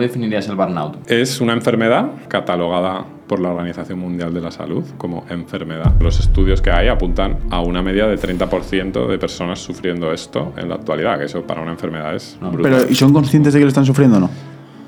[0.00, 1.10] ¿cómo definirías el burnout?
[1.10, 5.92] Es una enfermedad catalogada por la Organización Mundial de la Salud como enfermedad.
[6.00, 10.70] Los estudios que hay apuntan a una media de 30% de personas sufriendo esto en
[10.70, 12.62] la actualidad, que eso para una enfermedad es brutal.
[12.62, 14.30] Pero, ¿y son conscientes de que lo están sufriendo o no?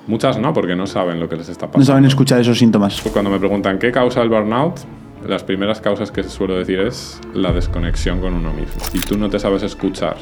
[0.07, 1.81] Muchas no, porque no saben lo que les está pasando.
[1.81, 3.03] No saben escuchar esos síntomas.
[3.13, 4.81] Cuando me preguntan qué causa el burnout,
[5.29, 8.83] las primeras causas que suelo decir es la desconexión con uno mismo.
[8.91, 10.17] Si tú no te sabes escuchar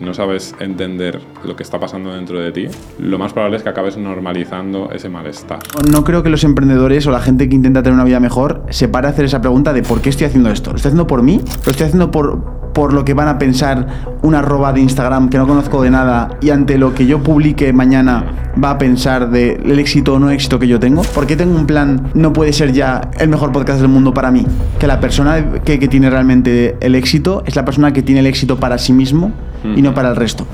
[0.00, 2.68] no sabes entender lo que está pasando dentro de ti,
[2.98, 5.60] lo más probable es que acabes normalizando ese malestar.
[5.90, 8.88] No creo que los emprendedores o la gente que intenta tener una vida mejor se
[8.88, 10.70] pare a hacer esa pregunta de ¿por qué estoy haciendo esto?
[10.70, 11.40] ¿Lo estoy haciendo por mí?
[11.64, 13.86] ¿Lo estoy haciendo por, por lo que van a pensar
[14.20, 17.72] una arroba de Instagram que no conozco de nada y ante lo que yo publique
[17.72, 21.00] mañana va a pensar del éxito o no éxito que yo tengo?
[21.00, 24.30] ¿Por qué tengo un plan no puede ser ya el mejor podcast del mundo para
[24.30, 24.44] mí?
[24.78, 28.26] Que la persona que, que tiene realmente el éxito es la persona que tiene el
[28.26, 29.32] éxito para sí mismo
[29.74, 30.46] y no para el resto.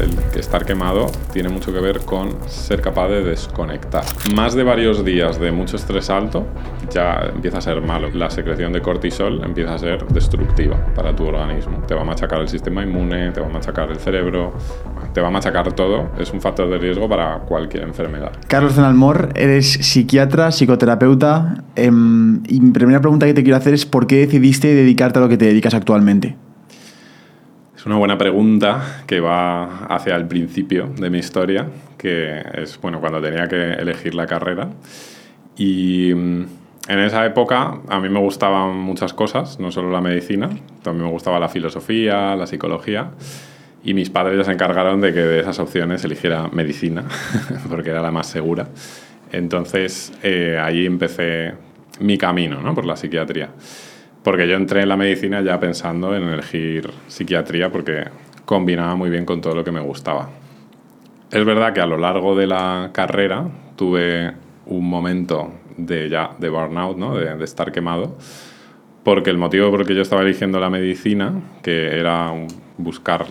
[0.00, 4.04] El, estar quemado tiene mucho que ver con ser capaz de desconectar.
[4.34, 6.46] Más de varios días de mucho estrés alto
[6.92, 8.08] ya empieza a ser malo.
[8.12, 11.69] La secreción de cortisol empieza a ser destructiva para tu organismo.
[11.86, 14.52] Te va a machacar el sistema inmune, te va a machacar el cerebro,
[15.12, 16.10] te va a machacar todo.
[16.18, 18.32] Es un factor de riesgo para cualquier enfermedad.
[18.46, 21.64] Carlos Zenalmor, eres psiquiatra, psicoterapeuta.
[21.76, 25.22] Em, y mi primera pregunta que te quiero hacer es ¿por qué decidiste dedicarte a
[25.22, 26.36] lo que te dedicas actualmente?
[27.80, 33.00] Es una buena pregunta que va hacia el principio de mi historia, que es bueno,
[33.00, 34.68] cuando tenía que elegir la carrera.
[35.56, 36.44] Y mm,
[36.90, 40.50] en esa época a mí me gustaban muchas cosas, no solo la medicina,
[40.82, 43.12] también me gustaba la filosofía, la psicología.
[43.84, 47.04] Y mis padres ya se encargaron de que de esas opciones eligiera medicina,
[47.70, 48.66] porque era la más segura.
[49.30, 51.54] Entonces eh, ahí empecé
[52.00, 52.74] mi camino ¿no?
[52.74, 53.50] por la psiquiatría.
[54.24, 58.08] Porque yo entré en la medicina ya pensando en elegir psiquiatría porque
[58.44, 60.28] combinaba muy bien con todo lo que me gustaba.
[61.30, 64.32] Es verdad que a lo largo de la carrera tuve
[64.66, 65.52] un momento
[65.86, 67.16] de ya de burnout, ¿no?
[67.16, 68.16] de, de estar quemado,
[69.02, 71.32] porque el motivo por el que yo estaba eligiendo la medicina,
[71.62, 72.32] que era
[72.76, 73.26] buscar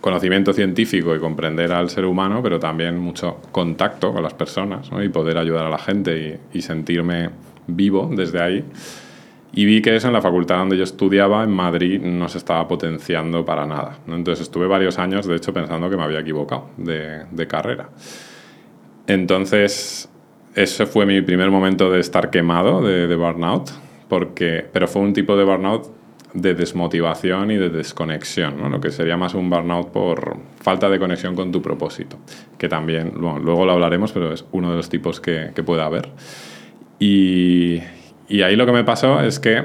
[0.00, 5.02] conocimiento científico y comprender al ser humano, pero también mucho contacto con las personas ¿no?
[5.02, 7.30] y poder ayudar a la gente y, sentirme
[7.66, 8.64] vivo desde ahí,
[9.52, 12.68] y vi que eso en la facultad donde yo estudiaba, en Madrid, no se estaba
[12.68, 13.98] potenciando para nada.
[14.06, 17.88] Entonces estuve varios años, de hecho, pensando que me había equivocado de, de carrera.
[19.06, 20.10] Entonces,
[20.62, 23.70] ese fue mi primer momento de estar quemado, de, burnout,
[24.08, 25.86] porque, pero fue un tipo de burnout
[26.34, 28.68] de desmotivación y de desconexión, ¿no?
[28.68, 32.18] lo que sería más un burnout por falta de conexión con tu propósito,
[32.58, 36.08] que también, luego lo hablaremos, pero es uno de los tipos que, puede haber.
[36.98, 37.80] Y,
[38.42, 39.62] ahí lo que me pasó es que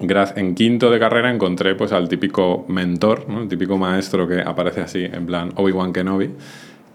[0.00, 5.04] en quinto de carrera encontré pues al típico mentor, el típico maestro que aparece así
[5.04, 6.30] en plan Obi-Wan Kenobi,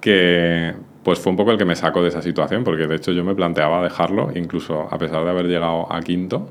[0.02, 0.74] que
[1.08, 3.24] pues fue un poco el que me sacó de esa situación, porque de hecho yo
[3.24, 6.50] me planteaba dejarlo, incluso a pesar de haber llegado a quinto.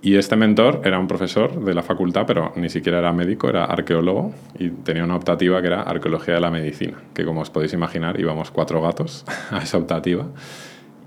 [0.00, 3.64] Y este mentor era un profesor de la facultad, pero ni siquiera era médico, era
[3.64, 7.72] arqueólogo y tenía una optativa que era arqueología de la medicina, que como os podéis
[7.72, 10.26] imaginar íbamos cuatro gatos a esa optativa.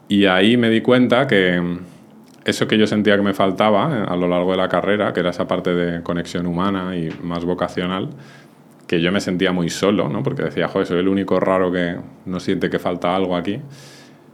[0.10, 1.78] Y ahí me di cuenta que
[2.44, 5.22] eso que yo sentía que me faltaba eh, a lo largo de la carrera, que
[5.22, 8.10] era esa parte de conexión humana y más vocacional,
[8.88, 10.22] que yo me sentía muy solo, ¿no?
[10.24, 13.60] porque decía, joder, soy el único raro que no siente que falta algo aquí,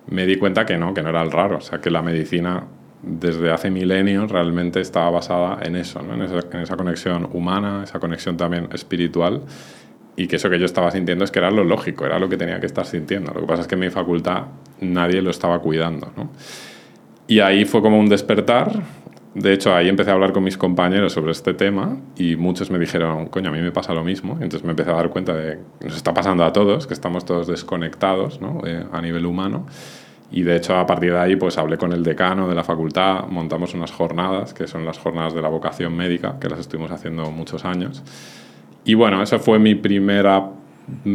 [0.07, 2.65] me di cuenta que no, que no era el raro, o sea, que la medicina
[3.01, 6.13] desde hace milenios realmente estaba basada en eso, ¿no?
[6.13, 9.41] en, esa, conexión humana, esa conexión también espiritual,
[10.15, 12.37] y que eso que yo estaba sintiendo es que era lo lógico, era lo que
[12.37, 13.33] tenía que estar sintiendo.
[13.33, 14.43] Lo que pasa es que en mi facultad
[14.81, 16.11] nadie lo estaba cuidando.
[16.17, 16.29] ¿no?
[17.27, 18.83] Y ahí fue como un despertar.
[19.33, 22.77] De hecho, ahí empecé a hablar con mis compañeros sobre este tema y muchos me
[22.77, 24.33] dijeron, coño, a mí me pasa lo mismo.
[24.33, 27.23] Entonces me empecé a dar cuenta de que nos está pasando a todos, que estamos
[27.23, 28.61] todos desconectados ¿no?
[28.65, 29.67] eh, a nivel humano.
[30.31, 33.27] Y de hecho, a partir de ahí, pues hablé con el decano de la facultad,
[33.27, 37.31] montamos unas jornadas, que son las jornadas de la vocación médica, que las estuvimos haciendo
[37.31, 38.03] muchos años.
[38.83, 40.49] Y bueno, esa fue mi primera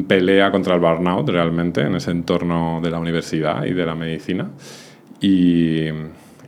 [0.09, 4.51] pelea contra el burnout realmente en ese entorno de la universidad y de la medicina.
[5.21, 5.89] Y,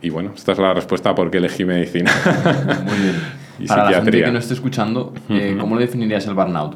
[0.01, 2.11] y, bueno, esta es la respuesta a por qué elegí medicina.
[2.85, 3.15] Muy bien.
[3.59, 3.89] y Para psiquiatría.
[3.89, 6.75] la gente que no esté escuchando, eh, ¿cómo lo definirías el burnout?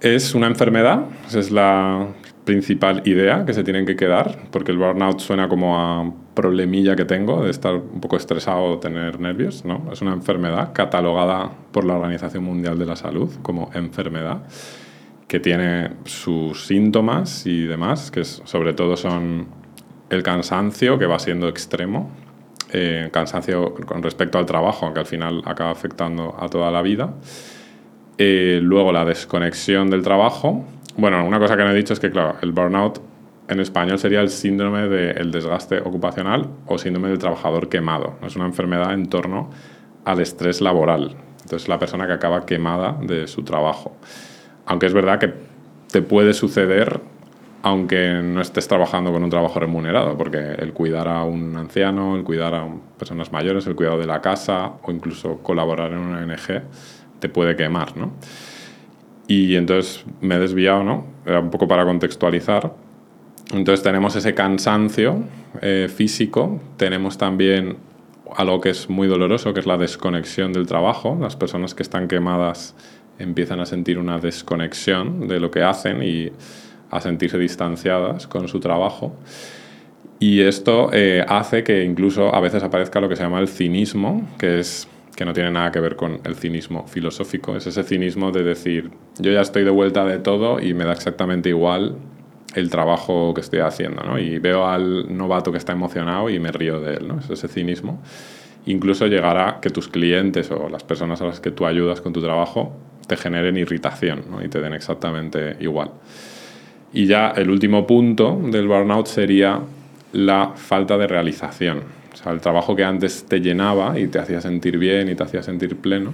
[0.00, 2.08] Es una enfermedad, esa es la
[2.44, 7.04] principal idea que se tienen que quedar, porque el burnout suena como a problemilla que
[7.04, 9.90] tengo de estar un poco estresado o tener nervios, ¿no?
[9.92, 14.42] Es una enfermedad catalogada por la Organización Mundial de la Salud como enfermedad
[15.28, 19.46] que tiene sus síntomas y demás, que sobre todo son
[20.10, 22.10] el cansancio, que va siendo extremo,
[22.72, 27.14] eh, cansancio con respecto al trabajo, aunque al final acaba afectando a toda la vida.
[28.18, 30.64] Eh, luego la desconexión del trabajo.
[30.96, 33.00] Bueno, una cosa que no he dicho es que, claro, el burnout
[33.48, 38.14] en español sería el síndrome del desgaste ocupacional o síndrome del trabajador quemado.
[38.24, 39.50] Es una enfermedad en torno
[40.04, 41.16] al estrés laboral.
[41.42, 43.96] Entonces, la persona que acaba quemada de su trabajo.
[44.66, 45.34] Aunque es verdad que
[45.90, 47.00] te puede suceder
[47.64, 52.22] aunque no estés trabajando con un trabajo remunerado, porque el cuidar a un anciano, el
[52.22, 52.68] cuidar a
[52.98, 56.62] personas mayores, el cuidado de la casa o incluso colaborar en una ONG
[57.20, 58.12] te puede quemar, ¿no?
[59.28, 61.06] Y entonces me he desviado, ¿no?
[61.24, 62.70] Era un poco para contextualizar.
[63.54, 65.24] Entonces tenemos ese cansancio
[65.62, 67.78] eh, físico, tenemos también
[68.36, 71.16] algo que es muy doloroso, que es la desconexión del trabajo.
[71.18, 72.74] Las personas que están quemadas
[73.18, 76.30] empiezan a sentir una desconexión de lo que hacen y
[76.94, 79.16] a sentirse distanciadas con su trabajo.
[80.20, 84.26] Y esto eh, hace que incluso a veces aparezca lo que se llama el cinismo,
[84.38, 88.32] que es que no tiene nada que ver con el cinismo filosófico, es ese cinismo
[88.32, 91.96] de decir, yo ya estoy de vuelta de todo y me da exactamente igual
[92.54, 94.18] el trabajo que estoy haciendo, ¿no?
[94.18, 97.18] Y veo al novato que está emocionado y me río de él, ¿no?
[97.18, 98.00] Es ese cinismo.
[98.66, 102.20] Incluso llegará que tus clientes o las personas a las que tú ayudas con tu
[102.20, 102.72] trabajo
[103.06, 104.42] te generen irritación ¿no?
[104.42, 105.90] y te den exactamente igual.
[106.94, 109.60] Y ya el último punto del burnout sería
[110.12, 111.82] la falta de realización.
[112.12, 115.24] O sea, el trabajo que antes te llenaba y te hacía sentir bien y te
[115.24, 116.12] hacía sentir pleno,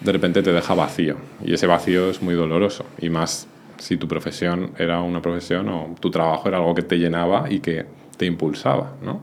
[0.00, 1.18] de repente te deja vacío.
[1.44, 2.84] Y ese vacío es muy doloroso.
[3.00, 3.46] Y más
[3.78, 7.60] si tu profesión era una profesión o tu trabajo era algo que te llenaba y
[7.60, 9.22] que te impulsaba, ¿no?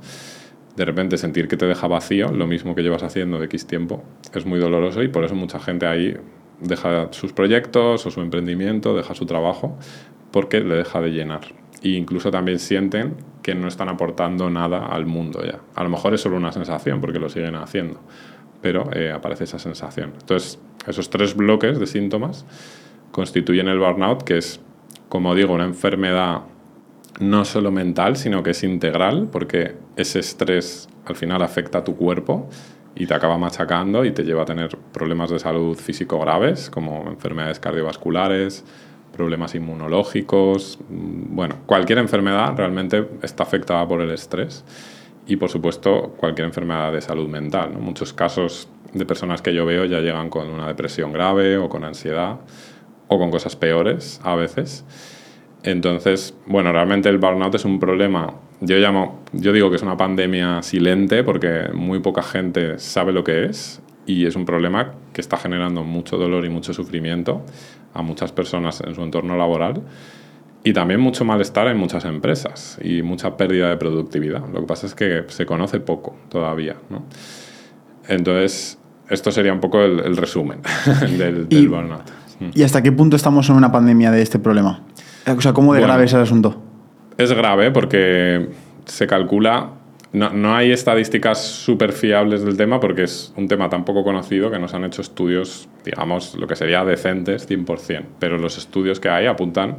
[0.77, 4.01] De repente sentir que te deja vacío, lo mismo que llevas haciendo de X tiempo,
[4.33, 6.15] es muy doloroso y por eso mucha gente ahí
[6.61, 9.77] deja sus proyectos o su emprendimiento, deja su trabajo
[10.31, 11.41] porque le deja de llenar.
[11.81, 15.59] E incluso también sienten que no están aportando nada al mundo ya.
[15.75, 17.99] A lo mejor es solo una sensación porque lo siguen haciendo,
[18.61, 20.13] pero eh, aparece esa sensación.
[20.19, 22.45] Entonces, esos tres bloques de síntomas
[23.11, 24.59] constituyen el burnout, que es,
[25.07, 26.41] como digo, una enfermedad
[27.19, 31.95] no solo mental, sino que es integral, porque ese estrés al final afecta a tu
[31.95, 32.49] cuerpo
[32.95, 37.09] y te acaba machacando y te lleva a tener problemas de salud físico graves, como
[37.09, 38.63] enfermedades cardiovasculares,
[39.19, 44.63] problemas inmunológicos, mm, bueno, cualquier enfermedad realmente está afectada por el estrés
[45.27, 47.73] y por supuesto cualquier enfermedad de salud mental.
[47.77, 51.83] Muchos casos de personas que yo veo ya llegan con una depresión grave o con
[51.83, 52.37] ansiedad
[53.09, 54.85] o con cosas peores a veces.
[55.63, 59.97] Entonces, bueno, realmente el burnout es un problema, yo llamo, yo digo que es una
[59.97, 65.19] pandemia silente porque muy poca gente sabe lo que es y es un problema que
[65.19, 67.43] está generando mucho dolor y mucho sufrimiento
[67.93, 69.81] a muchas personas en su entorno laboral
[70.63, 74.47] y también mucho malestar en muchas empresas y mucha pérdida de productividad.
[74.49, 76.75] Lo que pasa es que se conoce poco todavía.
[76.89, 77.03] ¿no?
[78.07, 78.77] Entonces,
[79.09, 80.59] esto sería un poco el, resumen
[81.17, 82.09] del, burnout.
[82.39, 82.49] Mm.
[82.53, 84.81] ¿Y hasta qué punto estamos en una pandemia de este problema?
[85.25, 86.61] O sea, ¿cómo de grave es el asunto?
[87.17, 88.49] Es grave porque
[88.85, 89.69] se calcula
[90.11, 94.49] no, no, hay estadísticas súper fiables del tema porque es un tema tan poco conocido
[94.49, 99.09] que nos han hecho estudios, digamos, lo que sería decentes 100%, pero los estudios que
[99.09, 99.77] hay apuntan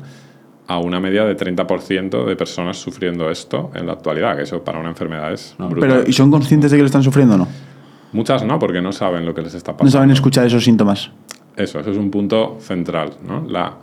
[0.68, 4.78] a una media de 30% de personas sufriendo esto en la actualidad, que eso para
[4.78, 5.80] una enfermedad es brutal.
[5.80, 7.48] Pero, ¿Y son conscientes de que lo están sufriendo o no?
[8.12, 9.84] Muchas no, porque no saben lo que les está pasando.
[9.84, 11.10] No saben escuchar esos síntomas.
[11.56, 13.44] Eso, eso es un punto central, ¿no?
[13.48, 13.78] La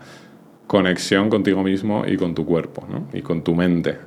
[0.65, 3.07] conexión contigo mismo y con tu cuerpo, ¿no?
[3.13, 3.97] Y con tu mente.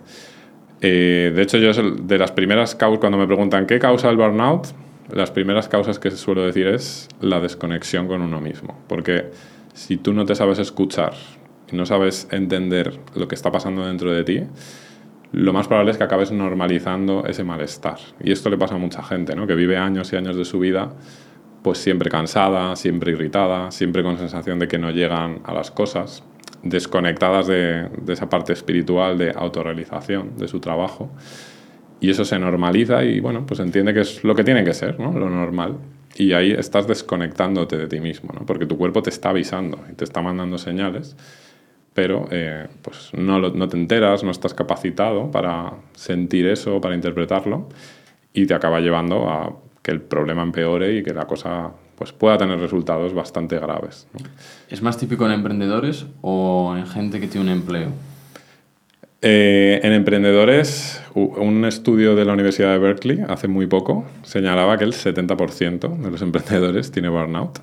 [0.81, 4.69] Eh, de hecho, yo de las primeras causas, cuando me preguntan qué causa el burnout,
[5.13, 8.79] las primeras causas que suelo decir es la desconexión con uno mismo.
[8.89, 9.31] Porque
[9.75, 11.15] si tú no te sabes escuchar
[11.71, 14.43] y no sabes entender lo que está pasando dentro de ti,
[15.33, 17.99] lo más probable es que acabes normalizando ese malestar.
[18.23, 19.47] Y esto le pasa a mucha gente, ¿no?
[19.47, 20.93] que vive años y años de su vida
[21.63, 26.25] pues siempre cansada, siempre irritada, siempre con sensación de que no llegan a las cosas
[26.63, 31.11] desconectadas de, esa parte espiritual de autorrealización de su trabajo.
[32.01, 34.99] Y eso se normaliza y bueno, pues entiende que es lo que tiene que ser.
[34.99, 35.77] Lo normal.
[36.17, 38.33] Y ahí estás desconectándote de ti mismo.
[38.47, 41.17] Porque tu cuerpo te está avisando y te está mandando señales,
[41.95, 47.69] pero eh, pues no te enteras, no estás capacitado para sentir eso, para interpretarlo,
[48.33, 52.39] y te acaba llevando a que el problema empeore y que la cosa pues pueda
[52.39, 54.07] tener resultados bastante graves.
[54.71, 57.91] ¿Es más típico en emprendedores o en gente que tiene un empleo?
[59.21, 64.85] Eh, en emprendedores, un estudio de la Universidad de Berkeley hace muy poco señalaba que
[64.85, 67.59] el 70% de los emprendedores tiene burnout.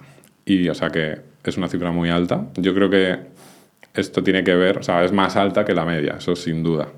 [0.45, 2.45] Y o sea que es una cifra muy alta.
[2.57, 3.17] Yo creo que
[3.95, 6.89] esto tiene que ver, o sea, es más alta que la media, eso sin duda.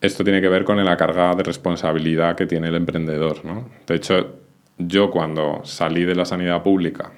[0.00, 3.44] Esto tiene que ver con la carga de responsabilidad que tiene el emprendedor.
[3.44, 3.68] ¿no?
[3.84, 4.41] De hecho,
[4.78, 7.12] yo cuando salí de la sanidad pública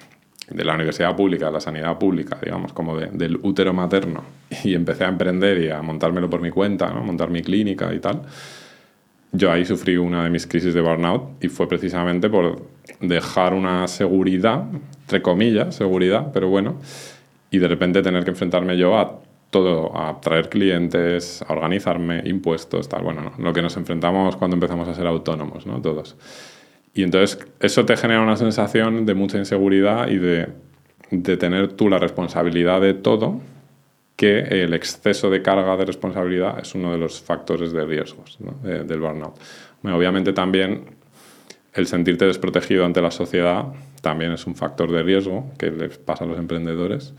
[0.49, 4.23] de la universidad pública, de la sanidad pública, digamos, como del útero materno,
[4.63, 7.03] y empecé a emprender y a montármelo por mi cuenta, ¿no?
[7.03, 8.21] montar mi clínica y tal,
[9.31, 12.61] yo ahí sufrí una de mis crisis de burnout y fue precisamente por
[13.01, 14.63] dejar una seguridad,
[15.01, 16.75] entre comillas, seguridad, pero bueno,
[17.51, 19.19] y de repente tener que enfrentarme yo a
[19.49, 24.87] todo, a traer clientes, a organizarme, impuestos, tal, bueno, lo que nos enfrentamos cuando empezamos
[24.87, 25.81] a ser autónomos, ¿no?
[25.81, 26.15] Todos.
[26.95, 30.47] Y entonces eso te genera una sensación de mucha inseguridad y de,
[31.11, 33.41] de tener tú la responsabilidad de todo,
[34.15, 38.99] que el exceso de carga de responsabilidad es uno de los factores de riesgos del
[39.01, 39.37] burnout.
[39.83, 40.85] obviamente también
[41.73, 43.65] el sentirte desprotegido ante la sociedad
[44.01, 47.13] también es un factor de riesgo que les pasa a los emprendedores.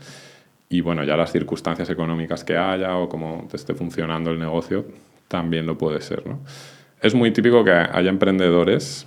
[0.69, 4.85] Y bueno, ya las circunstancias económicas que haya o cómo te esté funcionando el negocio
[5.27, 6.25] también lo puede ser.
[6.25, 6.39] ¿no?
[6.99, 9.05] Es muy típico que haya emprendedores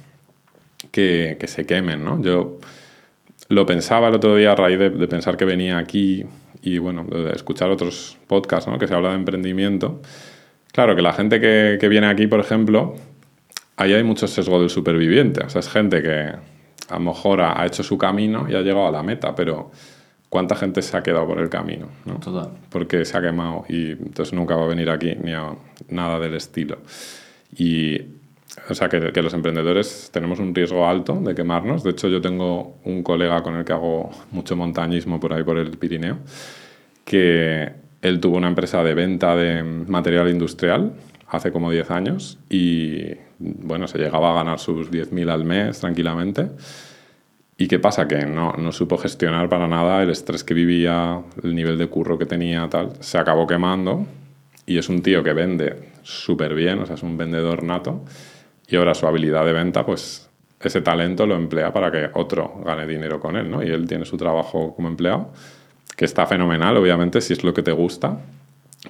[0.90, 2.23] que, que, se quemen, ¿no?
[2.23, 2.59] Yo
[3.49, 6.25] lo pensaba el otro día a raíz de, pensar que venía aquí
[6.62, 8.78] y, bueno, de escuchar otros podcasts, ¿no?
[8.78, 10.00] Que se habla de emprendimiento.
[10.73, 12.94] Claro, que la gente que, que viene aquí, por ejemplo,
[13.76, 15.42] ahí hay mucho sesgo del superviviente.
[15.44, 16.32] O sea, es gente que
[16.90, 19.70] a lo mejor ha, hecho su camino y ha llegado a la meta, pero
[20.28, 21.88] ¿cuánta gente se ha quedado por el camino?
[22.04, 22.14] ¿no?
[22.18, 22.50] Total.
[22.68, 25.54] Porque se ha quemado y entonces nunca va a venir aquí ni a
[25.88, 26.78] nada del estilo.
[27.56, 27.99] Y
[28.69, 31.85] o sea, que, que, los emprendedores tenemos un riesgo alto de quemarnos.
[31.85, 35.59] De hecho, yo tengo un colega con el que hago mucho montañismo por ahí, por
[35.59, 36.19] el Pirineo,
[37.04, 40.92] que él tuvo una empresa de venta de material industrial
[41.28, 43.02] hace como 10 años y,
[43.38, 46.49] bueno, se llegaba a ganar sus 10.000 al mes tranquilamente.
[47.57, 48.09] ¿Y qué pasa?
[48.09, 52.19] Que no, no supo gestionar para nada el estrés que vivía, el nivel de curro
[52.19, 52.95] que tenía, tal.
[53.00, 54.07] Se acabó quemando
[54.66, 58.02] y es un tío que vende súper bien, o sea, es un vendedor nato
[58.70, 60.30] y ahora su habilidad de venta, pues
[60.62, 63.62] ese talento lo emplea para que otro gane dinero con él, ¿no?
[63.62, 65.32] Y él tiene su trabajo como empleado,
[65.96, 68.18] que está fenomenal, obviamente, si es lo que te gusta.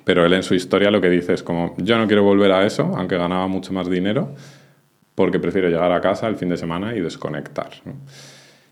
[0.05, 2.65] Pero él en su historia lo que dice es como, yo no quiero volver a
[2.67, 4.35] eso, aunque ganaba mucho más dinero,
[5.15, 7.71] porque prefiero llegar a casa el fin de semana y desconectar.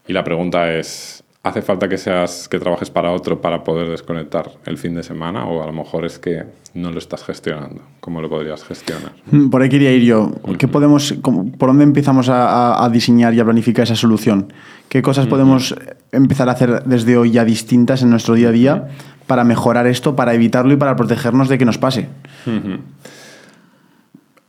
[0.07, 4.51] Y la pregunta es, ¿hace falta que, seas, que trabajes para otro para poder desconectar
[4.67, 5.47] el fin de semana?
[5.47, 7.83] O a lo mejor es que no lo estás gestionando.
[8.01, 9.13] ¿Cómo lo podrías gestionar?
[9.31, 10.33] Mm, por ahí quería ir yo.
[10.59, 14.53] ¿Qué podemos, ¿Por dónde empezamos a, diseñar y a planificar esa solución?
[14.89, 15.75] ¿Qué cosas podemos
[16.13, 18.89] empezar a hacer desde hoy ya distintas en nuestro día a día
[19.27, 22.09] para mejorar esto, para evitarlo y para protegernos de que nos pase?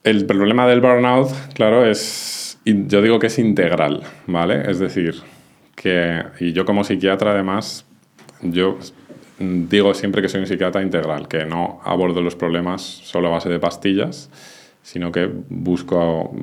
[0.03, 4.69] El problema del burnout, claro, es, yo digo que es integral, ¿vale?
[4.71, 5.15] Es decir,
[5.79, 7.85] que, y yo como psiquiatra además,
[8.41, 8.77] yo
[9.39, 13.47] digo siempre que soy un psiquiatra integral, que no abordo los problemas solo a base
[13.47, 14.29] de pastillas,
[14.81, 16.35] sino que busco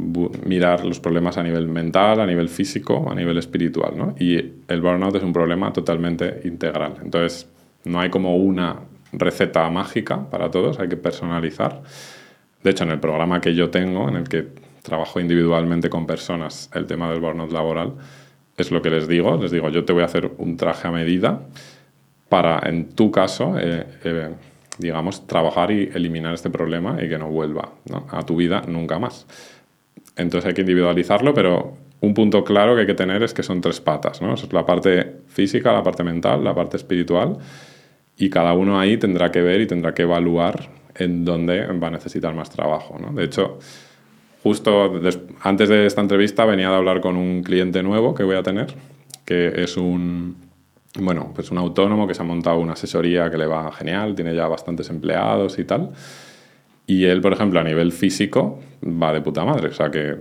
[0.46, 3.92] mirar los problemas a nivel mental, a nivel físico, a nivel espiritual.
[3.94, 4.14] ¿no?
[4.18, 4.36] Y
[4.68, 6.94] el burnout es un problema totalmente integral.
[7.02, 7.46] Entonces,
[7.84, 8.80] no hay como una
[9.12, 11.82] receta mágica para todos, hay que personalizar.
[12.62, 14.46] De hecho, en el programa que yo tengo, en el que
[14.82, 17.96] trabajo individualmente con personas, el tema del burnout laboral,
[18.56, 19.36] es lo que les digo.
[19.36, 21.42] Les digo, yo te voy a hacer un traje a medida
[22.28, 24.30] para, en tu caso, eh, eh,
[24.78, 27.72] digamos, trabajar y eliminar este problema y que no vuelva
[28.10, 29.26] a tu vida nunca más.
[30.16, 33.60] Entonces hay que individualizarlo, pero un punto claro que hay que tener es que son
[33.60, 34.34] tres patas, ¿no?
[34.34, 37.38] es la parte física, la parte mental, la parte espiritual,
[38.16, 41.90] y cada uno ahí tendrá que ver y tendrá que evaluar en dónde va a
[41.90, 42.98] necesitar más trabajo.
[42.98, 43.12] ¿no?
[43.12, 43.58] De hecho,
[44.46, 44.92] justo
[45.42, 48.68] antes de esta entrevista venía de hablar con un cliente nuevo que voy a tener,
[49.24, 50.36] que es un,
[51.00, 54.36] bueno, pues un autónomo que se ha montado una asesoría que le va genial, tiene
[54.36, 55.90] ya bastantes empleados y tal.
[56.86, 59.70] Y él, por ejemplo, a nivel físico, va de puta madre.
[59.70, 60.14] O sea, que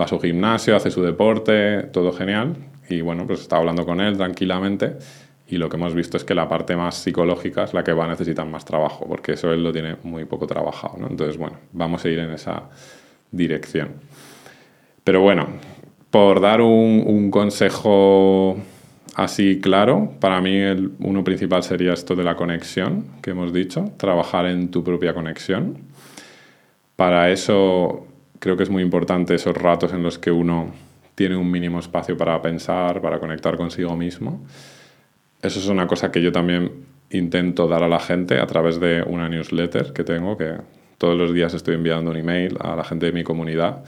[0.00, 2.54] va a su gimnasio, hace su deporte, todo genial.
[2.88, 4.92] Y bueno, pues está hablando con él tranquilamente.
[5.48, 8.04] Y lo que hemos visto es que la parte más psicológica es la que va
[8.04, 10.98] a necesitar más trabajo, porque eso él lo tiene muy poco trabajado.
[10.98, 11.08] ¿no?
[11.08, 12.68] Entonces, bueno, vamos a ir en esa
[13.30, 13.92] dirección.
[15.04, 15.48] Pero bueno,
[16.10, 18.56] por dar un, un consejo
[19.14, 23.92] así claro, para mí el uno principal sería esto de la conexión que hemos dicho,
[23.96, 25.78] trabajar en tu propia conexión.
[26.94, 28.06] Para eso
[28.38, 30.72] creo que es muy importante esos ratos en los que uno
[31.14, 34.46] tiene un mínimo espacio para pensar, para conectar consigo mismo.
[35.42, 36.70] Eso es una cosa que yo también
[37.10, 40.54] intento dar a la gente a través de una newsletter que tengo, que
[40.98, 43.84] todos los días estoy enviando un email a la gente de mi comunidad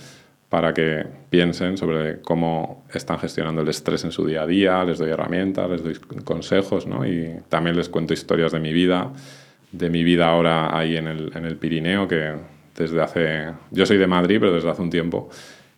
[0.49, 4.99] para que piensen sobre cómo están gestionando el estrés en su día a día, les
[4.99, 7.07] doy herramientas, les doy consejos, ¿no?
[7.07, 9.13] Y también les cuento historias de mi vida,
[9.71, 12.35] de mi vida ahora ahí en el, en el Pirineo, que
[12.77, 13.53] desde hace...
[13.71, 15.31] Yo soy de Madrid, pero desde hace un tiempo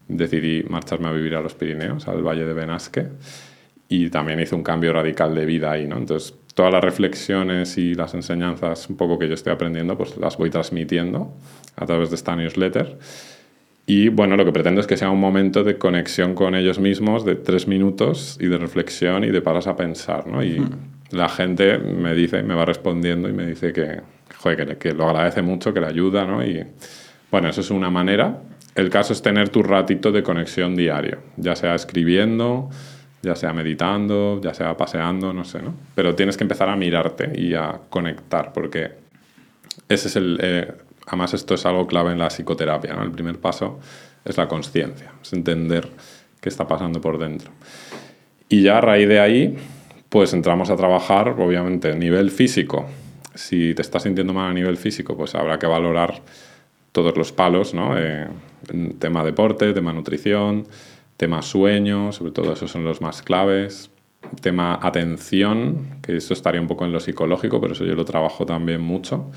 [0.08, 3.08] decidí marcharme a vivir a los Pirineos, al Valle de Benasque.
[3.88, 5.98] y también hice un cambio radical de vida ahí, ¿no?
[5.98, 10.37] Entonces, todas las reflexiones y las enseñanzas un poco que yo estoy aprendiendo, pues las
[10.37, 11.32] voy transmitiendo
[11.76, 12.99] a través de esta newsletter.
[13.87, 17.25] Y bueno, lo que pretendo es que sea un momento de conexión con ellos mismos,
[17.25, 20.44] de tres minutos y de reflexión y de paras a pensar, ¿no?
[20.44, 20.64] Y
[21.11, 24.00] la gente me dice, me va respondiendo y me dice que,
[24.38, 26.44] joder, que, lo agradece mucho, que le ayuda, ¿no?
[26.44, 26.64] Y
[27.30, 28.42] bueno, eso es una manera.
[28.75, 32.71] El caso es tener tu ratito de conexión diario, ya sea escribiendo,
[33.22, 35.74] ya sea meditando, ya sea paseando, no sé, ¿no?
[35.94, 38.90] Pero tienes que empezar a mirarte y a conectar, porque
[39.88, 40.38] ese es el...
[40.42, 40.72] Eh,
[41.06, 43.02] además esto es algo clave en la psicoterapia, ¿no?
[43.02, 43.80] El primer paso
[44.24, 45.88] es la conciencia, es entender
[46.40, 47.52] qué está pasando por dentro.
[48.48, 49.56] Y ya a raíz de ahí,
[50.08, 52.86] pues entramos a trabajar, obviamente, nivel físico.
[53.34, 56.20] Si te estás sintiendo mal a nivel físico, pues habrá que valorar
[56.90, 57.96] todos los palos, ¿no?
[57.96, 58.26] Eh,
[58.98, 60.66] tema deporte, tema nutrición,
[61.16, 63.90] tema sueño, sobre todo esos son los más claves.
[64.40, 68.47] Tema atención, que eso estaría un poco en lo psicológico, pero eso yo lo trabajo
[68.47, 69.31] también mucho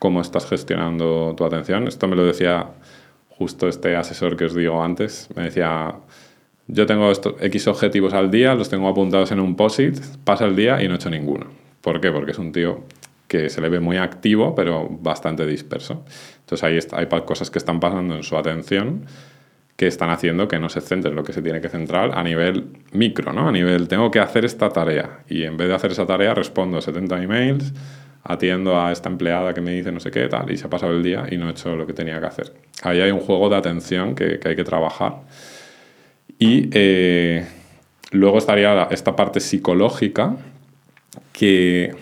[0.00, 1.86] cómo estás gestionando tu atención.
[1.86, 2.70] Esto me lo decía
[3.28, 5.28] justo este asesor que os digo antes.
[5.36, 5.94] Me decía,
[6.66, 10.82] yo tengo X objetivos al día, los tengo apuntados en un POSIT, pasa el día
[10.82, 11.48] y no he hecho ninguno.
[11.82, 12.10] ¿Por qué?
[12.10, 12.82] Porque es un tío
[13.28, 16.02] que se le ve muy activo, pero bastante disperso.
[16.40, 19.04] Entonces ahí hay cosas que están pasando en su atención
[19.80, 22.22] que están haciendo que no se centre en lo que se tiene que centrar a
[22.22, 23.48] nivel micro, ¿no?
[23.48, 26.82] A nivel, tengo que hacer esta tarea y en vez de hacer esa tarea respondo
[26.82, 27.72] 70 emails,
[28.22, 30.92] atiendo a esta empleada que me dice no sé qué, tal, y se ha pasado
[30.92, 32.52] el día y no he hecho lo que tenía que hacer.
[32.82, 35.22] Ahí hay un juego de atención que, hay que trabajar.
[36.38, 37.46] Y eh,
[38.10, 40.36] luego estaría esta parte psicológica,
[41.32, 41.94] que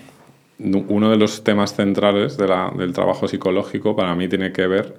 [0.59, 4.97] uno de los temas centrales del trabajo psicológico para mí tiene que ver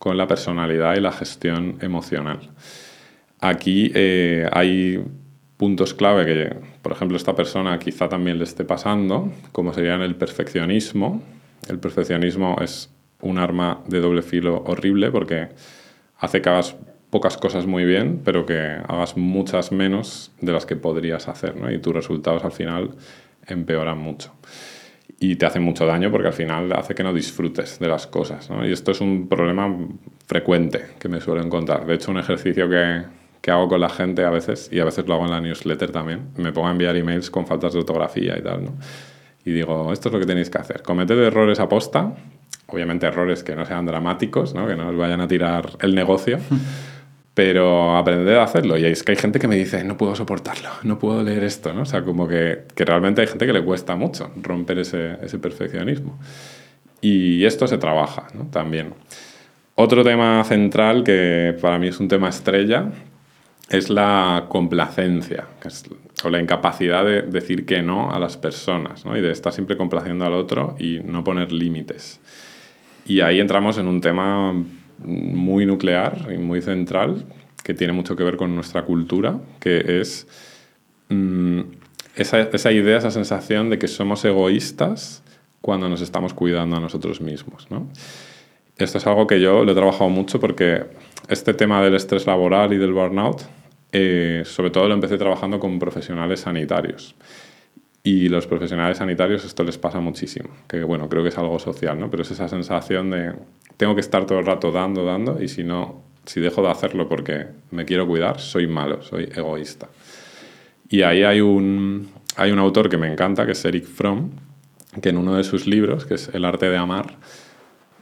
[0.00, 2.40] con la personalidad y la gestión emocional.
[3.38, 5.04] Aquí eh, hay
[5.58, 10.16] puntos clave que, por ejemplo, esta persona quizá también le esté pasando, como serían el
[10.16, 11.22] perfeccionismo.
[11.68, 12.88] El perfeccionismo es
[13.20, 15.48] un arma de doble filo horrible porque
[16.18, 16.76] hace que hagas
[17.10, 21.70] pocas cosas muy bien, pero que hagas muchas menos de las que podrías hacer, ¿no?
[21.70, 22.92] Y tus resultados al final
[23.46, 24.32] empeoran mucho.
[25.20, 28.50] Y te hace mucho daño porque al final hace que no disfrutes de las cosas,
[28.50, 28.66] ¿no?
[28.66, 29.72] Y esto es un problema
[30.26, 31.86] frecuente que me suelo encontrar.
[31.86, 33.02] De hecho, un ejercicio que,
[33.40, 35.92] que hago con la gente a veces, y a veces lo hago en la newsletter
[35.92, 38.72] también, me pongo a enviar emails con faltas de ortografía y tal, ¿no?
[39.44, 40.82] Y digo, esto es lo que tenéis que hacer.
[40.82, 42.14] Cometed errores a posta,
[42.66, 44.66] obviamente errores que no sean dramáticos, ¿no?
[44.66, 46.38] que no os vayan a tirar el negocio,
[47.42, 48.76] pero aprended a hacerlo.
[48.76, 51.72] Y es que hay gente que me dice, no puedo soportarlo, no puedo leer esto,
[51.72, 51.82] ¿no?
[51.82, 55.38] O sea, como que, que realmente hay gente que le cuesta mucho romper ese, ese
[55.38, 56.18] perfeccionismo.
[57.00, 58.48] Y esto se trabaja ¿no?
[58.48, 58.92] también.
[59.74, 62.90] Otro tema central que para mí es un tema estrella
[63.70, 65.46] es la complacencia,
[66.22, 69.16] o la incapacidad de decir que no a las personas, ¿no?
[69.16, 72.20] y de estar siempre complaciendo al otro y no poner límites.
[73.06, 74.52] Y ahí entramos en un tema
[75.04, 77.24] muy nuclear y muy central,
[77.62, 80.26] que tiene mucho que ver con nuestra cultura, que es
[81.08, 81.60] mm,
[82.16, 85.22] esa, esa, idea, esa sensación de que somos egoístas
[85.60, 87.66] cuando nos estamos cuidando a nosotros mismos.
[87.70, 87.88] ¿no?
[88.76, 90.84] Esto es algo que yo lo he trabajado mucho porque
[91.28, 93.42] este tema del estrés laboral y del burnout
[93.92, 97.14] eh, sobre todo lo empecé trabajando con profesionales sanitarios.
[98.02, 102.00] Y los profesionales sanitarios esto les pasa muchísimo, que bueno, creo que es algo social,
[102.00, 102.10] ¿no?
[102.10, 103.34] Pero es esa sensación de
[103.76, 107.08] tengo que estar todo el rato dando, dando, y si no, si dejo de hacerlo
[107.08, 109.88] porque me quiero cuidar, soy malo, soy egoísta.
[110.88, 114.30] Y ahí hay un, hay un autor que me encanta, que es Eric Fromm,
[115.02, 117.16] que en uno de sus libros, que es El arte de amar,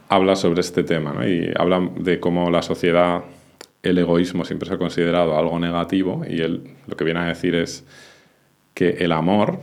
[0.07, 1.27] habla sobre este tema, ¿no?
[1.27, 3.23] Y habla de cómo la sociedad
[3.83, 7.55] el egoísmo siempre se ha considerado algo negativo y él lo que viene a decir
[7.55, 7.85] es
[8.73, 9.59] que el amor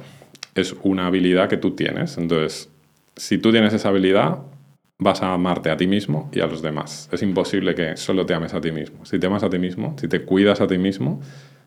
[0.56, 2.18] es una habilidad que tú tienes.
[2.18, 2.70] Entonces,
[3.14, 4.38] si tú tienes esa habilidad,
[4.98, 7.08] vas a amarte a ti mismo y a los demás.
[7.12, 9.04] Es imposible que solo te ames a ti mismo.
[9.04, 11.20] Si te amas a ti mismo, si te cuidas a ti mismo,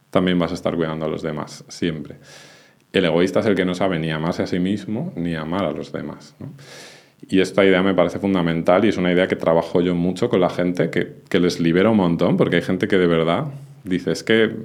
[0.09, 2.15] también vas a estar cuidando a los demás, siempre.
[2.91, 5.71] El egoísta es el que no sabe ni amarse a sí mismo ni amar a
[5.71, 6.35] los demás.
[7.27, 10.41] Y esta idea me parece fundamental y es una idea que trabajo yo mucho con
[10.41, 13.45] la gente, que, que les libera un montón, porque hay gente que de verdad
[13.83, 14.55] dice, es que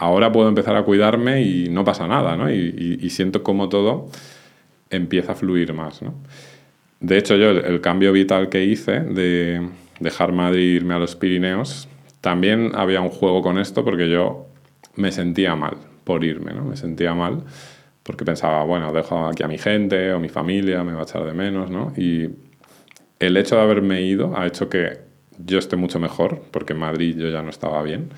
[0.00, 2.50] ahora puedo empezar a cuidarme y no pasa nada, ¿no?
[2.50, 4.08] Y, siento como todo
[4.88, 6.00] empieza a fluir más.
[7.00, 9.68] De hecho, yo el, cambio vital que hice de
[10.00, 11.86] dejar Madrid e irme a los Pirineos,
[12.22, 14.46] también había un juego con esto porque yo
[14.96, 16.64] me sentía mal por irme, ¿no?
[16.64, 17.42] Me sentía mal
[18.02, 21.24] porque pensaba, bueno, dejo aquí a mi gente o mi familia, me va a echar
[21.24, 21.92] de menos, ¿no?
[21.94, 22.30] Y
[23.18, 24.98] el hecho de haberme ido ha hecho que
[25.44, 28.08] yo esté mucho mejor, porque en Madrid yo ya no estaba bien,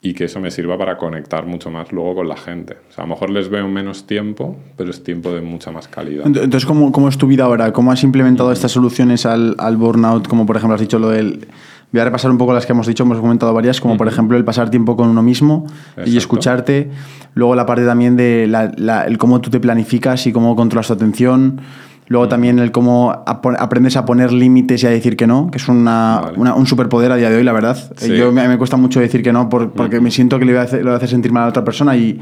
[0.00, 2.76] y que eso me sirva para conectar mucho más luego con la gente.
[2.88, 5.88] O sea, a lo mejor les veo menos tiempo, pero es tiempo de mucha más
[5.88, 6.24] calidad.
[6.24, 7.72] Entonces, ¿cómo, cómo es tu vida ahora?
[7.72, 10.28] ¿Cómo has implementado estas soluciones al, al burnout?
[10.28, 11.48] Como por ejemplo has dicho lo del...
[11.90, 14.36] Voy a repasar un poco las que hemos dicho, hemos comentado varias, como por ejemplo
[14.36, 15.66] el pasar tiempo con uno mismo
[16.04, 16.90] y escucharte.
[17.32, 20.92] Luego la parte también de la, el cómo tú te planificas y cómo controlas tu
[20.92, 21.62] atención.
[22.08, 25.68] Luego también el cómo aprendes a poner límites y a decir que no, que es
[25.68, 27.76] una, un superpoder a día de hoy, la verdad.
[28.00, 30.60] Yo, a mí me cuesta mucho decir que no porque me siento que le voy,
[30.60, 32.18] a hacer, le voy a hacer sentir mal a la otra persona y,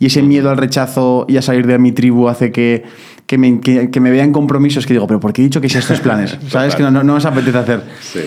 [0.00, 2.82] y ese miedo al rechazo y a salir de mi tribu hace que,
[3.26, 5.78] que, me, que, me vean compromisos que digo, pero ¿por qué he dicho que hice
[5.78, 6.36] estos planes?
[6.48, 6.74] ¿Sabes?
[6.74, 7.82] que no, no, no nos apetece hacer.
[8.00, 8.20] Sí.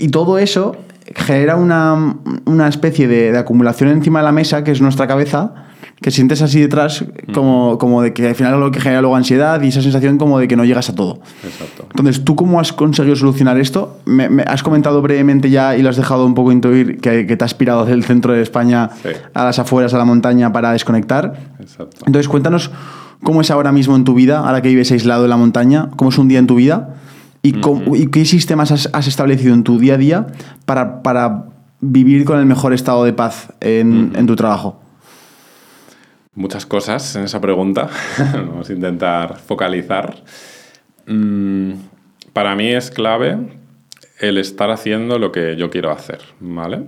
[0.00, 0.76] Y todo eso
[1.14, 5.67] genera una, una especie de, de acumulación encima de la mesa, que es nuestra cabeza,
[6.00, 9.60] que sientes así detrás como, como de que al final lo que genera luego ansiedad
[9.62, 11.20] y esa sensación como de que no llegas a todo.
[11.42, 11.86] Exacto.
[11.90, 13.98] Entonces, ¿tú cómo has conseguido solucionar esto?
[14.04, 17.44] Me, has comentado brevemente ya y lo has dejado un poco intuir que, que te
[17.44, 18.90] has pirado del centro de España
[19.34, 21.34] a las afueras, a la montaña para desconectar.
[21.58, 22.04] Exacto.
[22.06, 22.70] Entonces, cuéntanos
[23.22, 26.10] cómo es ahora mismo en tu vida, ahora que vives aislado en la montaña, cómo
[26.10, 26.94] es un día en tu vida
[27.42, 27.54] y,
[27.94, 30.26] y qué sistemas has, has, establecido en tu día a día
[30.64, 31.46] para, para
[31.80, 34.80] vivir con el mejor estado de paz en, en tu trabajo.
[36.38, 37.90] Muchas cosas en esa pregunta.
[38.32, 40.22] Vamos a intentar focalizar.
[41.04, 41.72] Mm,
[42.32, 43.36] para mí es clave
[44.20, 46.82] el estar haciendo lo que yo quiero hacer, ¿vale?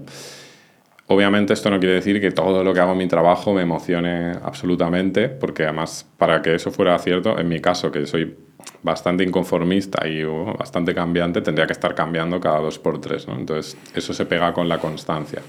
[1.09, 4.35] Obviamente esto no quiere decir que todo lo que hago en mi trabajo me emocione
[4.41, 8.37] absolutamente, porque además para que eso fuera cierto, en mi caso, que soy
[8.85, 13.35] bastante inconformista y uh, bastante cambiante, tendría que estar cambiando cada dos por tres, ¿no?
[13.35, 15.43] Entonces eso se pega con la constancia.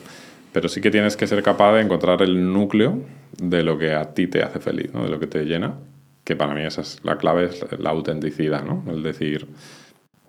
[0.51, 4.13] Pero sí que tienes que ser capaz de encontrar el núcleo de lo que a
[4.13, 5.03] ti te hace feliz, ¿no?
[5.03, 5.75] de lo que te llena,
[6.23, 8.83] que para mí esa es la clave, es la autenticidad, ¿no?
[8.91, 9.47] el decir,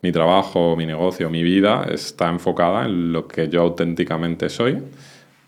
[0.03, 4.83] mi trabajo, mi negocio, mi vida está enfocada en lo que yo auténticamente soy.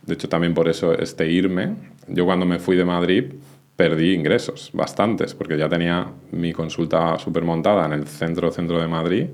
[0.03, 1.75] De hecho, también por eso este irme,
[2.07, 3.33] yo cuando me fui de Madrid
[3.77, 8.87] perdí ingresos, bastantes, porque ya tenía mi consulta súper montada en el centro, centro de
[8.87, 9.27] Madrid,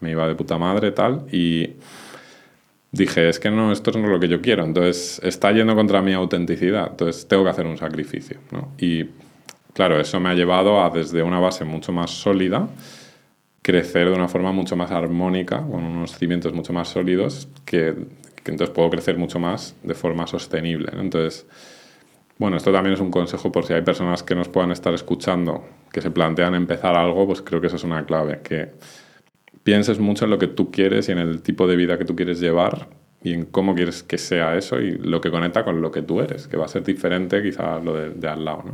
[0.00, 1.70] me iba de puta madre tal, y
[2.92, 6.02] dije, es que no, esto no es lo que yo quiero, entonces está yendo contra
[6.02, 8.38] mi autenticidad, entonces tengo que hacer un sacrificio.
[8.78, 9.06] Y
[9.72, 12.68] claro, eso me ha llevado a desde una base mucho más sólida,
[13.62, 17.94] crecer de una forma mucho más armónica, con unos cimientos mucho más sólidos, que,
[18.42, 20.90] que entonces puedo crecer mucho más de forma sostenible.
[20.98, 21.46] Entonces,
[22.38, 25.62] bueno, esto también es un consejo por si hay personas que nos puedan estar escuchando,
[25.92, 28.70] que se plantean empezar algo, pues creo que eso es una clave, que
[29.64, 32.16] pienses mucho en lo que tú quieres y en el tipo de vida que tú
[32.16, 32.88] quieres llevar
[33.22, 36.20] y en cómo quieres que sea eso y lo que conecta con lo que tú
[36.20, 38.62] eres, que va a ser diferente quizá lo de, al lado.
[38.64, 38.72] ¿no?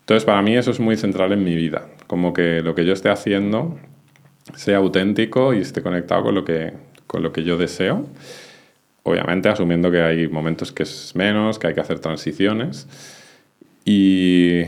[0.00, 2.92] Entonces, para mí eso es muy central en mi vida, como que lo que yo
[2.92, 3.76] esté haciendo
[4.54, 6.74] sea auténtico y esté conectado con lo que,
[7.08, 8.06] con lo que yo deseo.
[9.02, 12.88] Obviamente asumiendo que hay momentos que es menos, que hay que hacer transiciones.
[13.84, 14.62] Y,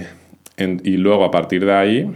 [0.57, 2.11] y luego a partir de ahí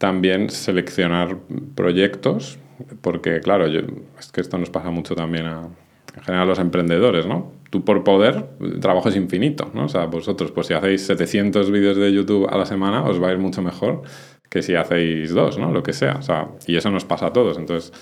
[0.00, 1.36] también seleccionar
[1.74, 2.58] proyectos,
[3.02, 5.68] porque claro, es que esto nos pasa mucho también a,
[6.16, 7.52] en general los emprendedores, ¿no?
[7.68, 9.84] Tú por poder, el trabajo es infinito, ¿no?
[9.84, 13.28] O sea, vosotros, pues si hacéis 700 vídeos de YouTube a la semana, os va
[13.28, 14.00] a ir mucho mejor
[14.48, 15.70] que si hacéis dos, ¿no?
[15.70, 17.92] Lo que sea, o sea, y eso nos pasa a todos, entonces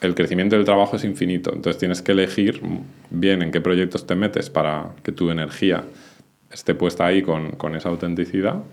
[0.00, 2.60] el crecimiento del trabajo es infinito, entonces tienes que elegir
[3.10, 5.84] bien en qué proyectos te metes para que tu energía
[6.50, 8.64] esté puesta ahí con, con esa autenticidad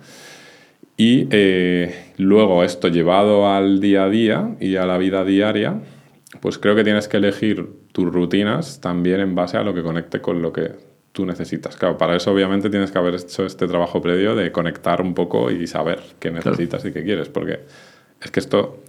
[0.97, 5.79] y eh, luego esto llevado al día a día y a la vida diaria,
[6.41, 10.21] pues creo que tienes que elegir tus rutinas también en base a lo que conecte
[10.21, 10.71] con lo que
[11.12, 11.75] tú necesitas.
[11.75, 15.51] Claro, para eso obviamente tienes que haber hecho este trabajo previo de conectar un poco
[15.51, 17.60] y saber qué necesitas y qué quieres, porque
[18.21, 18.83] es que esto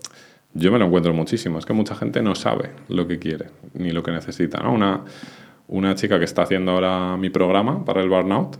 [0.54, 3.90] yo me lo encuentro muchísimo, es que mucha gente no sabe lo que quiere ni
[3.90, 4.60] lo que necesita.
[4.62, 4.72] ¿no?
[4.72, 5.04] Una,
[5.68, 8.56] una chica que está haciendo ahora mi programa para el burnout,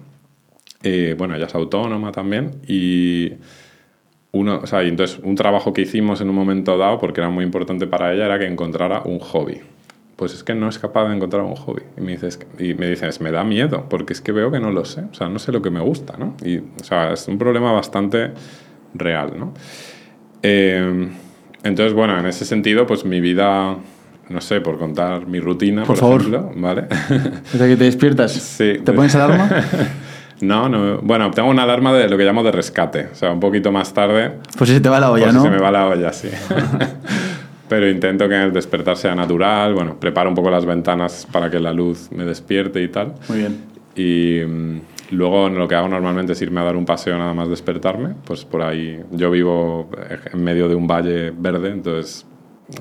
[0.82, 3.32] eh, bueno, ella es autónoma también y
[4.32, 7.30] uno, o sea, y entonces un trabajo que hicimos en un momento dado, porque era
[7.30, 9.60] muy importante para ella, era que encontrara un hobby.
[10.16, 11.82] Pues es que no es capaz de encontrar un hobby.
[11.96, 14.72] Y me dices, y me dices, me da miedo, porque es que veo que no
[14.72, 15.02] lo sé.
[15.10, 16.34] O sea, no sé lo que me gusta, ¿no?
[16.44, 18.32] Y, o sea, es un problema bastante
[18.94, 19.54] real, ¿no?
[20.42, 21.08] Eh,
[21.62, 23.76] entonces, bueno, en ese sentido, pues mi vida,
[24.28, 26.86] no sé, por contar mi rutina, por, por ejemplo, ¿vale?
[27.52, 29.48] Desde que te despiertas, sí, ¿te pones alarma?
[30.40, 30.98] No, no.
[30.98, 33.08] Bueno, tengo una alarma de lo que llamo de rescate.
[33.12, 34.32] O sea, un poquito más tarde.
[34.56, 35.40] Pues si se te va la olla, pues ¿no?
[35.42, 36.28] Si se me va la olla, sí.
[37.68, 39.74] Pero intento que el despertar sea natural.
[39.74, 43.14] Bueno, preparo un poco las ventanas para que la luz me despierte y tal.
[43.28, 43.64] Muy bien.
[43.94, 47.48] Y mm, luego lo que hago normalmente es irme a dar un paseo nada más
[47.48, 48.14] despertarme.
[48.24, 49.90] Pues por ahí yo vivo
[50.32, 52.24] en medio de un valle verde, entonces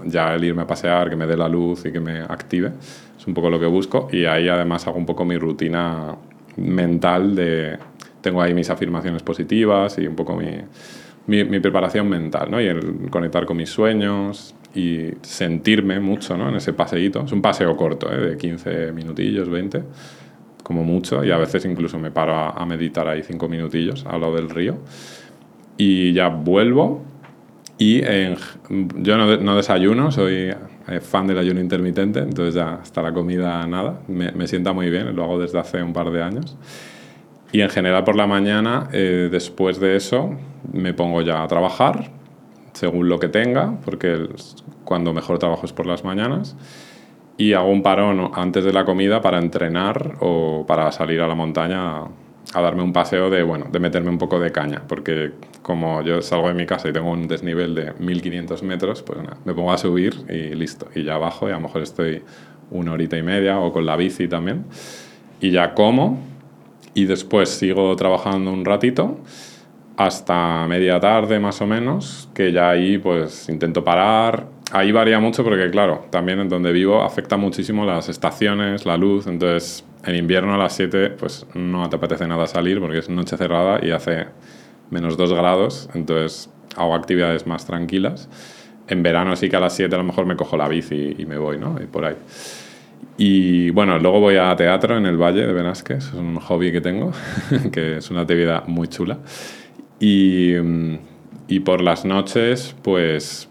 [0.06, 2.72] ya el irme a pasear, que me dé la luz y que me active,
[3.18, 4.08] es un poco lo que busco.
[4.12, 6.16] Y ahí además hago un poco mi rutina
[6.58, 7.78] mental de...
[8.22, 12.60] Tengo ahí mis afirmaciones positivas y un poco mi, mi, preparación mental, ¿no?
[12.60, 16.50] Y el conectar con mis sueños y sentirme mucho, ¿no?
[16.50, 17.24] En ese paseíto.
[17.24, 18.32] Es un paseo corto, ¿eh?
[18.32, 19.84] De 15 minutillos, 20
[20.68, 24.36] como mucho, y a veces incluso me paro a, meditar ahí cinco minutillos al lado
[24.36, 24.76] del río.
[25.78, 27.06] Y ya vuelvo
[27.78, 30.54] y yo no, no, desayuno, soy
[30.88, 34.90] eh, fan del ayuno intermitente, entonces ya hasta la comida nada, me, me, sienta muy
[34.90, 36.58] bien, lo hago desde hace un par de años.
[37.52, 40.36] Y en general por la mañana, eh, después de eso,
[40.74, 42.10] me pongo ya a trabajar,
[42.74, 44.28] según lo que tenga, porque
[44.84, 46.56] cuando mejor trabajo es por las mañanas
[47.38, 51.36] y hago un parón antes de la comida para entrenar o para salir a la
[51.36, 52.06] montaña
[52.54, 55.32] a darme un paseo de, bueno, de meterme un poco de caña, porque
[55.62, 59.38] como yo salgo de mi casa y tengo un desnivel de 1500 metros, pues nada,
[59.46, 62.24] me pongo a subir y listo, y ya bajo y a lo mejor estoy
[62.72, 64.66] una horita y media o con la bici también,
[65.42, 66.20] y ya como
[66.94, 69.20] y después sigo trabajando un ratito
[69.98, 75.44] hasta media tarde más o menos, que ya ahí pues intento parar, ahí varía mucho
[75.44, 79.28] porque, claro, también en donde vivo afecta muchísimo las estaciones, la luz.
[79.28, 83.38] Entonces, en invierno a las 7, pues no te apetece nada salir porque es noche
[83.38, 84.28] cerrada y hace
[84.90, 85.90] menos 2 grados.
[85.94, 88.30] Entonces, hago actividades más tranquilas.
[88.88, 91.26] En verano sí que a las 7 a lo mejor me cojo la bici y
[91.26, 91.78] me voy, ¿no?
[91.82, 92.16] Y por ahí.
[93.18, 96.82] Y bueno, luego voy a teatro en el Valle de Benasques, es un hobby que
[96.82, 97.12] tengo,
[97.72, 99.18] que es una actividad muy chula.
[100.00, 100.98] Y mm,
[101.48, 103.50] y por las noches, pues,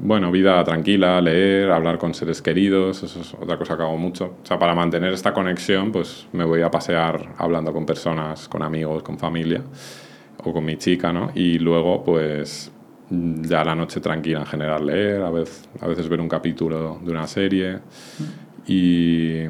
[0.00, 4.36] bueno, vida tranquila, leer, hablar con seres queridos, eso es otra cosa que hago mucho.
[4.42, 8.62] O sea, para mantener esta conexión, pues me voy a pasear hablando con personas, con
[8.62, 9.62] amigos, con familia
[10.44, 11.30] o con mi chica, ¿no?
[11.34, 12.70] Y luego, pues,
[13.08, 17.10] ya la noche tranquila en general, leer, a veces, a veces ver un capítulo de
[17.10, 17.78] una serie.
[18.66, 19.44] Y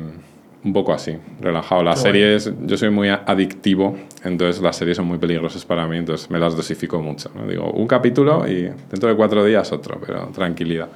[0.62, 1.82] un poco así, relajado.
[1.82, 6.30] Las series, yo soy muy adictivo, entonces las series son muy peligrosas para mí, entonces
[6.30, 7.30] me las dosifico mucho.
[7.34, 7.46] ¿no?
[7.46, 10.88] Digo, un capítulo y dentro de cuatro días otro, pero tranquilidad.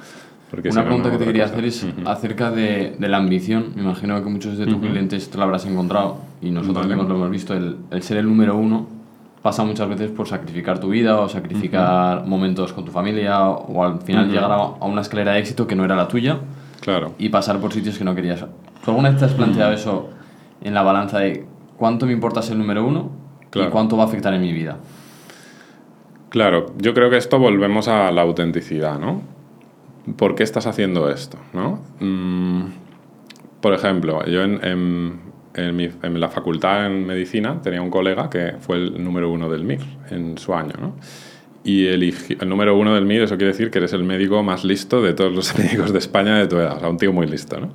[0.49, 3.73] Porque Una pregunta que te quería hacer es acerca de, de, la ambición.
[3.75, 7.15] Me imagino que muchos de tus clientes te lo habrás encontrado y nosotros mismos lo
[7.15, 7.55] hemos visto.
[7.55, 8.87] El, el, ser el número uno
[9.41, 14.01] pasa muchas veces por sacrificar tu vida o sacrificar momentos con tu familia o al
[14.01, 16.39] final llegar a, a, una escalera de éxito que no era la tuya
[16.85, 17.15] claro.
[17.17, 18.45] y pasar por sitios que no querías
[18.85, 20.09] ¿Tú alguna vez te has planteado eso
[20.61, 21.45] en la balanza de
[21.75, 23.09] cuánto me importa ser número uno
[23.53, 24.77] y cuánto va a afectar en mi vida?
[26.29, 29.21] Claro, yo creo que esto volvemos a la autenticidad, ¿no?
[30.17, 31.37] ¿Por qué estás haciendo esto?
[31.53, 31.79] ¿no?
[31.99, 32.65] Mm,
[33.59, 38.77] por ejemplo, yo en, en, en, la facultad en medicina tenía un colega que fue
[38.77, 40.95] el número uno del MIR en su año, ¿no?
[41.65, 44.63] Y el, el número uno del MIR, eso quiere decir que eres el médico más
[44.63, 47.25] listo de todos los médicos de España de tu edad, o sea, un tío muy
[47.25, 47.71] listo, ¿no?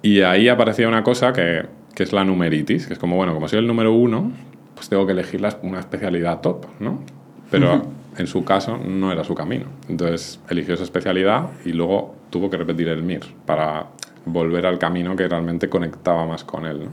[0.00, 3.48] Y ahí aparecía una cosa que, que, es la numeritis, que es como, bueno, como
[3.48, 4.30] soy el número uno,
[4.76, 7.02] pues tengo que elegir una especialidad top, ¿no?
[7.50, 7.82] Pero
[8.16, 9.66] en su caso no era su camino.
[9.88, 13.86] Entonces eligió esa especialidad y luego tuvo que repetir el MIR para
[14.24, 16.84] volver al camino que realmente conectaba más con él.
[16.84, 16.90] ¿no?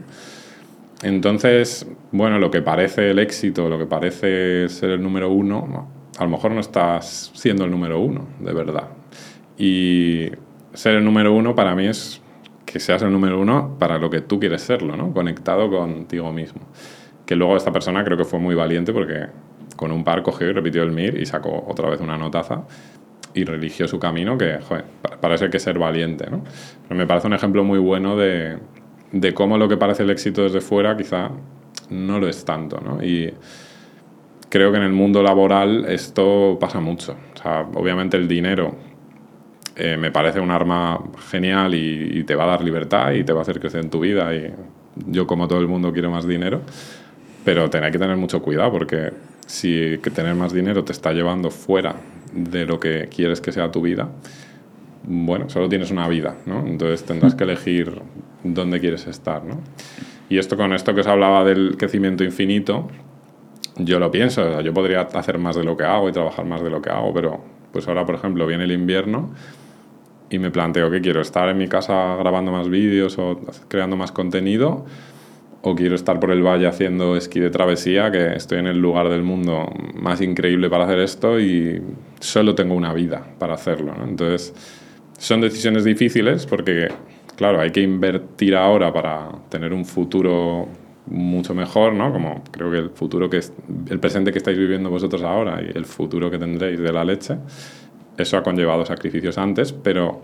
[1.02, 6.24] Entonces, bueno, lo que parece el éxito, lo que parece ser el número uno, a
[6.24, 8.88] lo mejor no estás siendo el número uno, de verdad.
[9.58, 10.30] Y
[10.72, 12.22] ser el número uno para mí es
[12.64, 15.12] que seas el número uno para lo que tú quieres serlo, ¿no?
[15.12, 16.62] Conectado contigo mismo.
[17.26, 19.26] Que luego esta persona creo que fue muy valiente porque
[19.76, 22.62] con un par cogió y repitió el MIR y sacó otra vez una notaza
[23.34, 24.84] y religió su camino, que, joder,
[25.20, 26.44] parece que ser valiente, ¿no?
[26.86, 28.58] Pero me parece un ejemplo muy bueno de,
[29.12, 31.30] de cómo lo que parece el éxito desde fuera quizá
[31.90, 33.02] no lo es tanto, ¿no?
[33.04, 33.32] Y
[34.48, 37.16] creo que en el mundo laboral esto pasa mucho.
[37.34, 38.74] O sea, obviamente el dinero
[39.76, 43.40] eh, me parece un arma genial y, te va a dar libertad y te va
[43.40, 44.34] a hacer crecer en tu vida.
[44.34, 44.52] Y
[45.06, 46.60] yo, como todo el mundo, quiero más dinero,
[47.44, 49.12] pero ten, hay que tener mucho cuidado porque
[49.46, 51.96] si que tener más dinero te está llevando fuera
[52.32, 54.10] de lo que quieres que sea tu vida,
[55.04, 56.66] bueno, solo tienes una vida, ¿no?
[56.66, 58.00] Entonces tendrás que elegir
[58.44, 59.60] dónde quieres estar, ¿no?
[60.28, 62.88] Y esto con esto que os hablaba del crecimiento infinito,
[63.76, 66.70] yo lo pienso, yo podría hacer más de lo que hago y trabajar más de
[66.70, 67.40] lo que hago, pero
[67.72, 69.30] pues ahora, por ejemplo, viene el invierno
[70.30, 74.12] y me planteo que quiero estar en mi casa grabando más vídeos o creando más
[74.12, 74.84] contenido
[75.62, 79.08] o quiero estar por el valle haciendo esquí de travesía, que estoy en el lugar
[79.08, 81.80] del mundo más increíble para hacer esto y
[82.20, 83.94] solo tengo una vida para hacerlo.
[84.02, 84.54] Entonces,
[85.22, 86.88] son decisiones difíciles porque,
[87.36, 90.66] claro, hay que invertir ahora para tener un futuro
[91.06, 92.12] mucho mejor, ¿no?
[92.12, 93.52] Como creo que el futuro que es,
[93.88, 97.36] el presente que estáis viviendo vosotros ahora y el futuro que tendréis de la leche
[98.18, 100.22] eso ha conllevado sacrificios antes, pero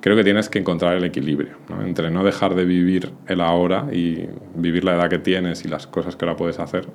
[0.00, 4.28] creo que tienes que encontrar el equilibrio entre no dejar de vivir el ahora y
[4.54, 6.86] vivir la edad que tienes y las cosas que ahora puedes hacer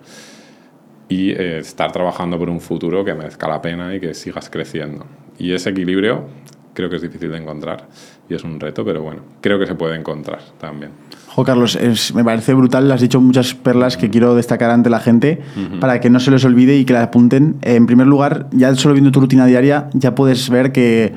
[1.10, 5.06] y eh, estar trabajando por un futuro que merezca la pena y que sigas creciendo.
[5.38, 6.30] Y ese equilibrio
[6.74, 7.88] creo que es difícil de encontrar
[8.30, 10.92] y es un reto, pero bueno, creo que se puede encontrar también.
[11.28, 11.78] Jo, Carlos,
[12.14, 15.42] me parece brutal, has dicho muchas perlas que quiero destacar ante la gente
[15.80, 17.56] para que no se les olvide y que la apunten.
[17.62, 21.14] En primer lugar, ya solo viendo tu rutina diaria, ya puedes ver que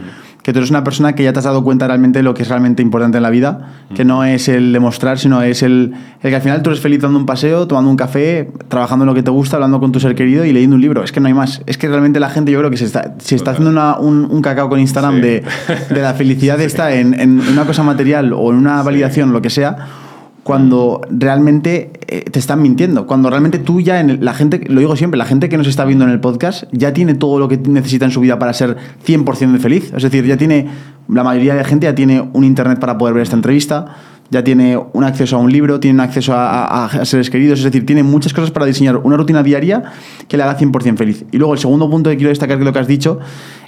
[0.47, 2.43] que tú eres una persona que ya te has dado cuenta realmente de lo que
[2.43, 6.31] es realmente importante en la vida, que no es el demostrar, sino es el, el,
[6.31, 9.15] que al final tú eres feliz dando un paseo, tomando un café, trabajando en lo
[9.15, 11.03] que te gusta, hablando con tu ser querido y leyendo un libro.
[11.03, 11.63] Es que no hay más.
[11.67, 14.29] Es que realmente la gente yo creo que se está, se está haciendo una, un,
[14.31, 15.43] un, cacao con Instagram de,
[15.91, 19.43] de, la felicidad de estar en, en una cosa material o en una validación, lo
[19.43, 20.06] que sea
[20.47, 23.05] cuando realmente eh, te están mintiendo.
[23.05, 25.85] Cuando realmente tú ya, en la gente, lo digo siempre, la gente que nos está
[25.85, 28.77] viendo en el podcast ya tiene todo lo que necesita en su vida para ser
[29.05, 29.93] 100% de feliz.
[29.93, 30.69] Es decir, ya tiene,
[31.09, 33.97] la mayoría de gente ya tiene un internet para poder ver esta entrevista,
[34.31, 37.65] ya tiene un acceso a un libro, tiene un acceso a, a, seres queridos, es
[37.65, 39.83] decir, tiene muchas cosas para diseñar una rutina diaria
[40.29, 41.25] que le haga 100% feliz.
[41.33, 43.19] Y luego el segundo punto que quiero destacar que lo que has dicho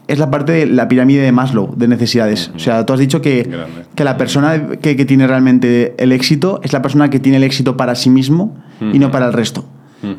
[0.08, 2.50] es la parte de la pirámide de Maslow de necesidades.
[2.56, 3.48] O sea, tú has dicho que,
[3.94, 7.44] que la persona que, que, tiene realmente el éxito es la persona que tiene el
[7.44, 9.66] éxito para sí mismo y no para el resto.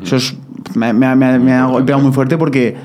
[0.02, 0.36] Eso es,
[0.74, 2.76] me, me, me, me, ha golpeado muy fuerte porque,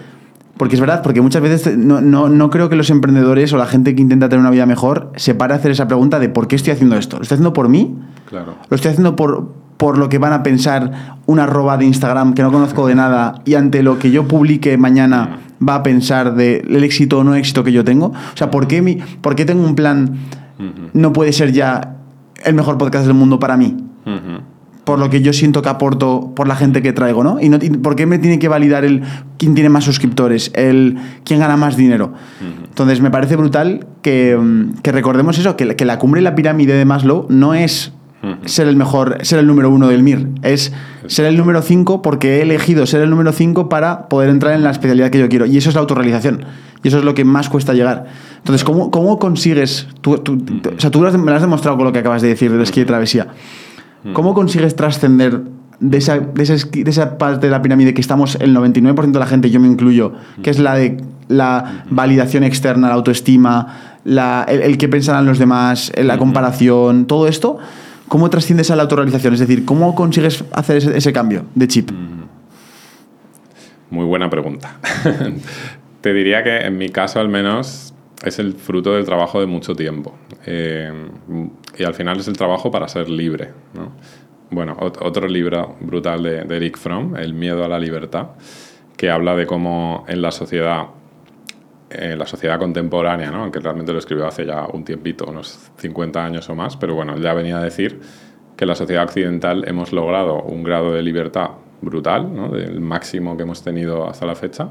[0.58, 3.68] porque es verdad, porque muchas veces no, no, no, creo que los emprendedores o la
[3.68, 6.48] gente que intenta tener una vida mejor se pare a hacer esa pregunta de ¿por
[6.48, 7.18] qué estoy haciendo esto?
[7.18, 7.96] ¿Lo estoy haciendo por mí?
[8.30, 8.56] Claro.
[8.70, 12.42] ¿Lo estoy haciendo por, por lo que van a pensar una arroba de Instagram que
[12.42, 16.84] no conozco de nada y ante lo que yo publique mañana va a pensar del
[16.84, 18.08] éxito o no éxito que yo tengo?
[18.08, 20.18] O sea, ¿por qué, mi, por qué tengo un plan
[20.94, 21.98] no puede ser ya
[22.44, 23.76] el mejor podcast del mundo para mí?
[24.84, 27.42] Por lo que yo siento que aporto por la gente que traigo, ¿no?
[27.42, 29.02] Y, no, y ¿por qué me tiene que validar el
[29.40, 32.14] quién tiene más suscriptores, el quién gana más dinero?
[32.66, 34.38] Entonces, me parece brutal que,
[34.84, 37.94] que recordemos eso, que, que la cumbre y la pirámide de Maslow no es
[38.46, 40.30] ser el mejor, ser el número uno del MIR.
[40.42, 40.74] Es
[41.08, 44.64] ser el número 5 porque he elegido ser el número 5 para poder entrar en
[44.64, 45.46] la especialidad que yo quiero.
[45.46, 46.46] Y eso es la autorrealización.
[46.84, 48.06] Y eso es lo que más cuesta llegar.
[48.38, 49.88] Entonces, ¿cómo, cómo consigues?
[50.02, 50.44] Tú, tú,
[50.76, 52.82] o sea, tú me lo has demostrado con lo que acabas de decir del esquí
[52.82, 53.28] de travesía.
[54.14, 55.42] ¿Cómo consigues trascender
[55.80, 59.20] de esa, de, esa, de esa, parte de la pirámide que estamos el 99% de
[59.20, 64.46] la gente, yo me incluyo, que es la de la validación externa, la autoestima, la,
[64.48, 67.58] el, el que pensarán los demás, la comparación, todo esto?
[68.08, 69.34] ¿Cómo trasciendes a la autorrealización?
[69.34, 71.92] Es decir, ¿cómo consigues hacer ese, cambio de chip?
[73.90, 74.80] Muy buena pregunta.
[76.02, 79.76] Te diría que en mi caso al menos es el fruto del trabajo de mucho
[79.76, 80.14] tiempo.
[80.46, 80.92] Eh,
[81.78, 83.52] y al final es el trabajo para ser libre.
[83.74, 83.92] ¿no?
[84.52, 88.30] Bueno, otro libro brutal de, de Eric Fromm, El miedo a la libertad,
[88.98, 90.88] que habla de cómo en la sociedad
[91.90, 93.44] en la sociedad contemporánea, ¿no?
[93.44, 97.18] aunque realmente lo escribió hace ya un tiempito, unos 50 años o más, pero bueno,
[97.18, 98.00] ya venía a decir
[98.58, 102.50] que la sociedad occidental hemos logrado un grado de libertad brutal, ¿no?
[102.50, 104.70] del máximo que hemos tenido hasta la fecha,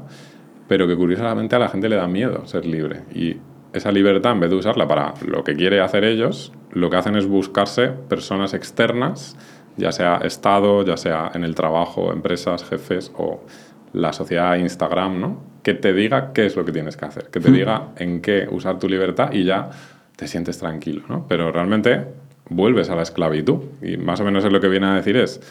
[0.67, 3.03] pero que curiosamente a la gente le da miedo ser libre.
[3.13, 3.37] Y
[3.73, 7.15] esa libertad, en vez de usarla para lo que quiere hacer ellos, lo que hacen
[7.15, 9.37] es buscarse personas externas,
[9.77, 13.41] ya sea Estado, ya sea en el trabajo, empresas, jefes o
[13.95, 15.55] la sociedad Instagram, ¿no?
[15.65, 18.47] que te diga qué es lo que tienes que hacer, que te diga en qué
[18.51, 19.71] usar tu libertad y ya
[20.15, 21.25] te sientes tranquilo, ¿no?
[21.27, 22.05] Pero realmente
[22.49, 25.41] vuelves a la esclavitud y más o menos es lo que viene a decir es,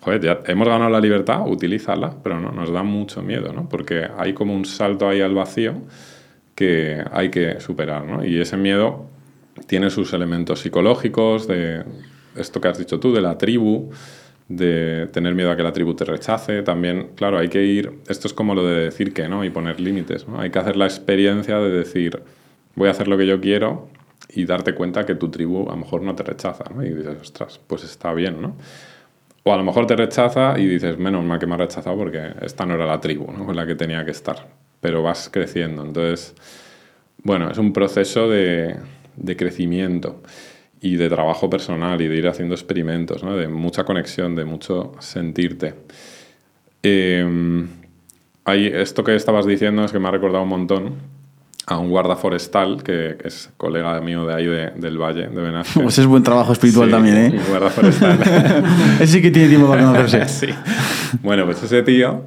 [0.00, 3.66] joder, ya hemos ganado la libertad, utilízala, pero no, nos da mucho miedo, ¿no?
[3.66, 5.76] Porque hay como un salto ahí al vacío
[6.54, 8.22] que hay que superar, ¿no?
[8.22, 9.06] Y ese miedo
[9.66, 11.84] tiene sus elementos psicológicos, de
[12.36, 13.90] esto que has dicho tú, de la tribu,
[14.48, 16.62] de tener miedo a que la tribu te rechace.
[16.62, 19.80] También, claro, hay que ir, esto es como lo de decir que no y poner
[19.80, 20.40] límites, ¿no?
[20.40, 22.22] Hay que hacer la experiencia de decir,
[22.74, 23.88] voy a hacer lo que yo quiero
[24.28, 26.84] y darte cuenta que tu tribu a lo mejor no te rechaza, ¿no?
[26.84, 28.56] Y dices, ostras, pues está bien, ¿no?
[29.44, 32.32] O a lo mejor te rechaza y dices, menos mal que me ha rechazado porque
[32.40, 33.44] esta no era la tribu, ¿no?
[33.46, 34.48] Con la que tenía que estar.
[34.80, 35.82] Pero vas creciendo.
[35.84, 36.34] Entonces,
[37.22, 38.76] bueno, es un proceso de,
[39.16, 40.22] de crecimiento
[40.84, 43.34] y de trabajo personal y de ir haciendo experimentos, ¿no?
[43.34, 45.74] de mucha conexión, de mucho sentirte.
[46.82, 47.66] Eh,
[48.44, 50.94] hay, esto que estabas diciendo es que me ha recordado un montón
[51.66, 55.40] a un guarda forestal que, que es colega mío de ahí de, del Valle, de
[55.40, 55.80] Benasque.
[55.80, 57.30] Pues es buen trabajo espiritual Sí, también, ¿eh?
[57.34, 58.20] un guarda forestal.
[59.00, 60.46] Ese sí que tiene tiempo para conocerse.
[60.52, 60.54] sí.
[61.22, 62.26] Bueno, pues ese tío,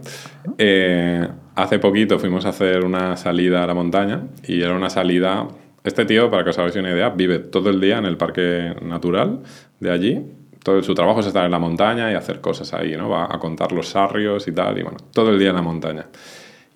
[0.57, 5.47] eh, hace poquito fuimos a hacer una salida a la montaña y era una salida
[5.87, 8.75] este tío, para que os hagáis una idea, vive todo el día en el parque
[8.81, 9.39] natural
[9.79, 10.25] de allí.
[10.63, 13.09] Todo su trabajo es estar en la montaña y hacer cosas ahí, ¿no?
[13.09, 16.07] Va a contar los sarrios y tal, y bueno, todo el día en la montaña.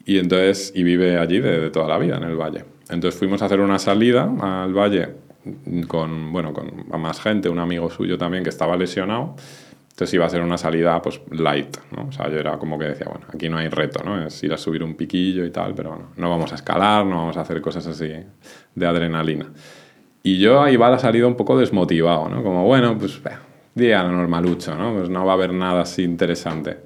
[0.05, 2.63] Y entonces, y vive allí de, toda la vida, en el valle.
[2.89, 5.09] Entonces fuimos a hacer una salida al valle
[5.87, 9.35] con, bueno, con más gente, un amigo suyo también que estaba lesionado.
[10.01, 12.07] Entonces iba a ser una salida pues light, ¿no?
[12.07, 14.25] O sea, yo era como que decía, bueno, aquí no hay reto, ¿no?
[14.25, 17.17] Es ir a subir un piquillo y tal, pero bueno, no vamos a escalar, no
[17.17, 18.11] vamos a hacer cosas así
[18.73, 19.45] de adrenalina.
[20.23, 22.41] Y yo ahí va la salida un poco desmotivado, ¿no?
[22.41, 23.21] Como, bueno, pues
[23.75, 24.91] día normalucho, ¿no?
[24.95, 26.79] Pues no va a haber nada así interesante.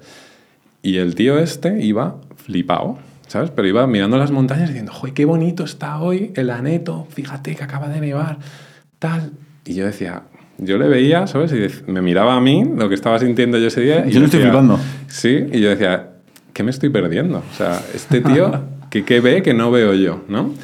[0.82, 2.98] Y el tío este iba flipado,
[3.28, 3.50] ¿sabes?
[3.50, 7.06] Pero iba mirando las montañas diciendo, ¡joder, qué bonito está hoy el aneto!
[7.08, 8.40] Fíjate que acaba de nevar,
[8.98, 9.32] tal.
[9.64, 10.24] Y yo decía,
[10.58, 11.52] yo le veía, ¿sabes?
[11.52, 14.06] Y me miraba a mí, lo que estaba sintiendo yo ese día.
[14.06, 14.78] Y yo no estoy flipando.
[15.08, 16.10] Sí, y yo decía,
[16.52, 17.38] ¿qué me estoy perdiendo?
[17.38, 20.54] O sea, este tío, ¿qué, qué ve que no veo yo, ¿no?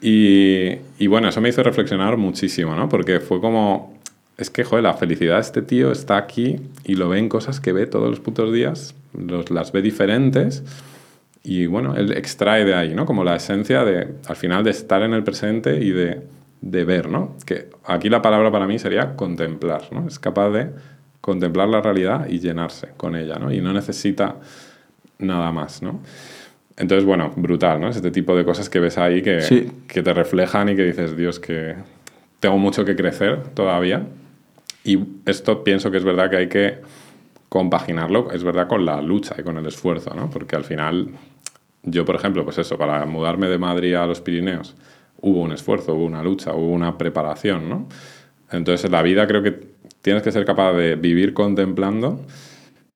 [0.00, 2.88] Y, y, bueno, eso me hizo reflexionar muchísimo, ¿no?
[2.88, 3.96] Porque fue como,
[4.36, 7.60] es que, joder, la felicidad de este tío está aquí y lo ve en cosas
[7.60, 10.64] que ve todos los putos días, los, las ve diferentes
[11.44, 13.04] y bueno, él extrae de ahí, ¿no?
[13.04, 16.22] Como la esencia de, al final, de estar en el presente y de,
[16.62, 17.36] de ver, ¿no?
[17.44, 20.06] Que aquí la palabra para mí sería contemplar, ¿no?
[20.06, 20.70] Es capaz de
[21.20, 23.52] contemplar la realidad y llenarse con ella, ¿no?
[23.52, 24.36] Y no necesita
[25.18, 26.00] nada más, ¿no?
[26.76, 27.88] Entonces, bueno, brutal, ¿no?
[27.88, 31.38] Este tipo de cosas que ves ahí que, que te reflejan y que dices, Dios,
[31.38, 31.74] que
[32.40, 34.06] tengo mucho que crecer todavía,
[34.84, 36.78] y esto pienso que es verdad que hay que
[37.48, 40.30] compaginarlo, es verdad, con la lucha y con el esfuerzo, ¿no?
[40.30, 41.08] Porque al final,
[41.82, 44.74] yo, por ejemplo, pues eso, para mudarme de Madrid a los Pirineos,
[45.22, 47.88] hubo un esfuerzo, hubo una lucha, hubo una preparación, ¿no?
[48.50, 52.20] Entonces, en la vida creo que tienes que ser capaz de vivir contemplando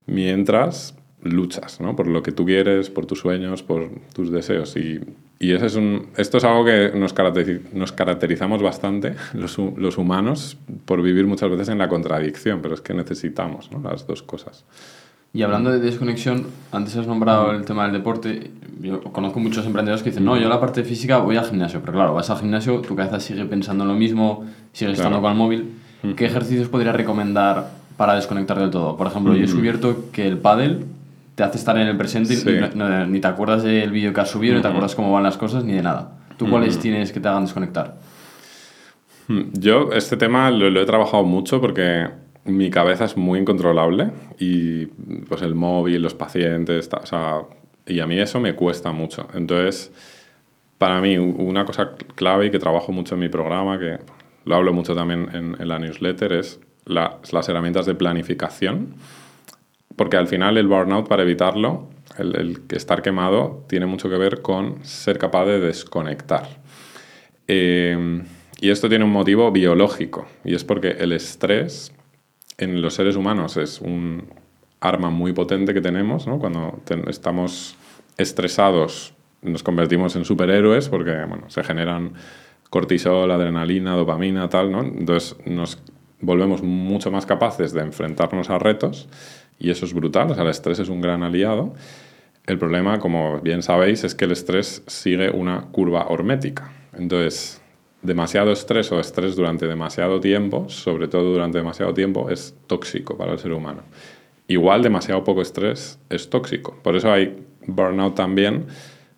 [0.07, 1.97] mientras luchas, ¿no?
[1.97, 4.77] Por lo que tú quieres, por tus sueños, por tus deseos.
[4.77, 5.01] Y,
[5.39, 7.15] y ese es un, esto es algo que nos,
[7.73, 12.81] nos caracterizamos bastante, los, los, humanos, por vivir muchas veces en la contradicción, pero es
[12.81, 13.81] que necesitamos ¿no?
[13.81, 14.65] las dos cosas.
[15.37, 18.53] Y hablando de desconexión, antes has nombrado el tema del deporte.
[18.81, 21.81] Yo conozco muchos emprendedores que dicen, no, yo la parte física voy al gimnasio.
[21.83, 25.33] Pero claro, vas al gimnasio, tu cabeza sigue pensando en lo mismo, sigue estando con
[25.33, 25.73] el móvil.
[26.17, 27.69] ¿Qué ejercicios podrías recomendar
[27.99, 28.97] para desconectar del todo?
[28.97, 30.87] Por ejemplo, yo he descubierto que el pádel
[31.35, 34.55] te hace estar en el presente y ni te acuerdas del vídeo que has subido,
[34.55, 36.13] ni te acuerdas cómo van las cosas, ni de nada.
[36.39, 37.97] ¿Tú cuáles tienes que te hagan desconectar?
[39.53, 42.07] Yo este tema lo, he trabajado mucho porque
[42.47, 44.87] mi cabeza es muy incontrolable y
[45.29, 47.43] pues el móvil, los pacientes, o sea,
[47.87, 49.29] y a mí eso me cuesta mucho.
[49.35, 49.93] Entonces,
[50.79, 53.99] para mí una cosa clave y que trabajo mucho en mi programa, que
[54.45, 58.95] lo hablo mucho también en, la newsletter, es las herramientas de planificación
[59.97, 61.89] porque al final el burnout, para evitarlo,
[62.19, 66.47] el, estar quemado, tiene mucho que ver con ser capaz de desconectar.
[67.49, 68.23] Eh,
[68.61, 71.93] y esto tiene un motivo biológico, y es porque el estrés
[72.59, 74.25] en los seres humanos es un
[74.81, 76.39] arma muy potente que tenemos, ¿no?
[76.39, 77.77] Cuando estamos
[78.17, 82.15] estresados nos convertimos en superhéroes porque bueno, se generan
[82.71, 84.83] cortisol, adrenalina, dopamina, tal, ¿no?
[84.83, 85.79] Entonces nos
[86.21, 89.09] volvemos mucho más capaces de enfrentarnos a retos
[89.59, 91.75] y eso es brutal, o sea, el estrés es un gran aliado.
[92.47, 96.71] El problema, como bien sabéis, es que el estrés sigue una curva hormética.
[96.97, 97.61] Entonces,
[98.03, 103.33] demasiado estrés o estrés durante demasiado tiempo, sobre todo durante demasiado tiempo, es tóxico para
[103.33, 103.83] el ser humano.
[104.49, 106.79] Igual demasiado poco estrés es tóxico.
[106.83, 108.67] Por eso hay burnout también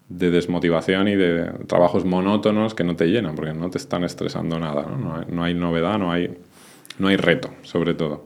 [0.09, 4.59] de desmotivación y de trabajos monótonos que no te llenan, porque no te están estresando
[4.59, 6.35] nada, no, hay, hay, novedad, no hay,
[6.99, 8.25] no hay reto, sobre todo.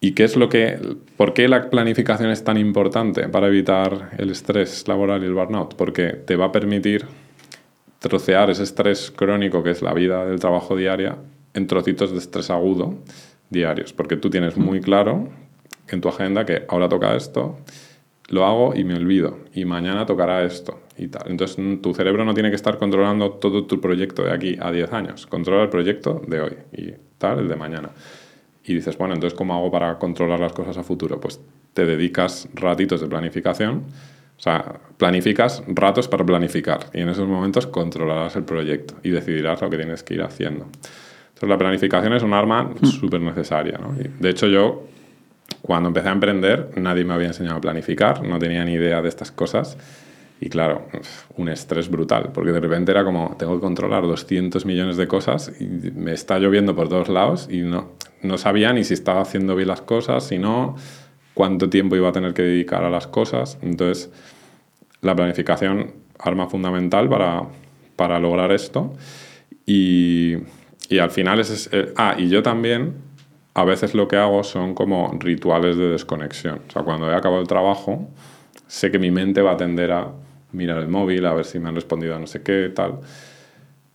[0.00, 0.78] ¿Y qué es lo que,
[1.16, 5.74] por qué la planificación es tan importante para evitar el estrés laboral y el burnout?
[5.74, 7.04] Porque te va a permitir
[8.00, 11.16] trocear ese estrés crónico que es la vida del trabajo diaria
[11.54, 12.96] en trocitos de estrés agudo
[13.50, 15.28] diarios, porque tú tienes muy claro
[15.88, 17.58] en tu agenda que ahora toca esto,
[18.28, 21.30] lo hago y me olvido, y mañana tocará esto y tal.
[21.30, 24.92] Entonces tu cerebro no tiene que estar controlando todo tu proyecto de aquí a 10
[24.92, 27.90] años, controla el proyecto de hoy y tal, el de mañana
[28.64, 31.20] y dices, bueno, entonces ¿cómo hago para controlar las cosas a futuro?
[31.20, 31.40] Pues
[31.72, 33.84] te dedicas ratitos de planificación,
[34.40, 39.60] o sea, planificas ratos para planificar y en esos momentos controlarás el proyecto y decidirás
[39.60, 40.64] lo que tienes que ir haciendo.
[40.64, 43.76] Entonces la planificación es un arma súper necesaria.
[43.76, 43.94] ¿no?
[43.94, 44.84] de hecho yo,
[45.60, 49.10] cuando empecé a emprender, nadie me había enseñado a planificar, no tenía ni idea de
[49.10, 49.76] estas cosas.
[50.40, 50.86] Y claro,
[51.36, 55.52] un estrés brutal, porque de repente era como, tengo que controlar 200 millones de cosas
[55.60, 57.90] y me está lloviendo por todos lados y no,
[58.22, 60.76] no sabía ni si estaba haciendo bien las cosas, si no,
[61.34, 63.58] cuánto tiempo iba a tener que dedicar a las cosas.
[63.62, 64.10] Entonces,
[65.00, 67.42] la planificación, arma fundamental para,
[67.96, 68.92] para lograr esto.
[69.66, 70.36] Y,
[70.88, 71.68] y al final es...
[71.72, 72.94] Eh, ah, y yo también,
[73.54, 76.60] a veces lo que hago son como rituales de desconexión.
[76.68, 78.08] O sea, cuando he acabado el trabajo,
[78.66, 80.12] sé que mi mente va a tender a
[80.52, 83.00] mirar el móvil, a ver si me han respondido a no sé qué, tal.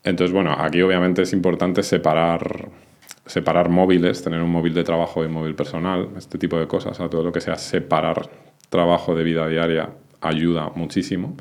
[0.04, 2.70] Entonces, bueno, aquí obviamente es importante separar,
[3.26, 7.00] separar móviles, tener un móvil de trabajo y un móvil personal, este tipo de cosas,
[7.00, 8.30] a todo lo que sea separar
[8.70, 9.90] trabajo de vida diaria
[10.22, 11.36] ayuda muchísimo.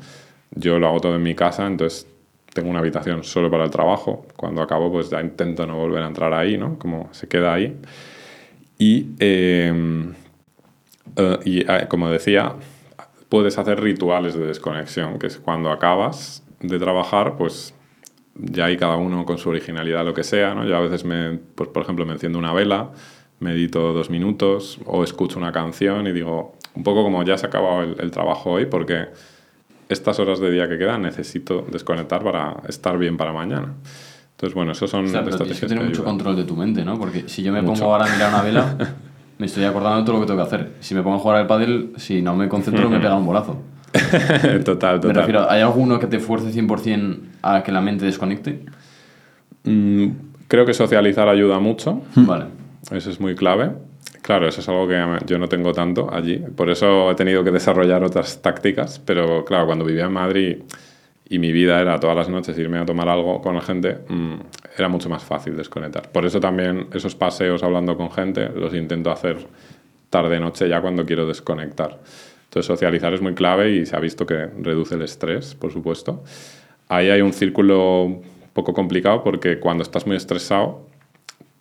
[0.51, 2.07] Yo lo hago todo en mi casa, entonces
[2.53, 4.25] tengo una habitación solo para el trabajo.
[4.35, 6.79] Cuando acabo, pues ya intento no volver a entrar ahí, ¿no?
[6.79, 7.75] Como se queda ahí.
[8.77, 10.13] Y, em,
[11.17, 12.53] eh, eh, como decía,
[13.29, 17.74] puedes hacer rituales de desconexión, que es cuando acabas de trabajar, pues
[18.35, 20.65] ya hay cada uno con su originalidad lo que sea, ¿no?
[20.65, 22.91] Yo a veces, me, pues, por ejemplo, me enciendo una vela,
[23.39, 27.49] medito dos minutos o escucho una canción y digo, un poco como ya se ha
[27.49, 29.07] acabado el, trabajo hoy, porque
[29.87, 33.73] estas horas de día que quedan necesito desconectar para estar bien para mañana.
[34.31, 36.99] Entonces, bueno, eso son o tienes que tener mucho control de tu mente, ¿no?
[36.99, 38.77] Porque si yo me pongo ahora a mirar una vela,
[39.37, 40.73] me estoy acordando de todo lo que tengo que hacer.
[40.81, 43.61] Si me pongo a jugar al pádel, si no me concentro, me pega un bolazo.
[44.63, 44.99] Total, total.
[45.07, 48.65] Me refiero, ¿hay alguno que te fuerce 100% a que la mente desconecte?
[49.63, 50.07] Mm,
[50.47, 52.01] creo que socializar ayuda mucho.
[52.15, 52.45] Vale.
[52.91, 53.71] Eso es muy clave.
[54.21, 56.37] Claro, eso es algo que yo no tengo tanto allí.
[56.37, 58.99] Por eso he tenido que desarrollar otras tácticas.
[58.99, 60.57] Pero claro, cuando vivía en Madrid
[61.27, 64.33] y mi vida era todas las noches irme a tomar algo con la gente, mm,
[64.77, 66.11] era mucho más fácil desconectar.
[66.11, 69.37] Por eso también esos paseos hablando con gente los intento hacer
[70.09, 71.99] tarde-noche ya cuando quiero desconectar.
[72.63, 76.23] Socializar es muy clave y se ha visto que reduce el estrés, por supuesto.
[76.87, 80.87] Ahí hay un círculo un poco complicado porque cuando estás muy estresado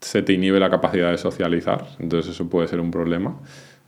[0.00, 3.36] se te inhibe la capacidad de socializar, entonces eso puede ser un problema.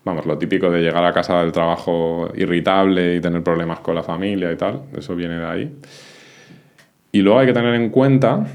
[0.04, 4.02] Vamos, lo típico de llegar a casa del trabajo irritable y tener problemas con la
[4.02, 5.76] familia y tal, eso viene de ahí.
[7.12, 8.46] Y luego hay que tener en cuenta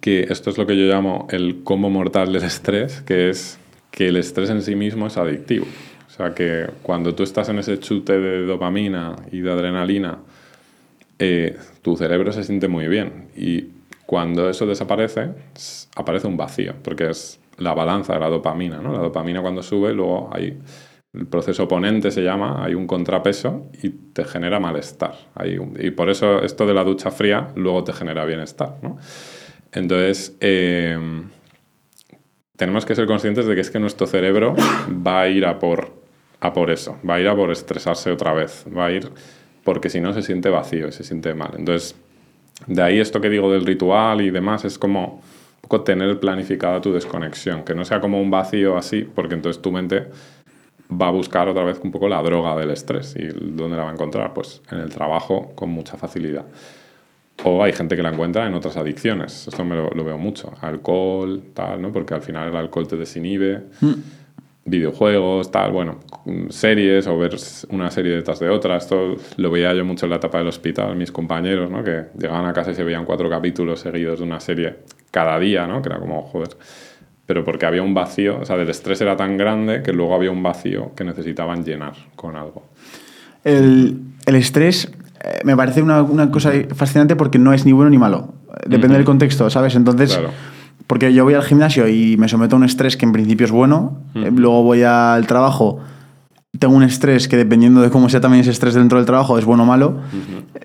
[0.00, 3.58] que esto es lo que yo llamo el combo mortal del estrés, que es
[3.90, 5.66] que el estrés en sí mismo es adictivo.
[6.16, 10.18] O sea que cuando tú estás en ese chute de dopamina y de adrenalina,
[11.18, 13.28] eh, tu cerebro se siente muy bien.
[13.36, 13.66] Y
[14.06, 15.28] cuando eso desaparece,
[15.94, 18.80] aparece un vacío, porque es la balanza de la dopamina.
[18.80, 18.92] ¿no?
[18.92, 20.58] La dopamina cuando sube, luego hay
[21.12, 25.14] el proceso oponente se llama, hay un contrapeso y te genera malestar.
[25.78, 28.76] Y por eso esto de la ducha fría luego te genera bienestar.
[28.82, 28.98] ¿no?
[29.72, 30.98] Entonces, eh,
[32.56, 34.54] tenemos que ser conscientes de que es que nuestro cerebro
[35.06, 36.05] va a ir a por,
[36.46, 39.10] a por eso, va a ir a por estresarse otra vez, va a ir
[39.66, 41.50] porque si no se siente vacío y se siente mal.
[41.58, 41.96] Entonces,
[42.68, 45.20] de ahí esto que digo del ritual y demás, es como
[45.60, 49.72] poco tener planificada tu desconexión, que no sea como un vacío así, porque entonces tu
[49.72, 50.06] mente
[50.90, 53.16] va a buscar otra vez un poco la droga del estrés.
[53.16, 54.32] ¿Y dónde la va a encontrar?
[54.32, 56.44] Pues en el trabajo con mucha facilidad.
[57.42, 59.48] O hay gente que la encuentra en otras adicciones.
[59.48, 60.52] Esto me lo, veo mucho.
[60.60, 61.92] Alcohol, tal, ¿no?
[61.92, 63.64] Porque al final el alcohol te desinhibe.
[63.80, 63.94] Mm
[64.66, 66.00] videojuegos, tal, bueno,
[66.50, 67.36] series o ver
[67.70, 68.76] una serie detrás de otra.
[68.76, 71.82] Esto lo veía yo mucho en la etapa del hospital, mis compañeros, ¿no?
[71.82, 74.76] Que llegaban a casa y se veían cuatro capítulos seguidos de una serie
[75.10, 75.80] cada día, ¿no?
[75.80, 76.50] Que era como, joder.
[77.26, 80.30] Pero porque había un vacío, o sea, el estrés era tan grande que luego había
[80.30, 82.64] un vacío que necesitaban llenar con algo.
[83.44, 84.92] El, el estrés
[85.22, 88.34] eh, me parece una, una, cosa fascinante porque no es ni bueno ni malo.
[88.66, 89.76] Depende del contexto, ¿sabes?
[89.76, 90.16] Entonces...
[90.16, 90.55] Claro
[90.86, 93.50] porque yo voy al gimnasio y me someto a un estrés que en principio es
[93.50, 95.80] bueno, eh, luego voy al trabajo,
[96.58, 99.44] tengo un estrés que dependiendo de cómo sea también ese estrés dentro del trabajo es
[99.44, 99.98] bueno o malo.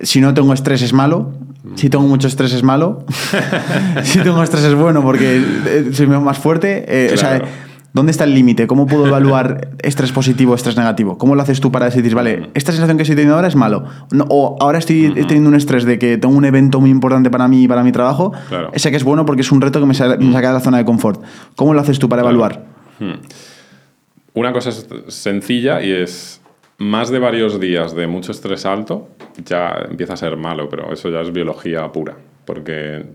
[0.01, 1.33] Si no tengo estrés es malo,
[1.75, 3.05] si tengo mucho estrés es malo,
[4.03, 6.85] si tengo estrés es bueno porque eh, soy más fuerte.
[6.87, 7.15] Eh,
[7.93, 8.67] ¿Dónde está el límite?
[8.67, 11.17] ¿Cómo puedo evaluar estrés positivo, estrés negativo?
[11.17, 13.83] ¿Cómo lo haces tú para decir, vale, esta sensación que estoy teniendo ahora es malo?
[14.29, 17.63] o ahora estoy teniendo un estrés de que tengo un evento muy importante para mí
[17.63, 18.31] y para mi trabajo.
[18.73, 20.85] Ese que es bueno porque es un reto que me, saca de la zona de
[20.85, 21.21] confort.
[21.55, 22.65] ¿Cómo lo haces tú para evaluar?
[24.33, 26.41] Una cosa es sencilla y es
[26.77, 29.09] más de varios días de mucho estrés alto
[29.45, 32.15] ya empieza a ser malo, pero eso ya es biología pura.
[32.45, 33.05] Porque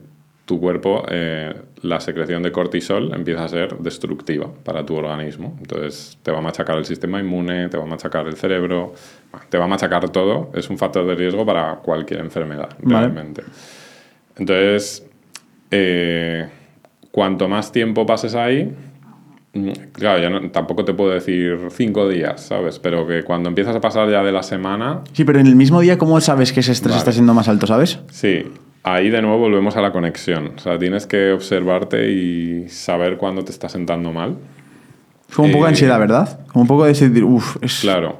[0.47, 5.57] tu cuerpo, eh, la secreción de cortisol empieza a ser destructiva para tu organismo.
[5.59, 8.95] Entonces te va a machacar el sistema inmune, te va a machacar el cerebro,
[9.51, 10.51] te va a machacar todo.
[10.55, 13.43] Es un factor de riesgo para cualquier enfermedad, realmente.
[14.37, 15.05] Entonces,
[15.73, 16.47] eh,
[17.11, 18.73] cuanto más tiempo pases ahí,
[19.53, 22.79] mm, Claro, ya tampoco te puedo decir cinco días, ¿sabes?
[22.79, 25.03] Pero que cuando empiezas a pasar ya de la semana...
[25.13, 27.67] Sí, pero en el mismo día, ¿cómo sabes que ese estrés está siendo más alto,
[27.67, 27.99] sabes?
[28.13, 28.45] Sí,
[28.87, 30.53] ahí de nuevo volvemos a la conexión.
[30.57, 34.37] O sea, tienes que observarte y saber cuándo te está sentando mal.
[35.29, 36.41] Es como un poco de eh, ansiedad, ¿verdad?
[36.55, 37.81] Un poco de decir, uff, es...
[37.81, 38.19] Claro.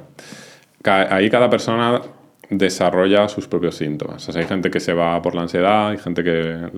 [0.83, 2.01] Ahí cada persona
[2.49, 4.27] desarrolla sus propios síntomas.
[4.27, 6.69] O sea, hay gente que se va por la ansiedad, hay gente que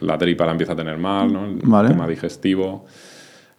[0.00, 1.46] la tripa la empieza a tener mal, ¿no?
[1.46, 2.86] El tema digestivo.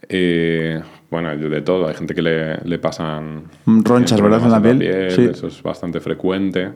[0.08, 1.88] Eh, bueno, de todo.
[1.88, 3.46] Hay gente que le, le pasan...
[3.66, 4.42] Ronchas, ¿verdad?
[4.44, 4.82] En la piel.
[4.84, 6.74] Eso es bastante frecuente.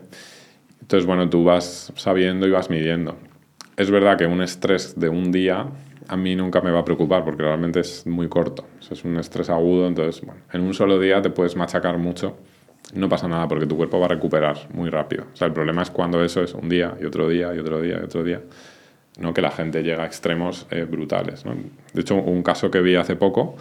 [0.83, 3.15] Entonces, bueno, tú vas sabiendo y vas midiendo.
[3.77, 5.67] Es verdad que un estrés de un día
[6.09, 8.67] a mí nunca me va a preocupar porque realmente es muy corto.
[8.91, 12.35] Es un estrés agudo, entonces, bueno, en un solo día te puedes machacar mucho.
[12.93, 15.23] No pasa nada porque tu cuerpo va a recuperar muy rápido.
[15.31, 17.79] O sea, el problema es cuando eso es un día y otro día y otro
[17.79, 18.41] día y otro día.
[19.19, 19.33] ¿no?
[19.33, 21.45] Que la gente llega a extremos eh, brutales.
[21.45, 21.55] ¿no?
[21.93, 23.55] De hecho, un caso que vi hace poco,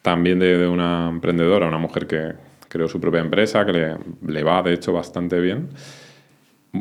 [0.00, 2.34] también de, de una emprendedora, una mujer que
[2.68, 3.96] creó su propia empresa, que le,
[4.28, 5.70] le va, de hecho, bastante bien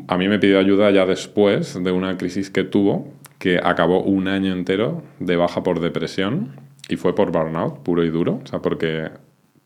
[0.08, 4.28] a mí me pidió ayuda ya después de una crisis que tuvo, que acabó un
[4.28, 6.56] año entero de baja por depresión
[6.90, 9.10] y fue por burnout puro y duro, o sea, porque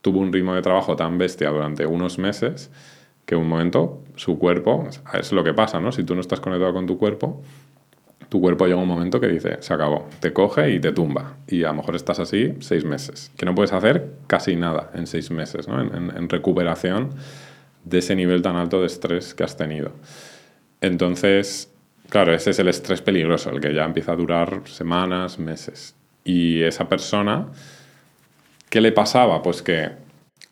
[0.01, 2.71] tuvo un ritmo de trabajo tan bestia durante unos meses
[3.25, 5.91] que un momento su cuerpo, es lo que pasa, ¿no?
[5.91, 7.41] Si tú no estás conectado con tu cuerpo,
[8.29, 11.35] tu cuerpo llega un momento que dice, se acabó, te coge y te tumba.
[11.47, 15.07] Y a lo mejor estás así seis meses, que no puedes hacer casi nada en
[15.07, 15.81] seis meses, ¿no?
[15.81, 17.09] en, en recuperación
[17.89, 19.91] de ese nivel tan alto de estrés que has tenido.
[20.81, 21.71] Entonces,
[22.09, 25.95] claro, ese es el estrés peligroso, el que ya empieza a durar semanas, meses.
[26.23, 27.47] Y esa persona,
[28.69, 29.41] ¿qué le pasaba?
[29.41, 29.91] Pues que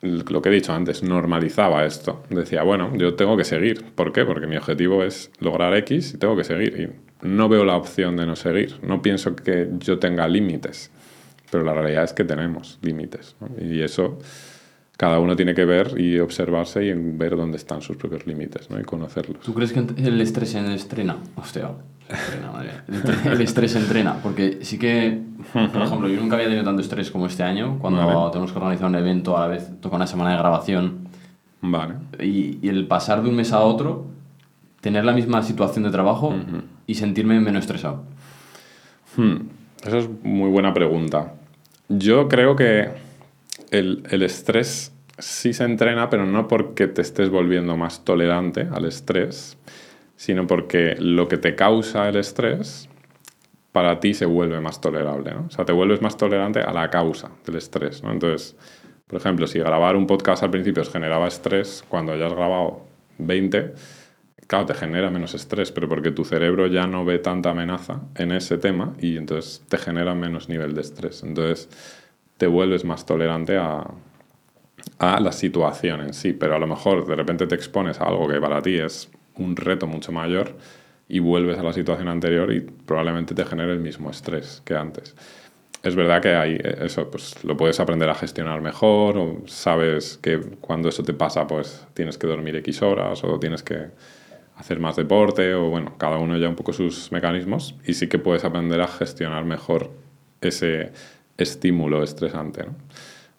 [0.02, 2.24] lo que he dicho antes, normalizaba esto.
[2.30, 3.84] Decía, bueno, yo tengo que seguir.
[3.96, 4.24] ¿Por qué?
[4.24, 6.80] Porque mi objetivo es lograr X y tengo que seguir.
[6.80, 8.78] Y no veo la opción de no seguir.
[8.84, 10.92] No pienso que yo tenga límites.
[11.52, 13.36] Pero la realidad es que tenemos límites.
[13.60, 14.20] Y eso
[14.98, 18.80] cada uno tiene que ver y observarse y ver dónde están sus propios límites ¿no?
[18.80, 19.42] y conocerlos.
[19.42, 21.18] ¿Tú crees que el estrés entrena?
[21.36, 21.72] Hostia,
[23.26, 25.22] El estrés entrena, porque sí que,
[25.54, 28.88] por ejemplo, yo nunca había tenido tanto estrés como este año, cuando tenemos que organizar
[28.88, 31.08] un evento, a la vez toca una semana de grabación.
[31.62, 31.96] Vale.
[32.20, 34.06] Y, y, el pasar de un mes a otro,
[34.82, 36.36] tener la misma situación de trabajo
[36.86, 38.04] y sentirme menos estresado.
[39.18, 39.48] Hmm.
[39.84, 41.34] Esa es muy buena pregunta.
[41.90, 42.90] Yo creo que
[43.80, 49.58] el, estrés sí se entrena, pero no porque te estés volviendo más tolerante al estrés,
[50.16, 52.90] sino porque lo que te causa el estrés
[53.72, 55.32] para ti se vuelve más tolerable.
[55.32, 55.46] ¿no?
[55.48, 58.02] O sea, te vuelves más tolerante a la causa del estrés.
[58.06, 58.56] Entonces,
[59.08, 62.86] por ejemplo, si grabar un podcast al principio generaba estrés, cuando ya has grabado
[63.18, 63.74] 20,
[64.48, 68.32] claro, te genera menos estrés, pero porque tu cerebro ya no ve tanta amenaza en
[68.32, 71.24] ese tema y entonces te genera menos nivel de estrés.
[71.24, 71.70] Entonces,
[72.38, 73.86] te vuelves más tolerante a,
[75.00, 78.28] a la situación en sí, pero a lo mejor de repente te expones a algo
[78.28, 80.56] que para ti es un reto mucho mayor
[81.08, 85.16] y vuelves a la situación anterior y probablemente te genere el mismo estrés que antes.
[85.84, 90.40] Es verdad que hay eso, pues lo puedes aprender a gestionar mejor o sabes que
[90.60, 93.92] cuando eso te pasa, pues tienes que dormir X horas o tienes que
[94.56, 98.18] hacer más deporte o bueno, cada uno ya un poco sus mecanismos y sí que
[98.18, 99.92] puedes aprender a gestionar mejor
[100.42, 100.92] ese,
[101.38, 102.64] estímulo estresante.
[102.64, 102.74] ¿no?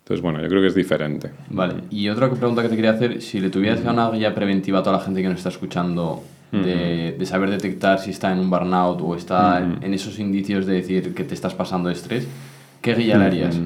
[0.06, 1.32] Entonces, bueno, yo creo que es diferente.
[1.50, 4.82] Vale, y otra pregunta que te quería hacer, si le tuvieras una guía preventiva a
[4.84, 6.22] toda la gente que nos está escuchando
[6.52, 10.74] de, de saber detectar si está en un burnout o está en, esos indicios de
[10.74, 12.28] decir que te estás pasando estrés,
[12.80, 13.58] ¿qué guía le harías?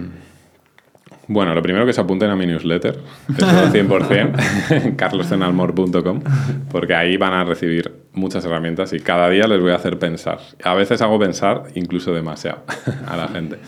[1.29, 2.99] Bueno, lo primero que se apunten a mi newsletter,
[3.37, 6.23] eso 100%, carlosenalmor.com,
[6.71, 10.41] porque ahí van a recibir muchas herramientas y cada día les voy a hacer pensar.
[10.65, 12.63] A veces hago pensar incluso demasiado
[13.07, 13.59] a la gente.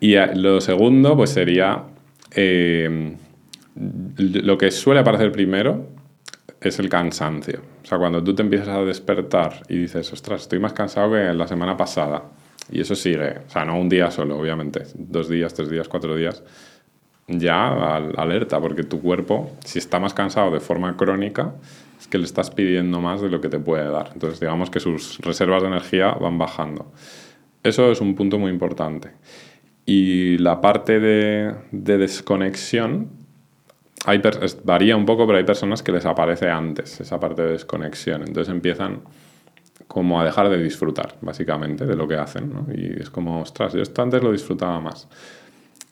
[0.00, 1.84] Y lo segundo, pues sería
[2.34, 3.16] eh,
[4.16, 5.86] lo que suele aparecer primero
[6.60, 7.60] es el cansancio.
[7.82, 11.32] O sea, cuando tú te empiezas a despertar y dices, ostras, estoy más cansado que
[11.32, 12.24] la semana pasada.
[12.70, 16.16] Y eso sigue, o sea, no un día solo, obviamente, dos días, tres días, cuatro
[16.16, 16.42] días,
[17.28, 21.54] ya alerta, porque tu cuerpo, si está más cansado de forma crónica,
[21.98, 24.10] es que le estás pidiendo más de lo que te puede dar.
[24.14, 26.92] Entonces, digamos que sus reservas de energía van bajando.
[27.62, 29.10] Eso es un punto muy importante.
[29.88, 33.08] Y la parte de, desconexión,
[34.04, 34.20] hay
[34.64, 38.22] varía un poco, pero hay personas que les aparece antes esa parte de desconexión.
[38.22, 39.02] Entonces empiezan
[39.86, 42.52] como a dejar de disfrutar, básicamente, de lo que hacen.
[42.52, 42.66] ¿no?
[42.74, 45.08] Y es como, ostras, yo esto antes lo disfrutaba más.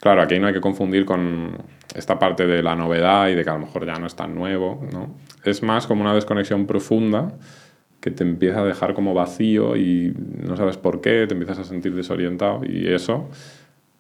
[0.01, 1.57] Claro, aquí no hay que confundir con
[1.95, 4.34] esta parte de la novedad y de que a lo mejor ya no es tan
[4.34, 4.84] nuevo.
[4.92, 5.14] ¿no?
[5.45, 7.32] Es más como una desconexión profunda
[8.01, 11.64] que te empieza a dejar como vacío y no sabes por qué, te empiezas a
[11.64, 13.30] sentir desorientado y eso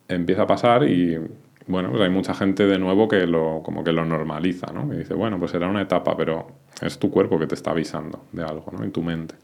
[0.08, 1.18] empieza a pasar y
[1.66, 4.92] bueno, pues hay mucha gente de nuevo que lo, como que lo normaliza, ¿no?
[4.92, 6.46] Y dice, bueno, pues será una etapa, pero
[6.82, 8.84] es tu cuerpo que te está avisando de algo, ¿no?
[8.84, 9.34] Y tu mente.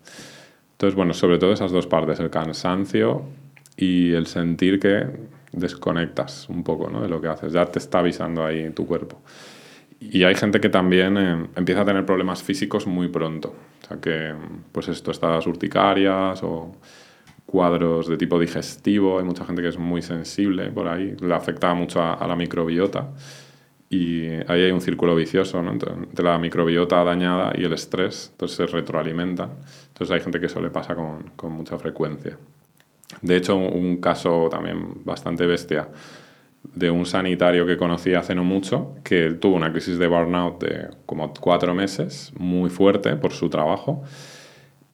[0.73, 3.25] Entonces, bueno, sobre todo esas dos partes, el cansancio
[3.77, 5.07] y el sentir que
[5.53, 7.01] desconectas un poco, ¿no?
[7.01, 9.21] De lo que haces, ya te está avisando ahí tu cuerpo.
[9.99, 13.55] Y hay gente que también eh, empieza a tener problemas físicos muy pronto.
[13.83, 14.35] O sea que,
[14.73, 16.73] pues esto, estas urticarias o
[17.51, 21.75] cuadros de tipo digestivo, hay mucha gente que es muy sensible por ahí, le afecta
[21.75, 23.09] mucho a, la microbiota
[23.89, 25.73] y ahí hay un círculo vicioso ¿no?
[25.73, 29.51] entre la microbiota dañada y el estrés, entonces se retroalimenta.
[29.89, 32.39] Entonces hay gente que eso le pasa con, con mucha frecuencia.
[33.21, 35.89] De hecho, un caso también bastante bestia
[36.63, 40.89] de un sanitario que conocí hace no mucho, que tuvo una crisis de burnout de
[41.05, 44.05] como cuatro meses, muy fuerte por su trabajo,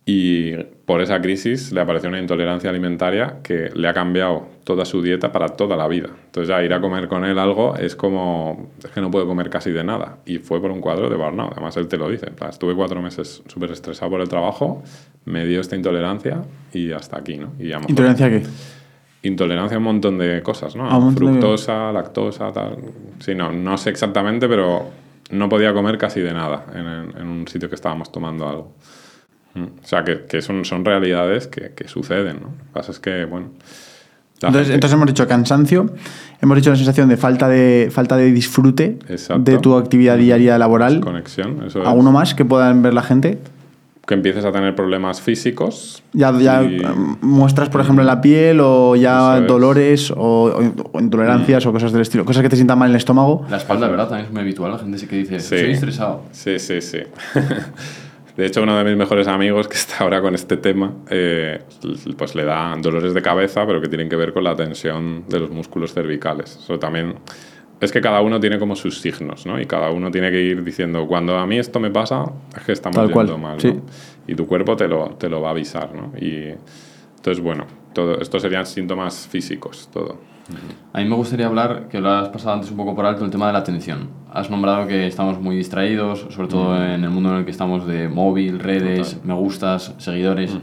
[0.09, 0.55] y
[0.85, 5.33] por esa crisis le apareció una intolerancia alimentaria que le ha cambiado toda su dieta
[5.33, 6.11] para toda la vida.
[6.27, 9.51] Entonces ya ir a comer con él algo es como, es que no puede comer
[9.51, 10.19] casi de nada.
[10.25, 12.29] Y fue por un cuadro de burnout, además él te lo dice.
[12.49, 14.81] estuve cuatro meses súper estresado por el trabajo,
[15.25, 17.55] me dio esta intolerancia y hasta aquí, ¿no?
[17.59, 18.43] Y ¿Intolerancia a qué?
[19.23, 21.11] Intolerancia a un montón de cosas, ¿no?
[21.17, 22.77] Fructosa, lactosa, tal.
[23.19, 24.89] Sí, no, no sé exactamente, pero
[25.33, 28.73] no podía comer casi de nada en, en un sitio que estábamos tomando algo.
[29.57, 29.83] Mm.
[29.83, 32.49] O sea, que, que son, son realidades que, que, suceden, ¿no?
[32.49, 33.51] Lo que pasa es que, bueno...
[34.43, 35.91] Entonces, entonces, hemos dicho cansancio,
[36.43, 38.99] hemos dicho la sensación de falta de, falta de disfrute
[39.39, 41.01] de tu actividad diaria laboral.
[41.01, 43.39] Conexión, eso ¿Alguno más que puedan ver la gente?
[44.07, 46.03] Que empieces a tener problemas físicos.
[46.13, 46.63] Ya, ya
[47.23, 50.63] muestras, por ejemplo, en la piel o ya dolores o,
[51.01, 51.69] intolerancias mm.
[51.71, 52.27] o cosas del estilo.
[52.27, 53.47] Cosas que te sientan mal en el estómago.
[53.49, 54.09] La espalda, ¿verdad?
[54.09, 54.71] También es muy habitual.
[54.71, 56.25] La gente sí que dice, estoy estresado.
[56.33, 56.99] Sí, sí, sí.
[58.37, 61.61] De hecho, uno de mis mejores amigos que está ahora con este tema, eh,
[62.19, 65.41] pues le da dolores de cabeza, pero que tienen que ver con la tensión de
[65.41, 66.59] los músculos cervicales.
[66.63, 67.15] Eso también
[67.81, 69.59] es que cada uno tiene como sus signos, ¿no?
[69.59, 72.25] Y cada uno tiene que ir diciendo, cuando a mí esto me pasa,
[72.55, 73.83] es que estamos Tal yendo mal, ¿no?
[74.27, 76.13] Y tu cuerpo te lo, te lo va a avisar, ¿no?
[76.19, 76.55] Y
[77.17, 80.36] entonces, bueno, todo, estos serían síntomas físicos, todo.
[80.93, 83.31] A mí me gustaría hablar, que lo has pasado antes un poco por alto, el
[83.31, 84.09] tema de la atención.
[84.33, 87.87] Has nombrado que estamos muy distraídos, sobre todo en el mundo en el que estamos
[87.87, 90.57] de móvil, redes, me gustas, seguidores.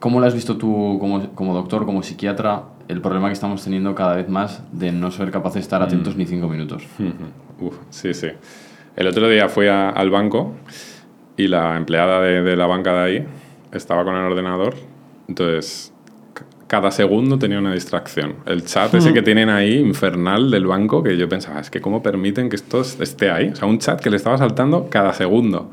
[0.00, 3.94] ¿Cómo lo has visto tú como, como, doctor, como psiquiatra, el problema que estamos teniendo
[3.94, 6.86] cada vez más de no ser capaces de estar atentos ni cinco minutos?
[7.60, 8.28] Uf, sí, sí.
[8.94, 10.54] El otro día fui al banco
[11.36, 13.26] y la empleada de, de la banca de ahí
[13.72, 14.74] estaba con el ordenador.
[15.28, 15.92] Entonces
[16.66, 18.36] cada segundo tenía una distracción.
[18.44, 22.02] El chat ese que tienen ahí, infernal del banco, que yo pensaba, es que cómo
[22.02, 23.50] permiten que esto esté ahí.
[23.50, 25.70] O sea, un chat que le estaba saltando cada segundo.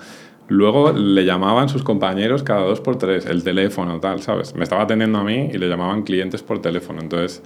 [0.50, 4.54] Luego le llamaban sus compañeros cada dos por tres, el teléfono, tal, ¿sabes?
[4.56, 7.02] Me estaba atendiendo a mí y le llamaban clientes por teléfono.
[7.02, 7.41] Entonces,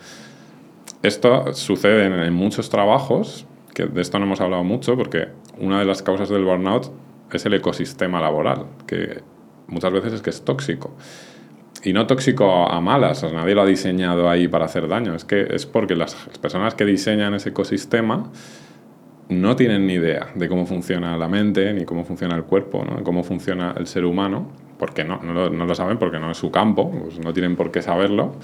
[1.04, 5.28] esto sucede en, muchos trabajos, que de esto no hemos hablado mucho, porque
[5.58, 6.92] una de las causas del burnout
[7.32, 9.22] es el ecosistema laboral, que
[9.68, 10.92] muchas veces es que es tóxico
[11.88, 15.48] y no tóxico a malas, nadie lo ha diseñado ahí para hacer daño, es que
[15.50, 18.30] es porque las personas que diseñan ese ecosistema
[19.30, 23.02] no tienen ni idea de cómo funciona la mente, ni cómo funciona el cuerpo, ¿no?
[23.06, 26.38] cómo funciona el ser humano, porque no, no lo, no, lo, saben, porque no es
[26.38, 28.36] su campo, pues no tienen por qué saberlo,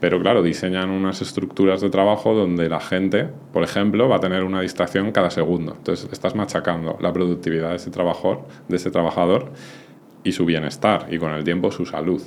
[0.00, 4.42] pero claro, diseñan unas estructuras de trabajo donde la gente, por ejemplo, va a tener
[4.42, 5.74] una distracción cada segundo.
[5.76, 9.52] Entonces estás machacando la productividad de ese trabajador, de ese trabajador
[10.26, 12.20] y su bienestar y con el tiempo su salud.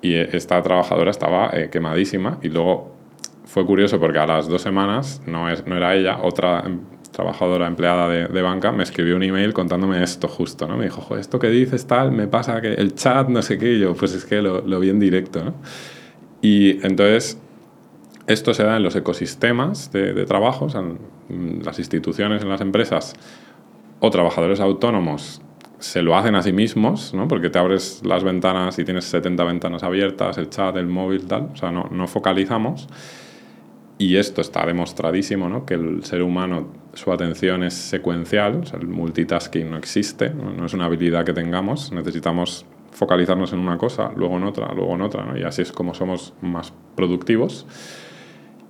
[0.00, 2.96] Y esta trabajadora estaba eh, quemadísima y luego
[3.44, 6.80] fue curioso porque a las dos semanas, no, es, no era ella, otra em,
[7.12, 10.76] trabajadora empleada de, de, banca me escribió un email contándome esto justo, ¿no?
[10.76, 13.80] Me dijo, esto que dices tal, me pasa que el chat, no sé qué, y
[13.80, 15.54] yo, pues es que lo, lo vi en directo.
[16.40, 17.38] Y entonces,
[18.26, 20.68] esto se da en los ecosistemas de, de trabajo,
[21.28, 23.14] en las instituciones, en las empresas,
[24.00, 25.40] o trabajadores autónomos
[25.78, 27.28] se lo hacen a sí mismos, ¿no?
[27.28, 31.50] porque te abres las ventanas y tienes 70 ventanas abiertas, el chat, el móvil, tal,
[31.52, 32.88] o sea, no, no focalizamos.
[33.98, 35.64] Y esto está demostradísimo, ¿no?
[35.64, 40.50] que el ser humano, su atención es secuencial, o sea, el multitasking no existe, ¿no?
[40.50, 44.94] no es una habilidad que tengamos, necesitamos focalizarnos en una cosa, luego en otra, luego
[44.94, 45.36] en otra, ¿no?
[45.38, 47.66] y así es como somos más productivos.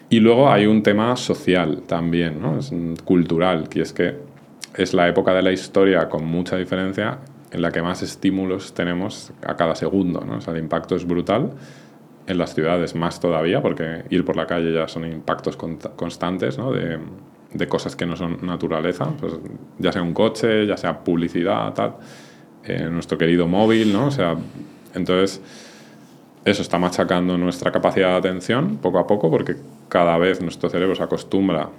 [0.09, 2.59] Y luego hay un tema social también, ¿no?
[2.59, 2.73] es
[3.05, 4.26] cultural, que es que
[4.77, 7.19] es la época de la historia con mucha diferencia
[7.51, 10.21] en la que más estímulos tenemos a cada segundo.
[10.21, 10.39] ¿no?
[10.39, 11.53] O el impacto es brutal.
[12.27, 16.73] En las ciudades más todavía, porque ir por la calle ya son impactos constantes ¿no?
[16.73, 16.99] de,
[17.53, 19.35] de, cosas que no son naturaleza, pues
[19.79, 21.95] ya sea un coche, ya sea publicidad, tal.
[22.65, 24.07] Eh, nuestro querido móvil, ¿no?
[24.07, 24.35] O sea,
[24.93, 25.41] entonces
[26.45, 29.55] eso está machacando nuestra capacidad de atención poco a poco porque
[29.89, 31.71] cada vez nuestro cerebro se acostumbra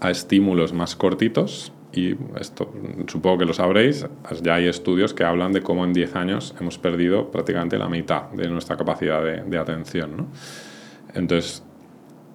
[0.00, 2.72] a estímulos más cortitos y esto
[3.06, 4.06] supongo que lo sabréis,
[4.42, 8.30] ya hay estudios que hablan de cómo en 10 años hemos perdido prácticamente la mitad
[8.30, 10.16] de nuestra capacidad de, de atención.
[10.16, 10.26] ¿no?
[11.14, 11.62] Entonces,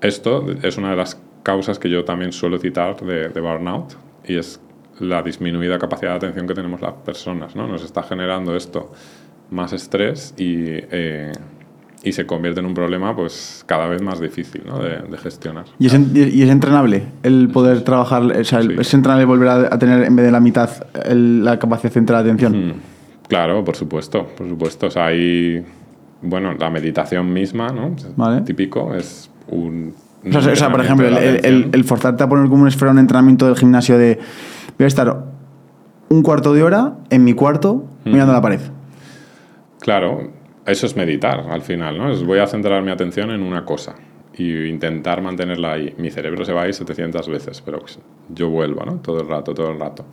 [0.01, 3.95] esto es una de las causas que yo también suelo citar de, de, burnout
[4.25, 4.59] y es
[4.99, 7.55] la disminuida capacidad de atención que tenemos las personas.
[7.55, 7.67] ¿no?
[7.67, 8.91] Nos está generando esto
[9.49, 11.31] más estrés y, eh,
[12.03, 14.79] y se convierte en un problema pues cada vez más difícil ¿no?
[14.79, 15.65] de, de gestionar.
[15.79, 18.23] ¿Y es, en- y es entrenable el poder trabajar?
[18.23, 18.75] O sea, el- Sí.
[18.81, 20.69] ¿es entrenable volver a, a tener en vez de la mitad
[21.05, 22.67] el- la capacidad de centrar la atención?
[22.67, 22.73] Mm,
[23.29, 24.87] Claro, por supuesto, por supuesto.
[24.87, 25.63] O sea, hay,
[26.21, 27.95] bueno, la meditación misma, ¿no?
[28.17, 28.41] Vale.
[28.41, 29.93] Típico, es un...
[30.25, 31.37] O sea, o sea, por ejemplo, de
[31.73, 34.19] el, forzarte a poner como si fuera un entrenamiento del gimnasio de
[34.77, 35.23] voy a estar
[36.09, 38.59] un cuarto de hora en mi cuarto mirando la pared.
[39.79, 40.29] Claro,
[40.65, 42.11] eso es meditar al final, ¿no?
[42.11, 43.95] Es voy a centrar mi atención en una cosa
[44.35, 45.93] y intentar mantenerla ahí.
[45.97, 47.99] Mi cerebro se va a ir 700 veces, pero pues,
[48.29, 48.97] yo vuelvo, ¿no?
[48.97, 50.05] Todo el rato, todo el rato.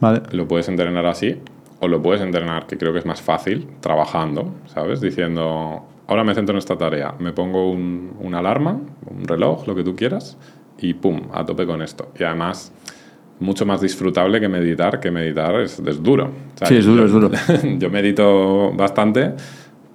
[0.00, 0.22] Vale.
[0.32, 1.36] Lo puedes entrenar así
[1.80, 5.00] o lo puedes entrenar, que creo que es más fácil, trabajando, ¿sabes?
[5.00, 8.72] Diciendo, ahora me centro en esta tarea, me pongo un, una alarma,
[9.06, 10.36] un reloj, lo que tú quieras,
[10.78, 12.10] y pum, a tope con esto.
[12.18, 12.72] Y además,
[13.38, 16.24] mucho más disfrutable que meditar, que meditar es, es duro.
[16.54, 17.30] O sea, Sí, es duro, yo- es duro.
[17.78, 19.32] yo medito bastante,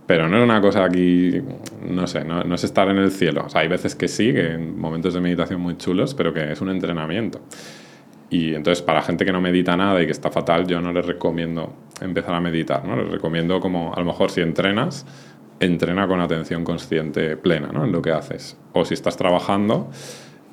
[0.08, 1.42] pero no es una cosa aquí,
[1.90, 3.44] no sé, no, no es estar en el cielo.
[3.46, 6.52] O sea, hay veces que sí, que en momentos de meditación muy chulos, pero que
[6.52, 7.42] es un entrenamiento.
[8.30, 11.06] Y entonces, para gente que no medita nada y que está fatal, yo no les
[11.06, 12.96] recomiendo empezar a meditar, ¿no?
[12.96, 15.06] Les recomiendo como, a lo mejor si entrenas,
[15.60, 17.86] entrena con atención consciente plena, ¿no?
[17.86, 18.58] En lo que haces.
[18.74, 19.90] O si estás trabajando,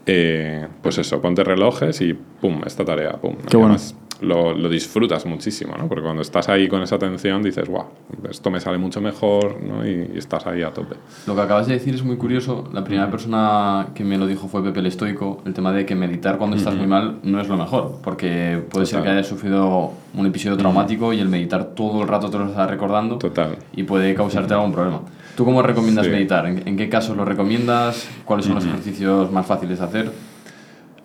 [0.07, 3.37] eh, pues eso, ponte relojes y pum, esta tarea, pum.
[3.49, 3.75] Qué bueno.
[3.75, 5.89] además Lo, lo disfrutas muchísimo, ¿no?
[5.89, 7.87] Porque cuando estás ahí con esa atención dices, guau,
[8.31, 9.87] esto me sale mucho mejor, ¿no?
[9.87, 10.95] Y, y estás ahí a tope.
[11.27, 12.69] Lo que acabas de decir es muy curioso.
[12.73, 15.43] La primera persona que me lo dijo fue Pepe el Estoico.
[15.45, 18.87] El tema de que meditar cuando estás muy mal no es lo mejor, porque puede
[18.87, 22.47] ser que hayas sufrido un episodio traumático y el meditar todo el rato te lo
[22.47, 23.57] estás recordando Total.
[23.75, 25.01] y puede causarte algún problema.
[25.37, 26.13] ¿Tú cómo recomiendas Sí.
[26.13, 26.47] meditar?
[26.47, 28.09] ¿En, en qué casos lo recomiendas?
[28.25, 30.13] ¿Cuáles son los ejercicios más fáciles de hacer?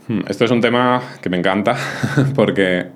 [0.09, 1.75] Hmm, Esto es un tema que me encanta
[2.35, 2.87] porque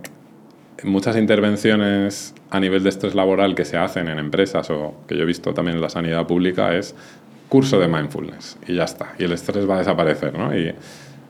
[0.83, 5.23] muchas intervenciones a nivel de estrés laboral que se hacen en empresas o que yo
[5.23, 6.95] he visto también en la sanidad pública es
[7.49, 9.13] curso de mindfulness y ya está.
[9.19, 10.57] Y el estrés va a desaparecer, ¿no?
[10.57, 10.73] Y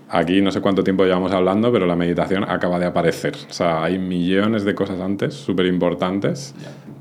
[0.09, 3.35] aquí no sé cuánto tiempo llevamos hablando, pero la meditación acaba de aparecer.
[3.49, 6.53] O sea, hay millones de cosas antes súper importantes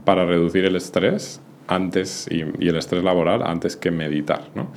[0.04, 4.72] para reducir el estrés antes y, y el estrés laboral antes que meditar, ¿no?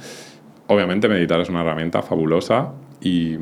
[0.68, 3.38] Obviamente meditar es una herramienta fabulosa y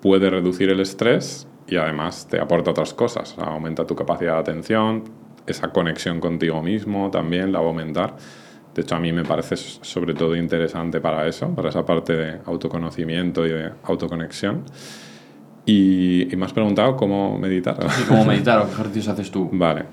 [0.00, 3.34] puede reducir el estrés y además te aporta otras cosas.
[3.38, 5.04] Aumenta tu capacidad de atención,
[5.46, 8.14] esa conexión contigo mismo también la va a aumentar.
[8.74, 12.38] De hecho, a mí me parece sobre todo interesante para eso, para esa parte de
[12.44, 14.64] autoconocimiento y de autoconexión.
[15.64, 17.76] Y, y me has preguntado cómo meditar.
[18.00, 19.48] ¿Y cómo meditar o qué ejercicios haces tú?
[19.50, 19.84] Vale.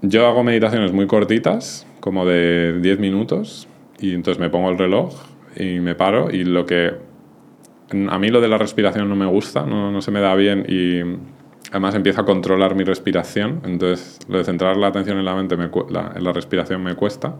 [0.00, 3.68] Yo hago meditaciones muy cortitas, como de 10 minutos,
[3.98, 5.14] y entonces me pongo el reloj
[5.56, 6.94] y me paro y lo que...
[8.10, 10.64] A mí lo de la respiración no me gusta, no, no se me da bien
[10.68, 11.00] y
[11.70, 15.56] además empiezo a controlar mi respiración, entonces lo de centrar la atención en la mente,
[15.56, 17.36] me la- en la respiración me cuesta.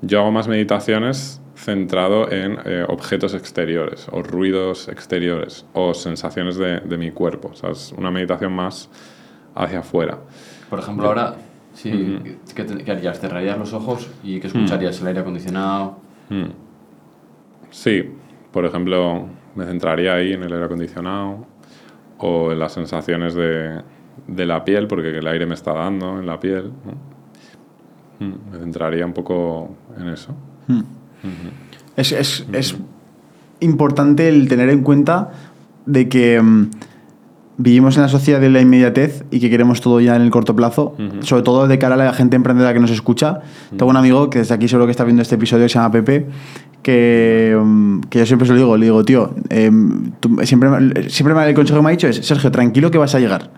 [0.00, 6.80] Yo hago más meditaciones centrado en eh, objetos exteriores o ruidos exteriores o sensaciones de,
[6.80, 7.50] de mi cuerpo.
[7.52, 8.90] O sea, es una meditación más
[9.54, 10.18] hacia afuera.
[10.68, 11.36] Por ejemplo, ahora,
[11.74, 11.90] sí,
[12.54, 13.20] ¿qué, te- qué harías?
[13.20, 15.00] ¿Cerrarías los ojos y qué escucharías?
[15.00, 15.98] ¿El aire acondicionado?
[16.28, 16.44] Mm.
[17.70, 18.10] Sí,
[18.52, 19.26] por ejemplo,
[19.56, 21.46] me centraría ahí en el aire acondicionado
[22.18, 23.80] o en las sensaciones de,
[24.28, 26.70] de la piel, porque el aire me está dando en la piel.
[26.84, 28.26] ¿no?
[28.26, 30.34] Mm, Me centraría un poco en eso.
[31.96, 32.76] Es, es- es
[33.60, 35.30] importante el tener en cuenta
[35.86, 36.70] de que mm,
[37.56, 40.56] vivimos en la sociedad de la inmediatez y que queremos todo ya en el corto
[40.56, 43.40] plazo, sobre todo de cara a la gente emprendedora que nos escucha.
[43.70, 45.92] Tengo un amigo que desde aquí seguro que está viendo este episodio que se llama
[45.92, 46.26] Pepe,
[46.82, 50.68] que, mm, que yo siempre se lo digo, le digo, tío, em, tú- siempre,
[51.08, 53.50] siempre el consejo que me ha dicho es, Sergio, tranquilo que vas a llegar.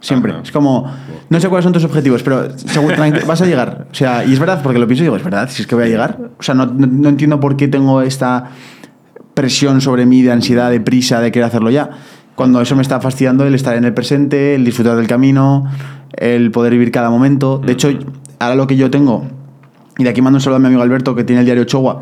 [0.00, 0.32] Siempre.
[0.32, 0.40] Ajá.
[0.42, 0.90] Es como,
[1.28, 2.48] no sé cuáles son tus objetivos, pero
[3.26, 3.86] vas a llegar.
[3.90, 5.74] O sea, y es verdad, porque lo pienso y digo, es verdad, si es que
[5.74, 6.30] voy a llegar.
[6.38, 8.48] O sea, no, no- no entiendo por qué tengo esta
[9.34, 11.90] presión sobre mí de ansiedad, de prisa, de querer hacerlo ya.
[12.40, 15.66] Cuando eso me está fastidiando el estar en el presente, el disfrutar del camino,
[16.12, 17.58] el poder vivir cada momento.
[17.58, 17.90] De hecho,
[18.38, 19.26] ahora lo que yo tengo,
[19.98, 22.00] y de aquí mando un saludo a mi amigo Alberto que tiene el diario Chowa,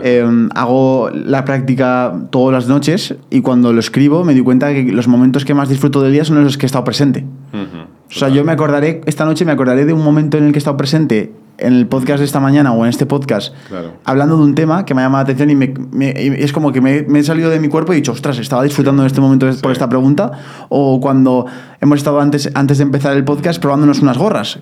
[0.00, 0.24] eh,
[0.54, 5.08] hago la práctica todas las noches y cuando lo escribo me di cuenta que los
[5.08, 7.24] momentos que más disfruto del día son los que he estado presente.
[7.52, 10.58] O sea, yo me acordaré, esta noche me acordaré de un momento en el que
[10.58, 13.94] he estado presente en el podcast de esta mañana o en este podcast, Claro.
[14.04, 16.52] hablando de un tema que me ha llamado la atención y, me- me- y es
[16.52, 19.02] como que me, me he salido de mi cuerpo y he dicho, ostras, estaba disfrutando
[19.02, 19.72] de este momento por Sí.
[19.72, 20.32] esta pregunta.
[20.68, 21.46] O cuando
[21.80, 24.58] hemos estado antes, antes de empezar el podcast probándonos unas gorras.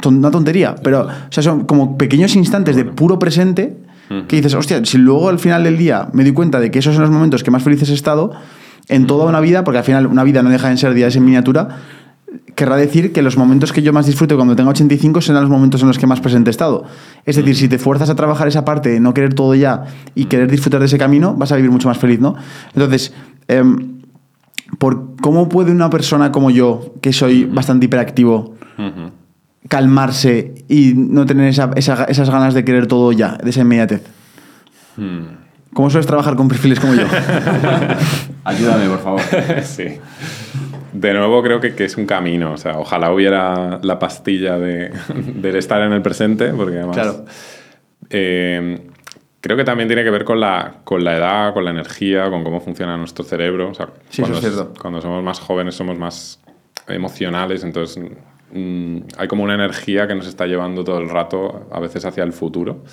[0.00, 3.76] Ton- Una tontería, pero o sea, son como pequeños instantes de puro presente
[4.28, 6.94] que dices, hostia, si luego al final del día me doy cuenta de que esos
[6.94, 8.32] son los momentos que más felices he estado
[8.88, 11.24] en toda una vida, porque al final una vida no deja de ser días en
[11.24, 11.68] miniatura,
[12.54, 15.80] querrá decir que los momentos que yo más disfruto cuando tenga 85 serán los momentos
[15.82, 16.84] en los que más presente he estado.
[17.24, 20.26] Es decir, si te fuerzas a trabajar esa parte de no querer todo ya y
[20.26, 22.34] querer disfrutar de ese camino, vas a vivir mucho más feliz, ¿no?
[22.74, 23.12] Entonces,
[23.48, 24.00] em,
[24.78, 28.54] por ¿cómo puede una persona como yo, que soy bastante hiperactivo,
[29.68, 34.02] calmarse y no tener esa- esa- esas ganas de querer todo ya, de esa inmediatez?
[35.72, 37.02] ¿Cómo sueles trabajar con perfiles como yo?
[38.44, 39.20] Ayúdame, por favor.
[39.64, 39.84] sí.
[40.94, 42.52] De nuevo creo que, que es un camino.
[42.52, 46.96] O sea, ojalá hubiera la pastilla de, del estar en el presente, porque además...
[46.96, 47.24] Claro.
[48.10, 48.80] eh,
[49.40, 52.42] creo que también tiene que ver con la, con la edad, con la energía, con
[52.44, 53.68] cómo funciona nuestro cerebro.
[53.70, 54.72] O sea, Sí, eso cuando, es cierto.
[54.80, 56.40] cuando somos más jóvenes somos más
[56.88, 58.02] emocionales, entonces
[58.52, 62.22] mm, hay como una energía que nos está llevando todo el rato, a veces hacia
[62.24, 62.84] el futuro.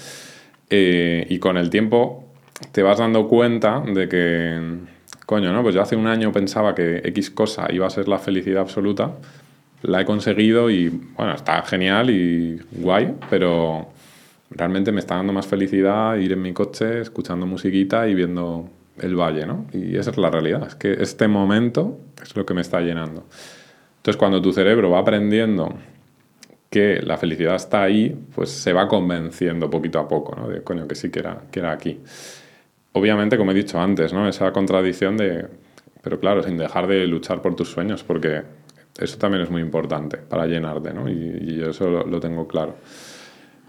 [0.69, 2.25] Eh, y con el tiempo
[2.71, 4.59] te vas dando cuenta de que,
[5.25, 5.63] coño, ¿no?
[5.63, 9.13] Pues yo hace un año pensaba que X cosa iba a ser la felicidad absoluta,
[9.83, 13.89] la he conseguido y, bueno, está genial y guay, pero
[14.49, 18.69] realmente me está dando más felicidad ir en mi coche escuchando musiquita y viendo
[18.99, 19.65] el valle, ¿no?
[19.73, 23.25] Y esa es la realidad, es que este momento es lo que me está llenando.
[23.97, 25.75] Entonces, cuando tu cerebro va aprendiendo
[26.69, 30.47] que la felicidad está ahí, pues se va convenciendo poquito a poco, ¿no?
[30.47, 31.99] De, coño, que sí que era, que era aquí.
[32.93, 34.27] Obviamente, como he dicho antes, ¿no?
[34.27, 35.47] Esa contradicción de...
[36.01, 38.41] Pero claro, sin dejar de luchar por tus sueños, porque
[38.99, 41.09] eso también es muy importante para llenarte, ¿no?
[41.09, 42.75] Y, yo eso lo, tengo claro.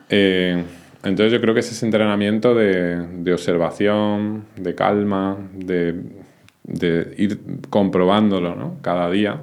[0.08, 0.64] Eh,
[1.04, 6.02] entonces yo creo que es ese entrenamiento de, de observación, de calma, de,
[6.64, 8.78] de ir comprobándolo ¿no?
[8.82, 9.42] cada día.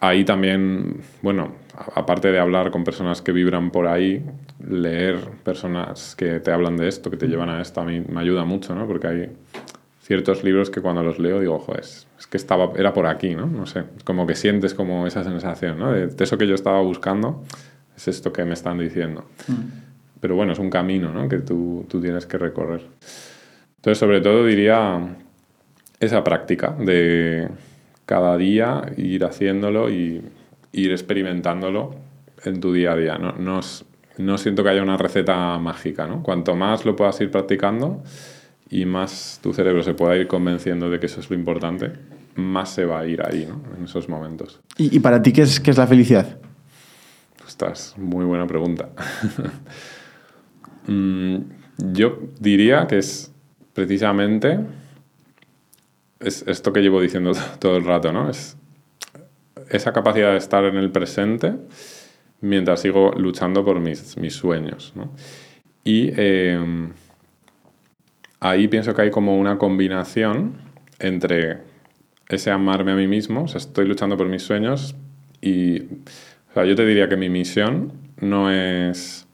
[0.00, 1.54] Ahí también, bueno,
[1.94, 4.22] aparte de hablar con personas que vibran por ahí,
[4.68, 8.20] leer personas que te hablan de esto, que te llevan a esto, a mí me
[8.20, 8.86] ayuda mucho, ¿no?
[8.86, 9.30] Porque hay
[10.00, 13.46] ciertos libros que cuando los leo digo, joder, es que estaba, era por aquí, ¿no?
[13.46, 15.92] No sé, como que sientes como esa sensación, ¿no?
[15.92, 17.42] De, eso que yo estaba buscando,
[17.96, 19.24] es esto que me están diciendo.
[20.20, 21.28] Pero bueno, es un camino, ¿no?
[21.28, 22.82] Que tú, tú tienes que recorrer.
[23.76, 25.16] Entonces, sobre todo diría
[25.98, 27.48] esa práctica de
[28.06, 30.22] cada día ir haciéndolo y
[30.72, 31.94] ir experimentándolo
[32.44, 33.18] en tu día a día.
[33.18, 33.84] No, no, es-
[34.18, 36.22] no siento que haya una receta mágica, ¿no?
[36.22, 38.02] Cuanto más lo puedas ir practicando
[38.70, 41.92] y más tu cerebro se pueda ir convenciendo de que eso es lo importante,
[42.34, 43.62] más se va a ir ahí, ¿no?
[43.76, 44.60] En esos momentos.
[44.76, 46.38] ¿Y, y para ti qué es, qué es la felicidad?
[47.44, 48.90] Ostras, muy buena pregunta.
[50.84, 51.36] Mm,
[51.92, 53.30] yo diría que es
[53.72, 54.58] precisamente
[56.18, 58.30] es esto que llevo diciendo todo el rato, ¿no?
[58.30, 58.56] Es
[59.70, 61.54] esa capacidad de estar en el presente
[62.42, 65.10] mientras sigo luchando por mis, mis sueños, ¿no?
[65.84, 66.60] Y eh,
[68.40, 70.54] ahí pienso que hay como una combinación
[70.98, 71.58] entre
[72.28, 74.94] ese amarme a mí mismo, o sea, estoy luchando por mis sueños
[75.40, 79.26] y, o sea, yo te diría que mi misión no es,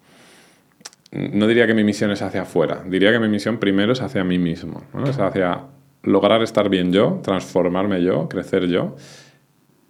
[1.12, 4.24] no diría que mi misión es hacia afuera, diría que mi misión primero es hacia
[4.24, 5.04] mí mismo, ¿no?
[5.04, 5.64] es hacia
[6.02, 8.96] lograr estar bien yo, transformarme yo, crecer yo,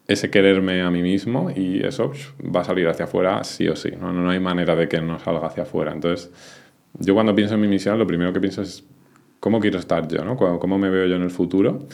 [0.09, 3.93] ese quererme a mí mismo y eso va a salir hacia afuera sí o sí,
[4.01, 4.11] ¿no?
[4.11, 5.93] no hay manera de que no salga hacia afuera.
[5.93, 6.31] Entonces,
[6.99, 8.83] yo cuando pienso en mi misión, lo primero que pienso es
[9.39, 10.37] cómo quiero estar yo, ¿no?
[10.37, 11.87] Cómo me veo yo en el futuro.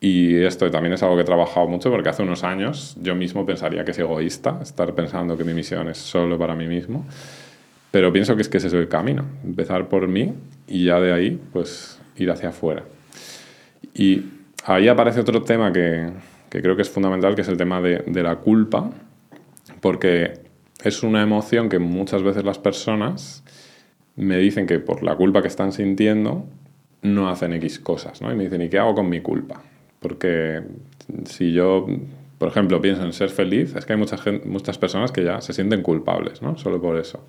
[0.00, 3.44] Y esto también es algo que he trabajado mucho porque hace unos años yo mismo
[3.44, 7.04] pensaría que es egoísta estar pensando que mi misión es solo para mí mismo.
[7.90, 10.34] Pero pienso que es que ese es el camino, empezar por mí
[10.68, 12.84] y ya de ahí pues ir hacia afuera.
[13.94, 14.22] Y
[14.64, 16.10] ahí aparece otro tema que,
[16.54, 18.88] que creo que es fundamental, que es el tema de, la culpa,
[19.80, 20.34] porque
[20.84, 23.42] es una emoción que muchas veces las personas
[24.14, 26.46] me dicen que por la culpa que están sintiendo
[27.02, 28.32] no hacen X cosas, ¿no?
[28.32, 29.62] Y me dicen, ¿y qué hago con mi culpa?
[29.98, 30.62] Porque
[31.24, 31.86] si yo,
[32.38, 35.52] por ejemplo, pienso en ser feliz, es que hay mucha muchas personas que ya se
[35.52, 36.56] sienten culpables, ¿no?
[36.56, 37.26] Solo por eso.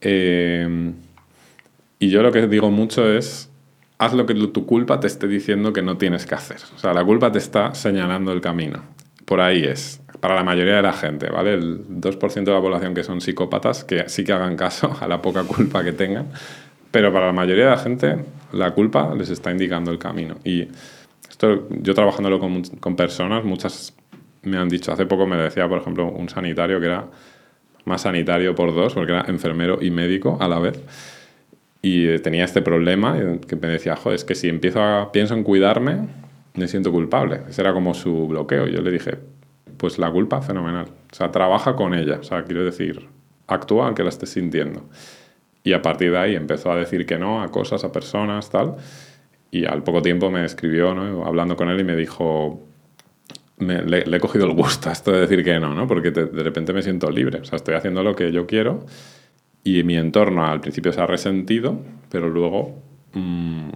[0.00, 0.94] Eh,
[1.98, 3.49] y yo lo que digo mucho es,
[4.00, 6.56] haz lo que tu culpa te esté diciendo que no tienes que hacer.
[6.74, 8.82] O sea, la culpa te está señalando el camino.
[9.26, 10.00] Por ahí es.
[10.20, 11.52] Para la mayoría de la gente, ¿vale?
[11.52, 15.20] El 2% de la población que son psicópatas, que sí que hagan caso a la
[15.20, 16.28] poca culpa que tengan.
[16.90, 20.36] Pero para la mayoría de la gente, la culpa les está indicando el camino.
[20.44, 20.66] Y
[21.28, 23.94] esto, yo trabajándolo con, con personas, muchas
[24.42, 27.04] me han dicho, hace poco me decía, por ejemplo, un sanitario que era
[27.84, 30.82] más sanitario por dos, porque era enfermero y médico a la vez.
[31.82, 33.16] Y tenía este problema
[33.46, 36.08] que me decía, joder, es que si empiezo a, pienso en cuidarme,
[36.54, 37.40] me siento culpable.
[37.48, 38.66] Ese era como su bloqueo.
[38.66, 39.18] Yo le dije,
[39.78, 40.86] pues la culpa, fenomenal.
[41.10, 42.18] O sea, trabaja con ella.
[42.20, 43.08] O sea, quiero decir,
[43.46, 44.84] actúa aunque la estés sintiendo.
[45.64, 48.76] Y a partir de ahí empezó a decir que no a cosas, a personas, tal.
[49.50, 51.24] Y al poco tiempo me escribió, ¿no?
[51.24, 52.62] hablando con él, y me dijo,
[53.58, 55.86] le, he cogido el gusto a esto de decir que no, ¿no?
[55.86, 57.40] Porque de repente me siento libre.
[57.40, 58.84] O sea, estoy haciendo lo que yo quiero
[59.64, 61.80] y mi entorno al principio se ha resentido,
[62.10, 62.78] pero luego
[63.12, 63.68] mm,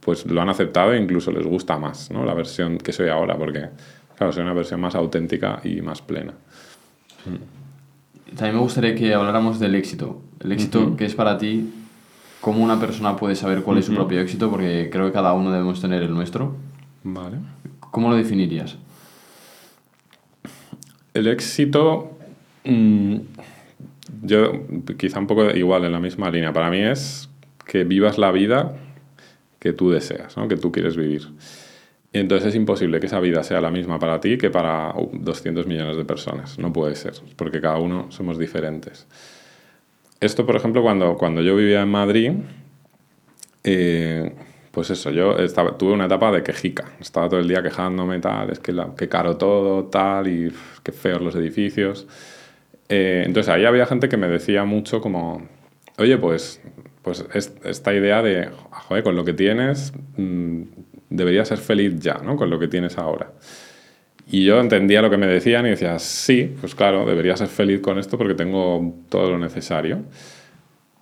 [0.00, 2.24] pues lo han aceptado e incluso les gusta más, ¿no?
[2.24, 3.68] La versión que soy ahora, porque,
[4.16, 6.34] claro, soy una versión más auténtica y más plena.
[8.36, 10.20] También me gustaría que habláramos del éxito.
[10.40, 11.72] El éxito que es para ti,
[12.40, 15.52] cómo una persona puede saber cuál es su propio éxito, porque creo que cada uno
[15.52, 16.56] debemos tener el nuestro.
[17.04, 17.38] Vale.
[17.78, 18.76] ¿Cómo lo definirías?
[21.14, 22.16] El éxito,
[22.64, 23.16] mm,
[24.22, 24.66] yo
[24.98, 26.52] quizá un poco igual, en la misma línea.
[26.52, 27.28] Para mí es
[27.66, 28.74] que vivas la vida
[29.58, 30.48] que tú deseas, ¿no?
[30.48, 31.28] que tú quieres vivir.
[32.12, 35.66] Y entonces es imposible que esa vida sea la misma para ti que para 200
[35.66, 36.58] millones de personas.
[36.58, 39.06] No puede ser, porque cada uno somos diferentes.
[40.20, 42.32] Esto, por ejemplo, cuando, cuando yo vivía en Madrid,
[43.64, 44.32] eh,
[44.72, 45.36] pues eso, yo
[45.78, 46.92] tuve una etapa de quejica.
[47.00, 50.52] Estaba todo el día quejándome, tal, es que, que caro todo, tal, y
[50.82, 52.06] qué feos los edificios.
[52.92, 55.48] Eh, entonces ahí había gente que me decía mucho como,
[55.98, 56.60] oye, pues,
[57.02, 57.24] pues
[57.64, 60.62] esta idea de, joder, con lo que tienes, mm,
[61.08, 62.36] deberías ser feliz ya, ¿no?
[62.36, 63.32] Con lo que tienes ahora.
[64.26, 67.80] Y yo entendía lo que me decían y decía, sí, pues claro, debería ser feliz
[67.80, 70.04] con esto porque tengo todo lo necesario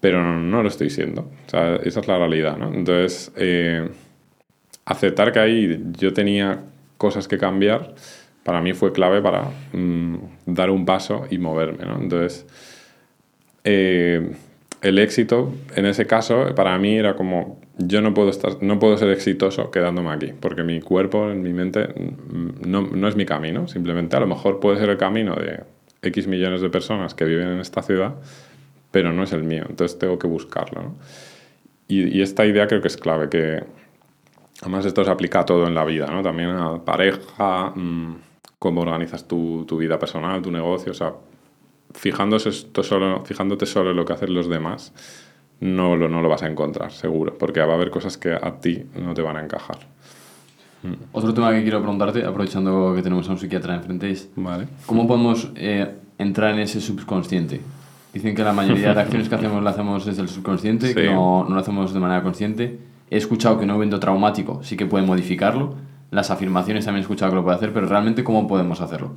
[0.00, 1.22] pero no, lo estoy siendo.
[1.46, 2.72] O sea, esa es la realidad, ¿no?
[2.72, 3.88] Entonces, eh,
[4.86, 6.62] aceptar que ahí yo tenía
[6.96, 7.94] cosas que cambiar,
[8.42, 10.16] para mí fue clave para mm,
[10.46, 12.00] dar un paso y moverme, ¿no?
[12.00, 12.46] Entonces,
[13.64, 14.32] eh,
[14.82, 18.96] el éxito, en ese caso, para mí era como, yo no puedo, estar, no puedo
[18.96, 23.26] ser exitoso quedándome aquí, porque mi cuerpo, en mi mente, mm, no, no es mi
[23.26, 25.60] camino, simplemente a lo mejor puede ser el camino de
[26.02, 28.14] X millones de personas que viven en esta ciudad,
[28.90, 30.94] pero no es el mío, entonces tengo que buscarlo.
[31.88, 33.62] Y, esta idea creo que es clave, que
[34.62, 36.22] además esto se aplica a todo en la vida, ¿no?
[36.22, 38.29] también a pareja, mm,
[38.60, 41.14] cómo organizas tu, tu, vida personal, tu negocio, o sea,
[41.92, 44.92] fijándose esto solo, fijándote solo en lo que hacen los demás,
[45.60, 48.60] no lo, no lo vas a encontrar, seguro, porque va a haber cosas que a
[48.60, 49.78] ti no te van a encajar.
[50.82, 50.92] Mm.
[51.12, 54.68] Otro tema que quiero preguntarte, aprovechando que tenemos a un psiquiatra enfrente, es vale.
[54.84, 57.62] ¿cómo podemos eh, entrar en ese subconsciente?
[58.12, 61.46] Dicen que la mayoría de acciones que hacemos las hacemos desde el subconsciente, que no,
[61.48, 62.78] no lo hacemos de manera consciente.
[63.10, 65.74] He escuchado que un evento traumático sí que puede modificarlo.
[66.10, 69.14] Las afirmaciones también he escuchado que lo puede hacer, pero realmente ¿cómo podemos hacerlo?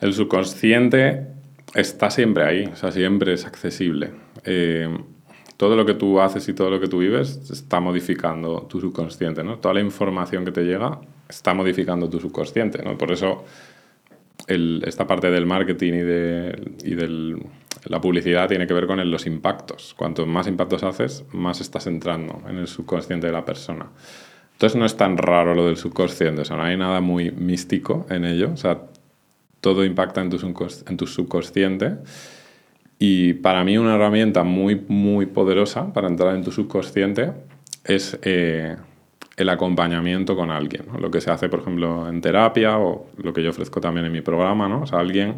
[0.00, 1.26] El subconsciente
[1.74, 4.12] está siempre ahí, o sea, siempre es accesible.
[4.44, 4.88] Eh,
[5.56, 9.42] todo lo que tú haces y todo lo que tú vives está modificando tu subconsciente,
[9.42, 9.58] ¿no?
[9.58, 12.96] Toda la información que te llega está modificando tu subconsciente, ¿no?
[12.96, 13.44] Por eso
[14.46, 19.94] esta parte del marketing y de, y la publicidad tiene que ver con los impactos.
[19.94, 23.90] Cuanto más impactos haces, más estás entrando en el subconsciente de la persona.
[24.58, 28.06] Entonces no es tan raro lo del subconsciente, o sea, no hay nada muy místico
[28.10, 28.78] en ello, o sea,
[29.60, 30.54] todo impacta en tu,
[30.88, 31.98] en tu subconsciente.
[32.98, 37.34] Y para mí una herramienta muy, muy poderosa para entrar en tu subconsciente
[37.84, 38.74] es eh,
[39.36, 43.44] el acompañamiento con alguien, lo que se hace, por ejemplo, en terapia o lo que
[43.44, 44.82] yo ofrezco también en mi programa, ¿no?
[44.82, 45.36] o sea, alguien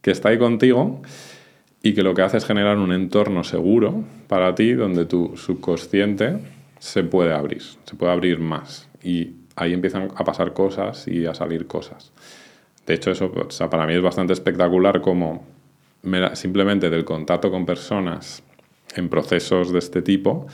[0.00, 1.00] que está ahí contigo
[1.80, 6.40] y que lo que hace es generar un entorno seguro para ti donde tu subconsciente
[6.82, 11.32] se puede abrir, se puede abrir más y ahí empiezan a pasar cosas y a
[11.32, 12.10] salir cosas.
[12.84, 13.30] De hecho, eso
[13.70, 15.46] para mí es bastante espectacular como
[16.32, 18.42] simplemente del contacto con personas
[18.96, 20.48] en procesos de este tipo,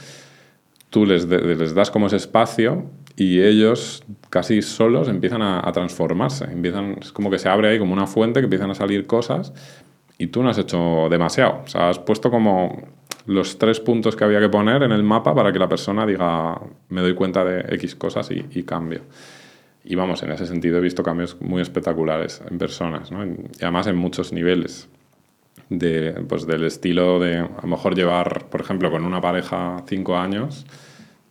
[0.90, 2.84] tú les, les das como ese espacio
[3.16, 6.44] y ellos casi solos empiezan a, transformarse.
[6.44, 9.54] Empiezan, es como que se abre ahí como una fuente que empiezan a salir cosas
[10.18, 11.62] y tú no has hecho demasiado.
[11.64, 12.82] O sea, has puesto como
[13.26, 16.60] los tres puntos que había que poner en el mapa para que la persona diga,
[16.88, 19.02] me doy cuenta de X cosas y, cambio.
[19.84, 23.24] Y vamos, en ese sentido he visto cambios muy espectaculares en personas, ¿no?
[23.24, 24.88] y además en muchos niveles
[25.68, 30.16] de, pues, del estilo de a lo mejor llevar, por ejemplo, con una pareja cinco
[30.16, 30.66] años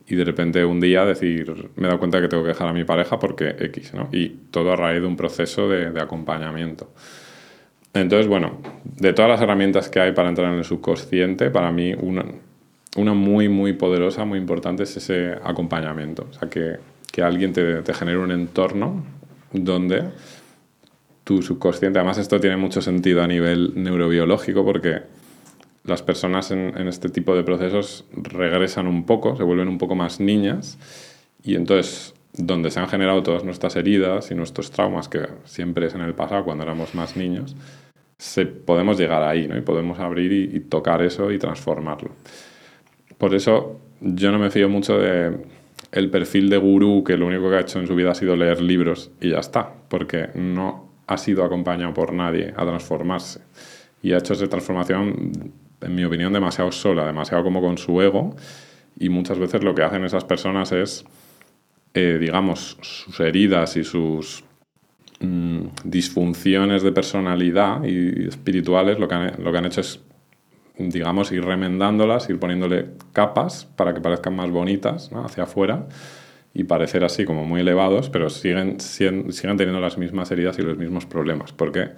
[0.07, 2.73] y de repente un día decir, me he dado cuenta que tengo que dejar a
[2.73, 4.07] mi pareja porque X, ¿no?
[4.11, 6.91] Y todo a raíz de un proceso de, de acompañamiento.
[8.01, 11.93] Entonces, bueno, de todas las herramientas que hay para entrar en el subconsciente, para mí
[11.93, 12.25] una,
[12.95, 16.27] una muy, muy poderosa, muy importante es ese acompañamiento.
[16.29, 16.77] O sea, que,
[17.11, 19.03] que alguien te, te genere un entorno
[19.51, 20.03] donde
[21.23, 25.01] tu subconsciente, además esto tiene mucho sentido a nivel neurobiológico porque
[25.87, 30.19] las personas en, este tipo de procesos regresan un poco, se vuelven un poco más
[30.19, 30.77] niñas
[31.43, 35.95] y entonces donde se han generado todas nuestras heridas y nuestros traumas, que siempre es
[35.95, 37.55] en el pasado cuando éramos más niños,
[38.17, 39.57] se, podemos llegar ahí ¿no?
[39.57, 42.11] y podemos abrir y, tocar eso y transformarlo.
[43.17, 45.37] Por eso yo no me fío mucho de
[45.91, 48.35] el perfil de gurú que lo único que ha hecho en su vida ha sido
[48.35, 53.41] leer libros y ya está, porque no ha sido acompañado por nadie a transformarse.
[54.01, 58.35] Y ha hecho esa transformación, en mi opinión, demasiado sola, demasiado como con su ego.
[58.99, 61.05] Y muchas veces lo que hacen esas personas es,
[61.93, 64.43] eh, digamos, sus heridas y sus
[65.19, 69.99] mm, disfunciones de personalidad y espirituales, lo que, han, lo que han hecho es,
[70.77, 75.87] digamos, ir remendándolas, ir poniéndole capas para que parezcan más bonitas hacia afuera
[76.53, 80.63] y parecer así como muy elevados, pero siguen, siguen, siguen teniendo las mismas heridas y
[80.63, 81.51] los mismos problemas.
[81.51, 81.89] Porque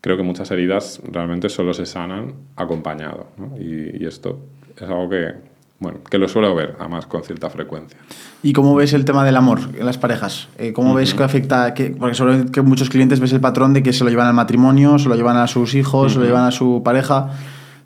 [0.00, 3.28] creo que muchas heridas realmente solo se sanan acompañado.
[3.58, 4.40] Y, y, esto
[4.76, 5.34] es algo que,
[5.82, 7.98] bueno, que lo suelo ver, además, con cierta frecuencia.
[8.44, 10.48] ¿Y cómo ves el tema del amor en las parejas?
[10.56, 10.98] Eh, ¿Cómo uh -huh.
[10.98, 11.74] ves que afecta?
[11.74, 14.34] Que, porque sobre que muchos clientes ves el patrón de que se lo llevan al
[14.34, 16.12] matrimonio, se lo llevan a sus hijos, uh -huh.
[16.12, 17.30] se lo llevan a su pareja.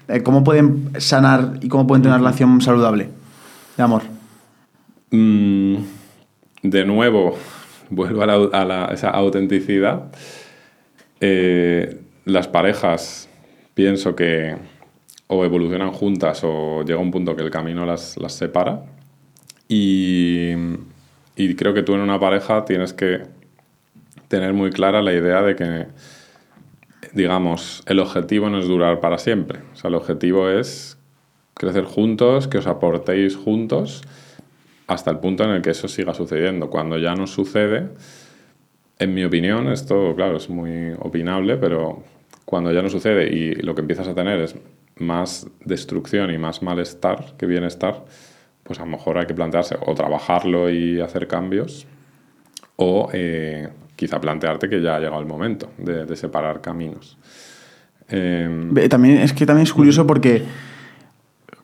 [0.09, 3.09] Eh, ¿Cómo pueden sanar y cómo pueden tener una relación saludable
[3.78, 4.02] de amor?
[5.10, 5.77] Mm,
[6.62, 7.39] de nuevo,
[7.90, 10.05] vuelvo a, la, a la, esa autenticidad.
[11.20, 13.31] Eh, las parejas
[13.74, 14.56] pienso que
[15.28, 18.85] o evolucionan juntas o llega un punto que el camino las, las separa.
[19.69, 20.53] Y,
[21.36, 23.23] y, creo que tú en una pareja tienes que
[24.28, 25.86] tener muy clara la idea de que,
[27.12, 29.61] digamos, el objetivo no es durar para siempre.
[29.73, 30.98] O sea, el objetivo es
[31.55, 34.03] crecer juntos, que os aportéis juntos
[34.86, 36.70] hasta el punto en el que eso siga sucediendo.
[36.70, 37.89] Cuando ya no sucede,
[38.98, 42.05] en mi opinión, esto, claro, es muy opinable, pero
[42.44, 44.55] cuando ya no sucede y lo que empiezas a tener es
[44.98, 48.05] más destrucción y más malestar que bienestar,
[48.62, 51.86] pues a lo mejor hay que plantearse o trabajarlo y hacer cambios,
[52.77, 57.16] o eh, quizá plantearte que ya ha llegado el momento de, de separar caminos.
[58.09, 60.44] Eh, también, es que también es curioso porque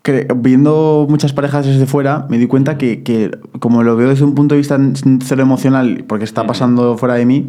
[0.02, 3.30] que, viendo muchas parejas desde fuera, me di cuenta que, que,
[3.60, 4.78] como lo veo desde un punto de vista
[5.24, 7.48] cero emocional, porque está pasando fuera de mí,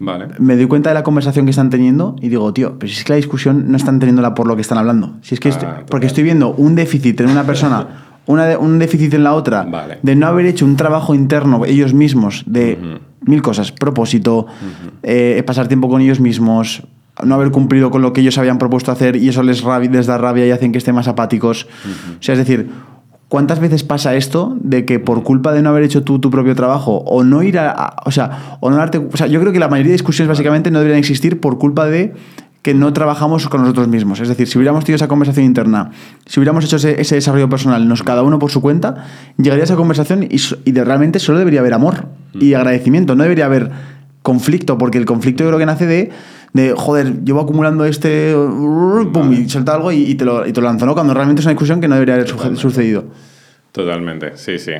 [0.00, 0.28] Vale.
[0.38, 3.04] Me doy cuenta de la conversación que están teniendo y digo, tío, pero si es
[3.04, 5.18] que la discusión no están teniéndola por lo que están hablando.
[5.20, 7.86] Si es que ah, estoy, porque estoy viendo un déficit en una persona,
[8.26, 9.98] una de, un déficit en la otra, vale.
[10.02, 12.98] de no haber hecho un trabajo interno ellos mismos de uh -huh.
[13.28, 14.90] mil cosas, propósito, uh -huh.
[15.02, 16.82] eh, pasar tiempo con ellos mismos,
[17.22, 20.16] no haber cumplido con lo que ellos habían propuesto hacer y eso les, les da
[20.16, 21.66] rabia y hacen que estén más apáticos.
[21.66, 22.18] Uh -huh.
[22.20, 22.70] O sea, es decir,
[23.30, 26.56] ¿Cuántas veces pasa esto de que por culpa de no haber hecho tú tu propio
[26.56, 29.52] trabajo o no ir a, a, o sea, o no darte, o sea, yo creo
[29.52, 32.12] que la mayoría de discusiones básicamente no deberían existir por culpa de
[32.62, 34.18] que no trabajamos con nosotros mismos.
[34.18, 35.92] Es decir, si hubiéramos tenido esa conversación interna,
[36.26, 39.06] si hubiéramos hecho ese, ese desarrollo personal, nos cada uno por su cuenta,
[39.38, 43.22] llegaría a esa conversación y, y de, realmente solo debería haber amor y agradecimiento, no
[43.22, 43.70] debería haber
[44.22, 46.10] conflicto, porque el conflicto yo creo que nace de
[46.52, 50.60] de, joder, llevo acumulando este, pum, y suelta algo y, y, te lo, y te
[50.60, 50.94] lo lanzo, ¿no?
[50.94, 52.60] Cuando realmente es una discusión que no debería haber Totalmente.
[52.60, 53.04] sucedido.
[53.72, 54.72] Totalmente, sí, sí.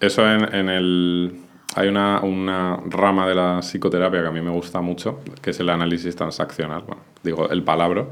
[0.00, 1.32] Eso en, en el...
[1.76, 5.60] Hay una, una, rama de la psicoterapia que a mí me gusta mucho, que es
[5.60, 8.06] el análisis transaccional, bueno, digo, el palabra.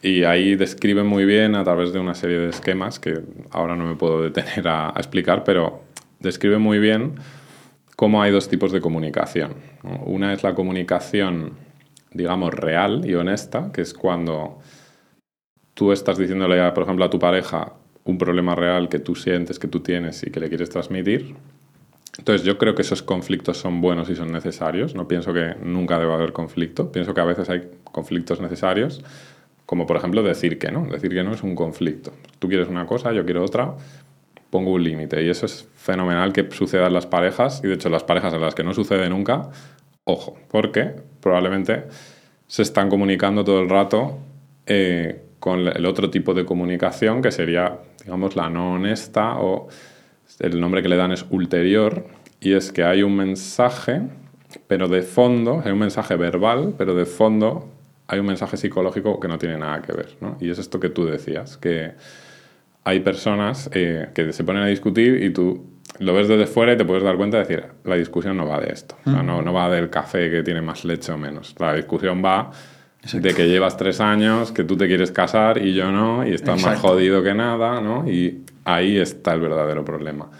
[0.00, 3.20] Y ahí describe muy bien a través de una serie de esquemas que
[3.50, 5.82] ahora no me puedo detener a, a explicar, pero
[6.20, 7.16] describe muy bien
[7.96, 9.54] cómo hay dos tipos de comunicación.
[10.06, 11.52] Una es la comunicación
[12.12, 14.58] digamos, real y honesta, que es cuando
[15.74, 17.74] tú estás diciéndole, por ejemplo, a tu pareja
[18.04, 21.36] un problema real que tú sientes, que tú tienes y que le quieres transmitir.
[22.16, 24.94] Entonces yo creo que esos conflictos son buenos y son necesarios.
[24.94, 26.90] No pienso que nunca deba haber conflicto.
[26.90, 29.04] Pienso que a veces hay conflictos necesarios,
[29.66, 30.86] como por ejemplo decir que no.
[30.86, 32.12] Decir que no es un conflicto.
[32.38, 33.76] Tú quieres una cosa, yo quiero otra,
[34.50, 35.22] pongo un límite.
[35.22, 37.60] Y eso es fenomenal que suceda en las parejas.
[37.62, 39.50] Y de hecho las parejas en las que no sucede nunca
[40.10, 41.84] Ojo, porque probablemente
[42.46, 44.18] se están comunicando todo el rato
[44.66, 49.68] eh, con el otro tipo de comunicación que sería, digamos, la no honesta o
[50.40, 52.06] el nombre que le dan es ulterior
[52.40, 54.02] y es que hay un mensaje,
[54.66, 57.68] pero de fondo, hay un mensaje verbal, pero de fondo
[58.06, 60.16] hay un mensaje psicológico que no tiene nada que ver.
[60.20, 60.36] ¿no?
[60.40, 61.92] Y es esto que tú decías, que
[62.84, 66.76] hay personas eh, que se ponen a discutir y tú lo ves desde fuera y
[66.76, 68.96] te puedes dar cuenta de decir, la discusión no va de esto.
[69.04, 71.54] O sea, no, no va del café que tiene más leche o menos.
[71.58, 72.50] La discusión va
[73.02, 73.26] Exacto.
[73.28, 76.58] de que llevas tres años, que tú te quieres casar y yo no, y estás
[76.58, 76.70] Exacto.
[76.70, 78.08] más jodido que nada, ¿no?
[78.08, 80.30] Y ahí está el verdadero problema.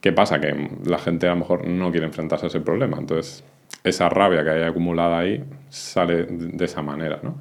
[0.00, 0.40] ¿Qué pasa?
[0.40, 2.98] Que la gente a lo mejor no quiere enfrentarse a ese problema.
[2.98, 3.44] Entonces,
[3.84, 7.38] esa rabia que hay acumulada ahí sale de esa manera, ¿no?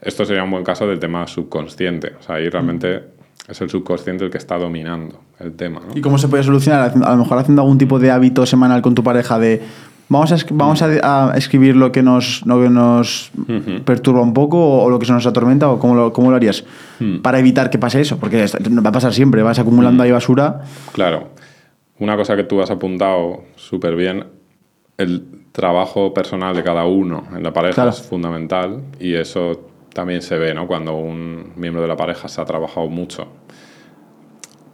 [0.00, 2.12] Esto sería un buen caso del tema subconsciente.
[2.18, 2.98] O sea, ahí realmente...
[2.98, 3.17] Mm
[3.48, 5.80] es el subconsciente el que está dominando el tema.
[5.86, 5.96] ¿no?
[5.96, 6.92] ¿Y cómo se puede solucionar?
[7.02, 9.62] A lo mejor haciendo algún tipo de hábito semanal con tu pareja de
[10.10, 13.84] vamos a, vamos a, a escribir lo que nos, lo que nos uh -huh.
[13.84, 16.36] perturba un poco o, o, lo que se nos atormenta o cómo lo, cómo lo
[16.36, 16.62] harías
[17.00, 17.22] uh -huh.
[17.22, 20.06] para evitar que pase eso, porque va a pasar siempre, vas acumulando uh -huh.
[20.06, 20.62] ahí basura.
[20.92, 21.28] Claro.
[22.00, 24.24] una cosa que tú has apuntado súper bien,
[24.98, 25.22] el
[25.52, 27.90] trabajo personal de cada uno en la pareja Claro.
[27.90, 30.66] es fundamental y eso también se ve, ¿no?
[30.66, 33.28] Cuando un miembro de la pareja se ha trabajado mucho.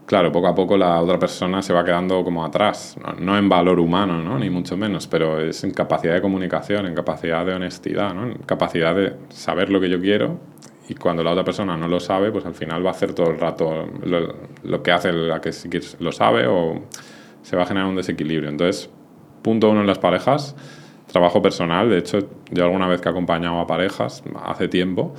[0.07, 3.81] Claro, poco a poco la otra persona se va quedando como atrás, no, en valor
[3.81, 4.39] humano, ¿no?
[4.39, 8.27] ni mucho menos, pero es en capacidad de comunicación, en capacidad de honestidad, ¿no?
[8.27, 10.39] en capacidad de saber lo que yo quiero
[10.89, 13.31] y cuando la otra persona no lo sabe, pues al final va a hacer todo
[13.31, 16.82] el rato lo, que hace la que sí lo sabe o
[17.43, 18.51] se va a generar un desequilibrio.
[18.51, 18.91] Entonces,
[19.41, 20.55] punto uno en las parejas,
[21.15, 21.89] trabajo personal.
[21.89, 22.19] De hecho,
[22.51, 25.15] yo alguna vez que he acompañado a parejas hace tiempo,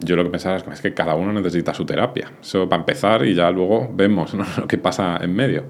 [0.00, 2.32] yo lo que pensaba es que, cada uno necesita su terapia.
[2.42, 4.44] Eso para empezar y ya luego vemos ¿no?
[4.58, 5.64] lo que pasa en medio.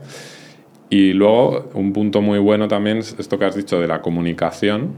[0.89, 4.95] Y luego, un punto muy bueno también es esto que has dicho de la comunicación,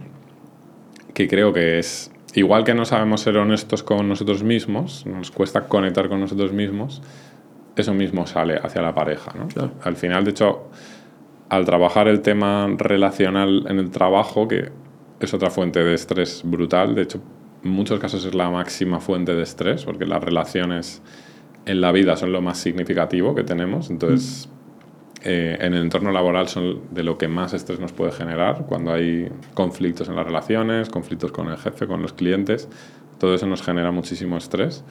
[1.13, 5.63] que creo que es, igual que no sabemos ser honestos con nosotros mismos, nos cuesta
[5.63, 7.03] conectar con nosotros mismos,
[7.75, 9.33] eso mismo sale hacia la pareja.
[9.37, 9.49] ¿no?
[9.49, 9.73] Claro.
[9.83, 10.71] Al final, de hecho,
[11.49, 14.71] al trabajar el tema relacional en el trabajo, que
[15.21, 17.21] es otra fuente de estrés brutal, de hecho,
[17.65, 21.03] en muchos casos es la máxima fuente de estrés, porque las relaciones
[21.65, 24.49] en la vida son lo más significativo que tenemos, entonces
[25.25, 28.93] eh, en el entorno laboral son de lo que más estrés nos puede generar, cuando
[28.93, 32.69] hay conflictos en las relaciones, conflictos con el jefe, con los clientes,
[33.19, 34.85] todo eso nos genera muchísimo estrés.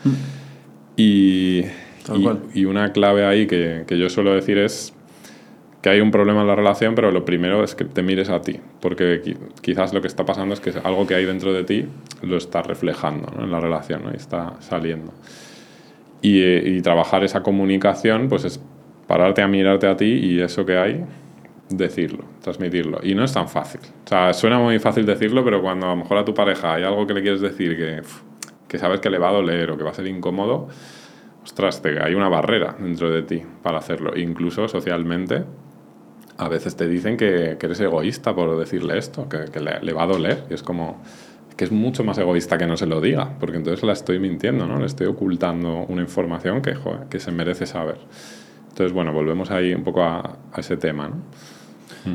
[0.97, 1.61] Y,
[2.05, 2.39] Tal y- cual.
[2.53, 4.93] y una clave ahí que, que yo suelo decir es
[5.85, 8.41] que hay un problema en la relación, pero lo primero es que te mires a
[8.41, 11.63] ti, porque qui- quizás lo que está pasando es que algo que hay dentro de
[11.63, 11.85] ti
[12.23, 13.43] lo está reflejando ¿no?
[13.43, 14.11] en la relación ¿no?
[14.11, 15.13] y está saliendo.
[16.23, 18.59] Y, eh, y trabajar esa comunicación, pues es
[19.05, 21.05] pararte a mirarte a ti y eso que hay,
[21.69, 22.97] decirlo, transmitirlo.
[23.03, 23.81] Y no es tan fácil.
[24.05, 26.81] O sea, suena muy fácil decirlo, pero cuando a lo mejor a tu pareja hay
[26.83, 28.01] algo que le quieres decir que,
[28.67, 30.67] que sabes que le va a doler o que va a ser incómodo,
[31.43, 34.17] ostras, te, hay una barrera dentro de ti para hacerlo.
[34.17, 35.43] Incluso socialmente,
[36.37, 39.93] a veces te dicen que, que eres egoísta por decirle esto, que, que le, le
[39.93, 40.43] va a doler.
[40.49, 41.01] Y es como
[41.55, 44.67] que es mucho más egoísta que no se lo diga, porque entonces la estoy mintiendo,
[44.67, 44.77] ¿no?
[44.77, 47.97] Le estoy ocultando una información que, joder, que se merece saber.
[48.69, 51.15] Entonces, bueno, volvemos ahí un poco a, a ese tema, ¿no?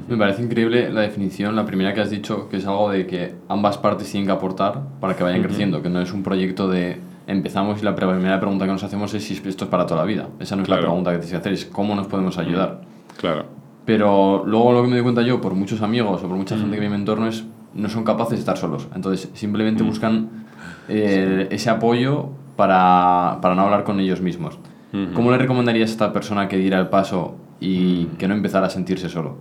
[0.09, 3.35] Me parece increíble la definición, la primera que has dicho, que es algo de que
[3.49, 7.01] ambas partes tienen que aportar para que vayan creciendo, que no es un proyecto de
[7.27, 10.07] empezamos y la primera pregunta que nos hacemos es si esto es para toda la
[10.07, 10.29] vida.
[10.39, 10.83] Esa no es Claro.
[10.83, 12.83] la pregunta que tienes que hacer, es cómo nos podemos ayudar.
[13.17, 13.47] Claro.
[13.85, 16.71] Pero luego lo que me doy cuenta yo, por muchos amigos o por mucha gente
[16.75, 17.45] que vive en mi entorno, es
[17.75, 18.89] no son capaces de estar solos.
[18.95, 20.47] Entonces simplemente buscan
[20.89, 24.59] eh, ese apoyo para, para no hablar con ellos mismos.
[25.15, 28.71] ¿Cómo le recomendarías a esta persona que diera el paso y que no empezara a
[28.71, 29.37] sentirse solo?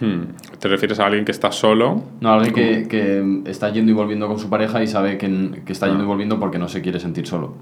[0.00, 0.34] Hmm.
[0.58, 2.02] ¿Te refieres a alguien que está solo?
[2.20, 5.72] No, alguien que, que está yendo y volviendo con su pareja y sabe que, que
[5.72, 7.54] está yendo y volviendo porque no se quiere sentir solo.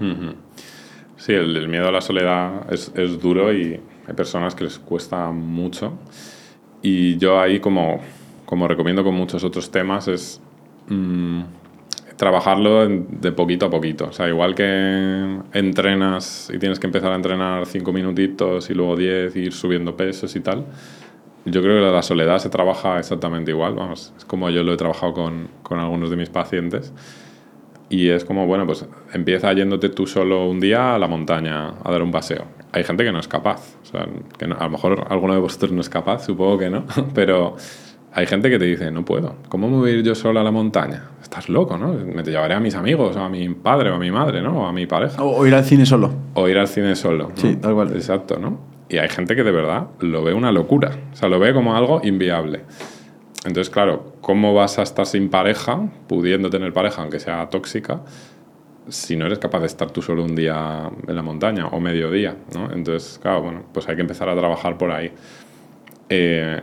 [0.00, 0.32] Ujú.
[1.16, 4.78] Sí, el, el miedo a la soledad es, es duro y hay personas que les
[4.78, 5.92] cuesta mucho.
[6.80, 8.00] Y yo ahí, como,
[8.46, 10.40] como recomiendo con muchos otros temas, es
[10.88, 11.42] mm,
[12.16, 14.06] trabajarlo de poquito a poquito.
[14.06, 18.96] O sea, igual que entrenas y tienes que empezar a entrenar cinco minutitos y luego
[18.96, 20.64] 10 y ir subiendo pesos y tal,
[21.44, 23.74] yo creo que la soledad se trabaja exactamente igual.
[23.74, 26.94] Vamos, es como yo lo he trabajado con, con algunos de mis pacientes.
[27.90, 31.90] Y es como, bueno, pues empieza yéndote tú solo un día a la montaña a
[31.90, 32.57] dar un paseo.
[32.72, 33.76] Hay gente que no es capaz.
[33.82, 34.06] O sea,
[34.38, 36.84] que no- a lo mejor alguno de vosotros no es capaz, supongo que no.
[37.14, 37.56] Pero
[38.12, 39.36] hay gente que te dice, no puedo.
[39.48, 41.04] ¿Cómo me voy a ir yo solo a la montaña?
[41.22, 41.88] Estás loco, ¿no?
[41.92, 44.62] Me te llevaré a mis amigos, o a mi padre, o a mi madre, ¿no?
[44.62, 45.22] O a mi pareja.
[45.22, 46.10] O, o ir al cine solo.
[46.34, 47.28] O ir al cine solo.
[47.28, 47.36] ¿no?
[47.36, 47.92] Sí, tal cual.
[47.94, 48.58] Exacto, ¿no?
[48.90, 50.90] Y hay gente que de verdad lo ve una locura.
[51.12, 52.62] O sea, lo ve como algo inviable.
[53.44, 58.00] Entonces, claro, ¿cómo vas a estar sin pareja, pudiendo tener pareja, aunque sea tóxica,
[58.88, 62.36] si no eres capaz de estar tú solo un día en la montaña o mediodía,
[62.54, 62.70] ¿no?
[62.72, 65.12] Entonces, claro, bueno, pues hay que empezar a trabajar por ahí.
[66.08, 66.60] Eh,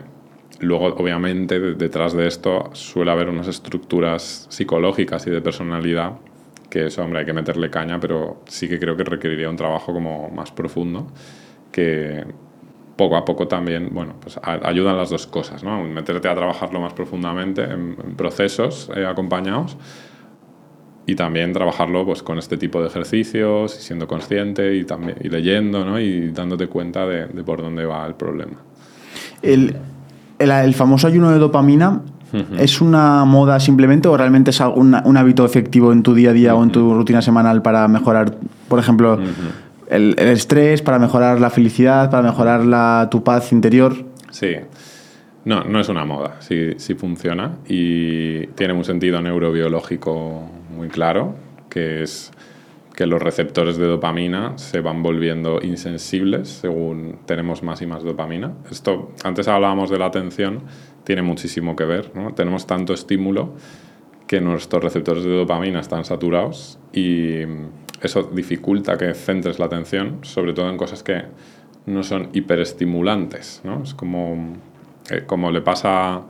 [0.60, 6.14] luego, obviamente, de- detrás de esto suele haber unas estructuras psicológicas y de personalidad
[6.70, 9.94] que eso, hombre, hay que meterle caña, pero sí que creo que requeriría un trabajo
[9.94, 11.08] como más profundo
[11.72, 12.26] que
[12.98, 15.84] poco a poco también, bueno, pues ayudan las dos cosas, ¿no?
[15.84, 19.78] Meterte a trabajarlo más profundamente en, en procesos eh, acompañados
[21.07, 25.30] y también trabajarlo pues con este tipo de ejercicios y siendo consciente y también y
[25.30, 25.99] leyendo, ¿no?
[25.99, 28.53] Y dándote cuenta de, de por dónde va el problema.
[29.41, 29.76] El,
[30.40, 32.02] el, el famoso ayuno de dopamina,
[32.60, 36.34] ¿es una moda simplemente o realmente es algún- un hábito efectivo en tu día a
[36.34, 38.36] día o en tu rutina semanal para mejorar,
[38.68, 39.18] por ejemplo,
[39.90, 43.95] el, el estrés, para mejorar la felicidad, para mejorar la, tu paz interior?
[44.32, 44.56] Sí.
[45.46, 51.36] No, no es una moda, sí, sí funciona y tiene un sentido neurobiológico muy claro,
[51.70, 52.32] que es
[52.96, 58.54] que los receptores de dopamina se van volviendo insensibles según tenemos más y más dopamina.
[58.72, 60.62] Esto, antes hablábamos de la atención,
[61.04, 62.12] tiene muchísimo que ver.
[62.16, 62.34] ¿no?
[62.34, 63.54] Tenemos tanto estímulo
[64.28, 67.42] que nuestros receptores de dopamina están saturados y
[68.02, 71.24] eso dificulta que centres la atención, sobre todo en cosas que
[71.86, 73.62] no son hiperestimulantes.
[73.84, 74.56] Es como,
[75.10, 76.23] eh, como le pasa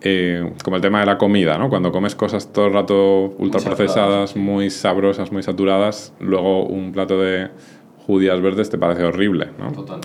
[0.00, 1.68] eh, como el tema de la comida, ¿no?
[1.68, 7.48] Cuando comes cosas todo el rato ultraprocesadas, muy sabrosas, muy saturadas, luego un plato de
[8.06, 9.72] judías verdes te parece horrible, ¿no?
[9.72, 10.00] Total.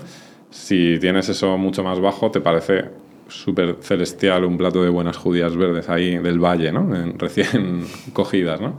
[0.50, 2.86] Si tienes eso mucho más bajo, te parece
[3.28, 6.88] súper celestial un plato de buenas judías verdes ahí del valle, ¿no?
[7.18, 8.76] recién cogidas, ¿no?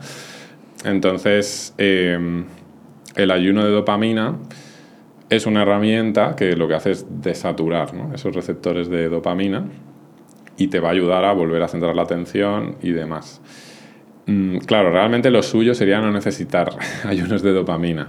[0.83, 2.43] Entonces, eh,
[3.15, 4.35] el ayuno de dopamina
[5.29, 9.65] es una herramienta que lo que hace es desaturar esos receptores de dopamina
[10.57, 13.41] y te va a ayudar a volver a centrar la atención y demás.
[14.27, 16.69] Mm, claro, realmente lo suyo sería no necesitar
[17.05, 18.07] ayunos de dopamina,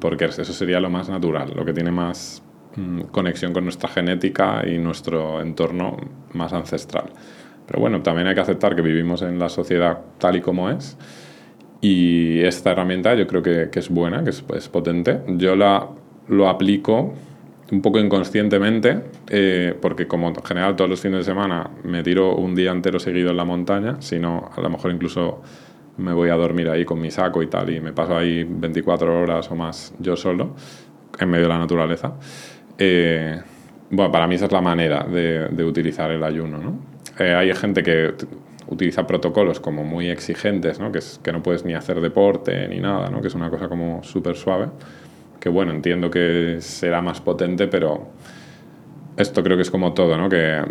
[0.00, 2.42] porque eso sería lo más natural, lo que tiene más
[2.76, 5.96] mm, conexión con nuestra genética y nuestro entorno
[6.32, 7.10] más ancestral.
[7.66, 10.96] Pero bueno, también hay que aceptar que vivimos en la sociedad tal y como es.
[11.80, 15.20] Y esta herramienta yo creo que, que es buena, que es, es potente.
[15.36, 15.86] Yo la,
[16.28, 17.14] lo aplico
[17.70, 22.34] un poco inconscientemente, eh, porque como en general todos los fines de semana me tiro
[22.34, 25.42] un día entero seguido en la montaña, si no, a lo mejor incluso
[25.98, 29.20] me voy a dormir ahí con mi saco y tal, y me paso ahí 24
[29.20, 30.54] horas o más yo solo,
[31.18, 32.14] en medio de la naturaleza.
[32.78, 33.38] Eh,
[33.90, 36.58] bueno, para mí esa es la manera de, de utilizar el ayuno.
[36.58, 36.78] ¿no?
[37.18, 38.14] Eh, hay gente que
[38.68, 40.92] utiliza protocolos como muy exigentes, ¿no?
[40.92, 43.20] Que, es, que no puedes ni hacer deporte ni nada, ¿no?
[43.20, 44.68] que es una cosa como súper suave
[45.40, 48.08] que bueno, entiendo que será más potente, pero
[49.16, 50.28] esto creo que es como todo, ¿no?
[50.28, 50.62] Que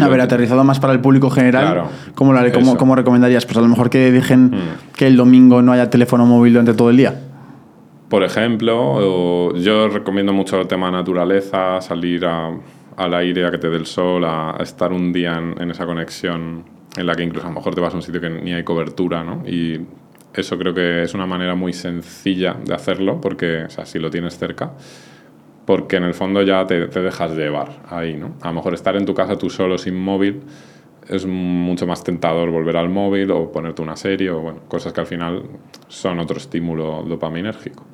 [0.00, 3.44] a ver, aterrizado más para el público general, ¿cómo, cómo, recomendarías?
[3.44, 4.96] Pues a lo mejor que dejen mm.
[4.96, 7.20] que el domingo no haya teléfono móvil durante todo el día.
[8.08, 13.76] Por ejemplo, yo recomiendo mucho el tema naturaleza, salir al aire, a que te dé
[13.76, 16.64] el sol, a, estar un día en, en, esa conexión
[16.96, 18.64] en la que incluso a lo mejor te vas a un sitio que ni hay
[18.64, 19.42] cobertura, ¿no?
[19.46, 19.80] Y
[20.34, 24.10] eso creo que es una manera muy sencilla de hacerlo, porque, o sea, si lo
[24.10, 24.72] tienes cerca,
[25.66, 28.34] porque en el fondo ya te, te, dejas llevar ahí, ¿no?
[28.40, 30.40] A lo mejor estar en tu casa tú solo sin móvil
[31.08, 35.00] es mucho más tentador volver al móvil o ponerte una serie o, bueno, cosas que
[35.00, 35.42] al final
[35.88, 37.84] son otro estímulo dopaminérgico.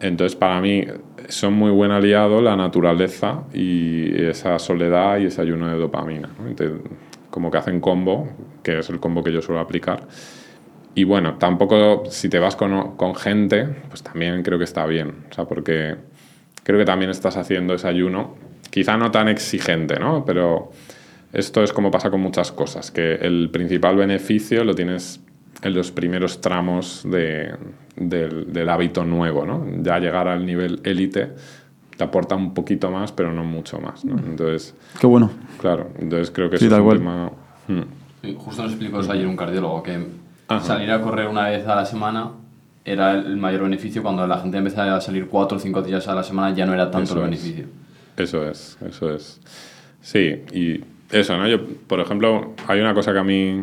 [0.00, 0.84] Entonces, para mí,
[1.28, 6.30] son muy buen aliado la naturaleza y esa soledad y ese ayuno de dopamina.
[6.38, 6.52] ¿no?
[7.30, 8.28] como que hacen combo,
[8.62, 10.06] que es el combo que yo suelo aplicar
[10.94, 15.24] y bueno, tampoco si te vas con, con, gente, pues también creo que está bien.
[15.30, 15.96] O sea, porque
[16.62, 18.34] creo que también estás haciendo ese ayuno,
[18.70, 20.24] quizá no tan exigente, ¿no?
[20.24, 20.70] Pero
[21.32, 25.20] esto es como pasa con muchas cosas, que el principal beneficio lo tienes
[25.62, 27.54] en los primeros tramos de,
[27.96, 29.64] del, del, hábito nuevo, ¿no?
[29.82, 31.30] Ya llegar al nivel élite
[31.96, 34.18] te aporta un poquito más, pero no mucho más, ¿no?
[34.18, 34.74] Entonces...
[35.00, 35.30] Qué bueno.
[35.60, 37.30] Claro, entonces creo que eso es un tema...
[37.68, 38.36] Hmm.
[38.36, 39.98] Justo nos explicó eso ayer un cardiólogo, que
[40.60, 42.30] Salir a correr una vez a la semana
[42.84, 44.02] era el mayor beneficio.
[44.02, 46.74] Cuando la gente empezaba a salir cuatro o cinco días a la semana ya no
[46.74, 47.66] era tanto el beneficio.
[48.16, 49.40] Eso es, eso es.
[50.00, 50.80] Sí, y
[51.10, 51.48] eso, ¿no?
[51.48, 53.62] Yo, por ejemplo, hay una cosa que a mí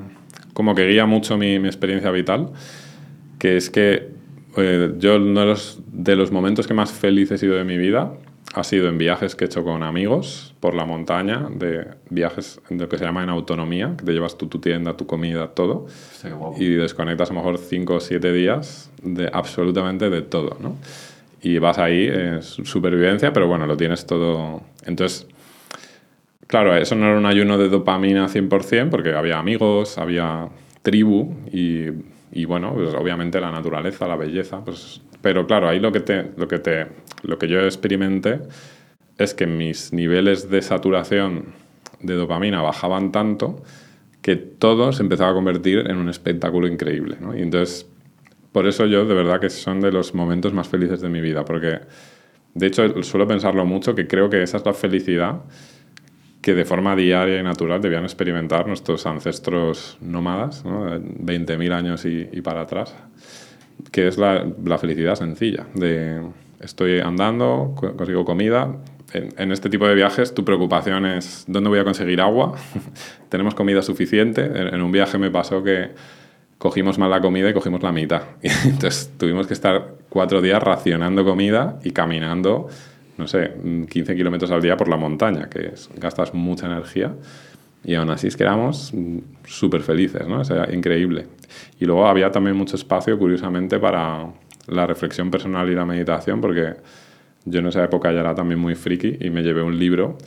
[0.53, 2.49] como que guía mucho mi, mi experiencia vital,
[3.37, 4.09] que es que
[4.57, 7.77] eh, yo uno de los, de los momentos que más feliz he sido de mi
[7.77, 8.13] vida
[8.59, 12.77] ha sido en viajes que he hecho con amigos por la montaña, de viajes en
[12.79, 15.87] lo que se llama en autonomía, que te llevas tu tienda, tu comida, todo,
[16.57, 20.75] y desconectas a lo mejor 5 o 7 días de absolutamente de todo, ¿no?
[21.41, 24.61] Y vas ahí, es supervivencia, pero bueno, lo tienes todo.
[24.85, 25.25] Entonces,
[26.47, 30.49] claro, eso no era un ayuno de dopamina 100%, porque había amigos, había
[30.81, 31.85] tribu y,
[32.31, 36.31] y bueno, pues obviamente la naturaleza, la belleza, pues pero claro, ahí lo que, te,
[36.37, 36.87] lo, que te,
[37.23, 38.39] lo que yo experimenté
[39.17, 41.53] es que mis niveles de saturación
[42.01, 43.61] de dopamina bajaban tanto
[44.21, 47.17] que todo se empezaba a convertir en un espectáculo increíble.
[47.19, 47.37] ¿no?
[47.37, 47.85] Y entonces,
[48.51, 51.43] por eso yo de verdad que son de los momentos más felices de mi vida,
[51.43, 51.79] porque
[52.53, 55.41] de hecho suelo pensarlo mucho, que creo que esa es la felicidad
[56.41, 60.85] que de forma diaria y natural debían experimentar nuestros ancestros nómadas, ¿no?
[60.85, 62.95] 20.000 años y, y para atrás
[63.91, 64.45] que es la,
[64.79, 66.21] felicidad sencilla, de
[66.59, 68.75] estoy andando, consigo comida.
[69.11, 72.53] En, este tipo de viajes tu preocupación es dónde voy a conseguir agua,
[73.29, 74.45] tenemos comida suficiente.
[74.45, 75.89] En, en, un viaje me pasó que
[76.59, 78.21] cogimos mal la comida y cogimos la mitad.
[78.43, 82.67] Y entonces tuvimos que estar cuatro días racionando comida y caminando,
[83.17, 83.53] no sé,
[83.89, 87.13] 15 kilómetros al día por la montaña, que es, gastas mucha energía.
[87.83, 88.93] Y aún así es que éramos
[89.45, 90.41] súper felices, ¿no?
[90.41, 91.27] O sea, increíble.
[91.79, 94.27] Y luego había también mucho espacio, curiosamente, para
[94.67, 96.75] la reflexión personal y la meditación, porque
[97.45, 100.17] yo en esa época ya era también muy friki y me llevé un libro,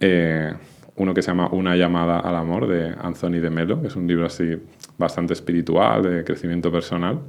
[0.00, 0.52] eh,
[0.96, 4.06] uno que se llama Una llamada al amor de Anthony de Melo, que es un
[4.06, 4.56] libro así
[4.96, 7.20] bastante espiritual, de crecimiento personal.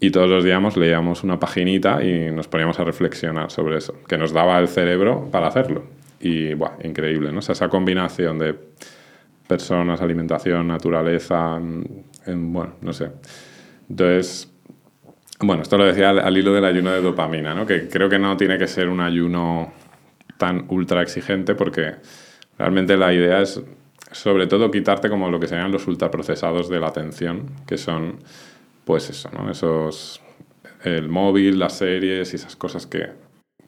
[0.00, 4.18] Y todos los días leíamos una paginita y nos poníamos a reflexionar sobre eso, que
[4.18, 5.84] nos daba el cerebro para hacerlo.
[6.24, 7.40] Y, buah, increíble, ¿no?
[7.40, 8.54] O sea, esa combinación de
[9.46, 11.60] personas, alimentación, naturaleza,
[12.26, 13.10] en, bueno, no sé.
[13.90, 14.50] Entonces,
[15.40, 17.66] bueno, esto lo decía al, hilo del ayuno de dopamina, ¿no?
[17.66, 19.74] Que creo que no tiene que ser un ayuno
[20.38, 21.96] tan ultra exigente porque
[22.58, 23.62] realmente la idea es
[24.10, 28.20] sobre todo quitarte como lo que serían los ultraprocesados de la atención, que son
[28.86, 29.50] pues eso, ¿no?
[29.50, 30.22] Esos,
[30.84, 33.23] el móvil, las series y esas cosas que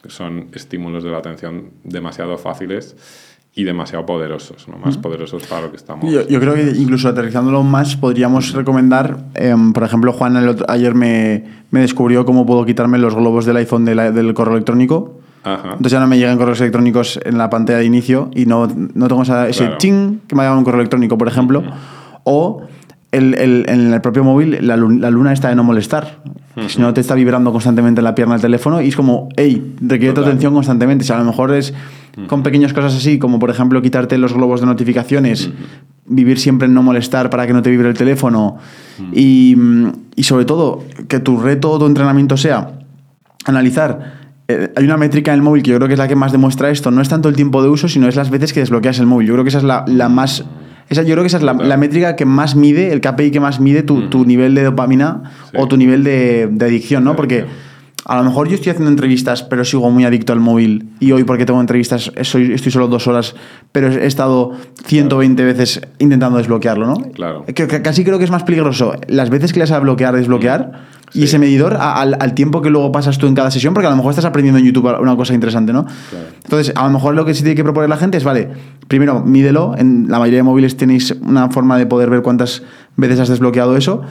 [0.09, 2.97] son estímulos de la atención demasiado fáciles
[3.55, 4.77] y demasiado poderosos, ¿no?
[4.77, 6.13] más poderosos para lo que estamos.
[6.13, 10.37] Yo, yo, creo que incluso aterrizándolo más, podríamos recomendar, em, por ejemplo, Juan
[10.69, 15.21] ayer me, me, descubrió cómo puedo quitarme los globos del iPhone del correo electrónico.
[15.43, 15.71] Ajá.
[15.71, 19.09] Entonces ya no me llegan correos electrónicos en la pantalla de inicio y no, no
[19.09, 21.63] tengo ese ching que me ha llegado un correo electrónico, por ejemplo.
[22.25, 22.63] O
[23.17, 26.21] el, en el propio móvil la, luna está de no molestar.
[26.69, 29.75] Si no te está vibrando constantemente en la pierna el teléfono y es como, hey,
[29.81, 31.05] requiere tu atención constantemente.
[31.05, 31.75] O sea, a lo mejor es
[32.29, 35.51] con pequeñas cosas así, como por ejemplo quitarte los globos de notificaciones,
[36.07, 38.57] vivir siempre en no molestar para que no te vibre el teléfono
[39.13, 39.55] y,
[40.15, 42.79] y, sobre todo que tu reto o tu entrenamiento sea
[43.45, 44.27] analizar.
[44.49, 46.33] Eh, hay una métrica en el móvil que yo creo que es la que más
[46.33, 46.91] demuestra esto.
[46.91, 49.27] No es tanto el tiempo de uso, sino es las veces que desbloqueas el móvil.
[49.27, 50.45] Yo creo que esa es la, la más
[50.89, 53.59] esa, yo creo que esa es la, métrica que más mide, el KPI que más
[53.59, 55.23] mide tu, tu nivel de dopamina
[55.57, 57.17] o tu nivel de, de adicción, ¿no?
[57.17, 57.45] Porque
[58.09, 60.91] a lo mejor yo estoy haciendo entrevistas, pero sigo muy adicto al móvil.
[61.01, 63.35] Y hoy, porque tengo entrevistas, soy, estoy solo dos horas,
[63.73, 64.53] pero he estado
[64.85, 66.95] 120 veces intentando desbloquearlo, ¿no?
[67.11, 67.45] Claro.
[67.47, 70.97] Que, casi creo que es más peligroso las veces que le vas a bloquear, desbloquear.
[71.15, 73.91] Y ese medidor al, al, tiempo que luego pasas tú en cada sesión, porque a
[73.91, 75.87] lo mejor estás aprendiendo en YouTube una cosa interesante, ¿no?
[76.45, 78.51] Entonces, a lo mejor lo que sí tiene que proponer la gente es, vale,
[78.87, 79.75] primero, mídelo.
[79.77, 82.63] En la mayoría de móviles tenéis una forma de poder ver cuántas
[82.97, 84.03] veces has desbloqueado eso.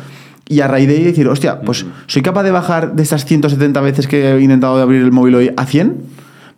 [0.48, 3.82] Y a raíz de ahí decir, hostia, pues soy capaz de bajar de estas 170
[3.82, 5.98] veces que he intentado abrir el móvil hoy a 100.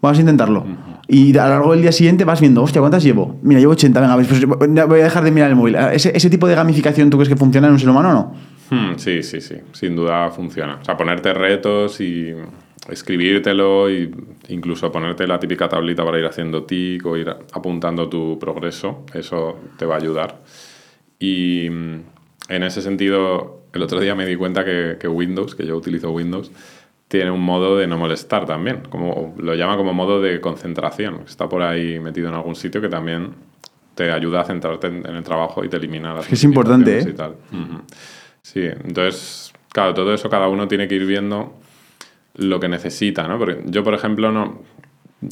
[0.02, 0.66] Vamos a intentarlo.
[1.08, 3.40] Y a lo largo del día siguiente vas viendo, hostia, ¿cuántas llevo?
[3.42, 5.76] Mira, llevo 80, venga, pues voy a dejar de mirar el móvil.
[5.76, 8.34] ¿Ese, ese tipo de gamificación tú crees que funciona en un ser humano o no?
[8.70, 10.80] Hmm, sí, sí, sí, sin duda funciona.
[10.82, 12.34] O sea, ponerte retos y
[12.90, 14.12] escribírtelo e
[14.50, 19.58] incluso ponerte la típica tablita para ir haciendo tic o ir apuntando tu progreso, eso
[19.78, 20.42] te va a ayudar.
[21.20, 21.96] Y mm,
[22.50, 26.12] en ese sentido, el otro día me di cuenta que, que Windows, que yo utilizo
[26.12, 26.52] Windows,
[27.08, 31.22] tiene un modo de no molestar también, como lo llama como modo de concentración.
[31.26, 33.34] Está por ahí metido en algún sitio que también
[33.96, 37.00] te ayuda a centrarte en, el trabajo y te elimina las Es que es importante,
[37.00, 37.16] ¿eh?
[38.42, 41.56] Sí, entonces, claro, todo eso cada uno tiene que ir viendo
[42.36, 43.40] lo que necesita, ¿no?
[43.40, 44.62] Porque yo, por ejemplo, no,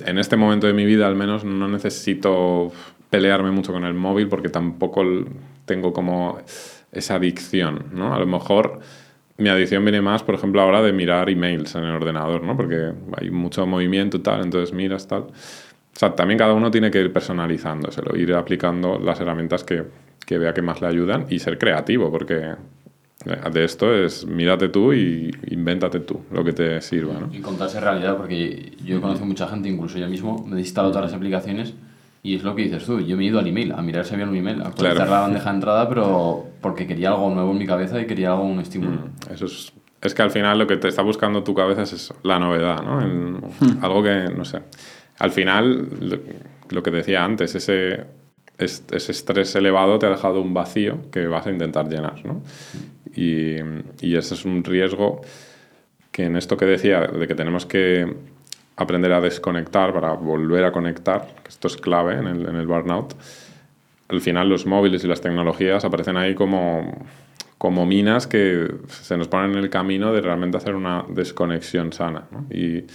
[0.06, 2.72] en este momento de mi vida al menos no necesito
[3.10, 5.04] pelearme mucho con el móvil porque tampoco
[5.66, 6.40] tengo como
[6.96, 8.14] esa adicción, ¿no?
[8.14, 8.80] A lo mejor
[9.38, 12.56] mi adicción viene más, por ejemplo, ahora de mirar emails en el ordenador, ¿no?
[12.56, 15.24] Porque hay mucho movimiento y tal, entonces miras tal.
[15.24, 19.84] O sea, también cada uno tiene que ir personalizándoselo, ir aplicando las herramientas que,
[20.26, 22.56] que vea que más le ayudan y ser creativo, porque
[23.26, 27.14] de esto es mírate tú y invéntate tú lo que te sirva.
[27.14, 27.30] ¿no?
[27.34, 30.92] Y contarse realidad, porque yo he conocido mucha gente, incluso yo mismo, me he instalado
[30.94, 31.74] todas las aplicaciones
[32.26, 33.00] y es lo que dices tú.
[33.02, 35.20] Yo me he ido al email, a mirar si había un email, a actualizar la
[35.20, 38.60] bandeja de entrada, pero porque quería algo nuevo en mi cabeza y quería algo, un
[38.60, 39.10] estímulo.
[39.32, 39.72] Eso es,
[40.02, 42.82] es que al final lo que te está buscando tu cabeza es eso, la novedad,
[42.82, 43.48] ¿no?
[43.84, 44.60] algo que, no sé.
[45.20, 46.18] Al final, lo,
[46.70, 48.08] lo que decía antes, ese
[48.58, 52.26] ese estrés elevado te ha dejado un vacío que vas a intentar llenar.
[52.26, 52.42] ¿no?
[53.14, 53.58] Y,
[54.02, 55.22] y, ese es un riesgo
[56.12, 58.16] que en esto que decía, de que tenemos que
[58.78, 62.68] aprender a desconectar para volver a conectar, que esto es clave en el, en el
[62.68, 63.16] burnout,
[64.08, 67.08] al final los móviles y las tecnologías aparecen ahí como,
[67.58, 72.26] como minas que se nos ponen en el camino de realmente hacer una desconexión sana.
[72.32, 72.46] ¿no?
[72.52, 72.86] Y,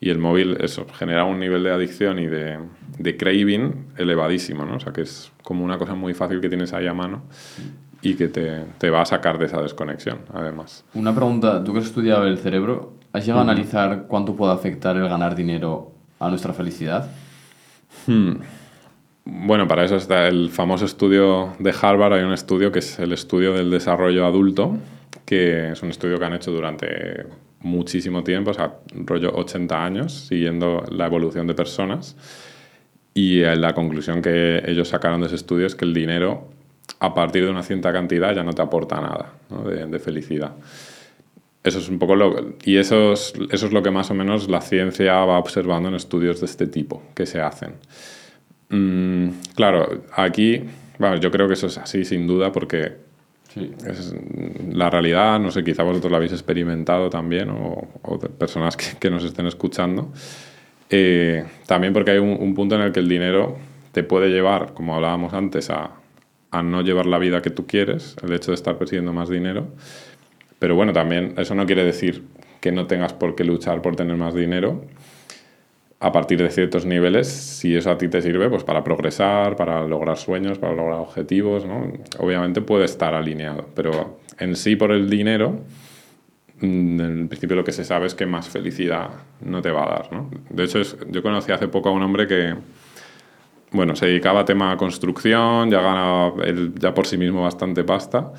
[0.00, 2.58] y el móvil eso genera un nivel de adicción y de,
[2.98, 4.76] de, craving elevadísimo, ¿no?
[4.76, 7.22] O sea, que es como una cosa muy fácil que tienes ahí a mano
[8.02, 10.84] y que te, te va a sacar de esa desconexión, además.
[10.92, 14.96] Una pregunta, tú que has estudiado el cerebro, ¿has llegado a analizar cuánto puede afectar
[14.96, 17.08] el ganar dinero a nuestra felicidad?
[18.06, 18.34] Hmm.
[19.24, 22.12] Bueno, para eso está el famoso estudio de Harvard.
[22.12, 24.76] Hay un estudio que es el estudio del desarrollo adulto,
[25.24, 27.24] que es un estudio que han hecho durante
[27.60, 32.16] muchísimo tiempo, o sea, rollo 80 años, siguiendo la evolución de personas.
[33.14, 36.50] Y eh, la conclusión que ellos sacaron de ese estudio es que el dinero,
[36.98, 39.32] a partir de una cierta cantidad, ya no te aporta nada
[39.88, 40.52] de, felicidad.
[41.64, 42.54] Eso es un poco lo...
[42.64, 45.94] Y eso es, eso es lo que más o menos la ciencia va observando en
[45.94, 47.76] estudios de este tipo que se hacen.
[48.68, 50.62] Mm, claro, aquí,
[50.98, 52.98] bueno, yo creo que eso es así sin duda porque
[53.56, 54.14] es
[54.72, 57.88] la realidad, no sé, quizá vosotros lo habéis experimentado también o,
[58.38, 60.12] personas que, que, nos estén escuchando.
[60.90, 63.56] Eh, también porque hay un, un, punto en el que el dinero
[63.92, 65.92] te puede llevar, como hablábamos antes, a,
[66.50, 69.68] a no llevar la vida que tú quieres, el hecho de estar persiguiendo más dinero
[70.64, 72.24] pero bueno, también eso no quiere decir
[72.62, 74.86] que no tengas por qué luchar por tener más dinero
[76.00, 79.86] a partir de ciertos niveles, si eso a ti te sirve, pues para progresar, para
[79.86, 81.92] lograr sueños, para lograr objetivos, ¿no?
[82.18, 85.60] Obviamente puede estar alineado, pero en sí por el dinero,
[86.60, 89.10] mm, en principio lo que se sabe es que más felicidad
[89.42, 90.30] no te va a dar, ¿no?
[90.48, 90.80] De hecho,
[91.10, 92.54] yo conocí hace poco a un hombre que,
[93.70, 96.32] bueno, se dedicaba a tema construcción, ya ganaba
[96.80, 98.32] ya por sí mismo bastante pasta,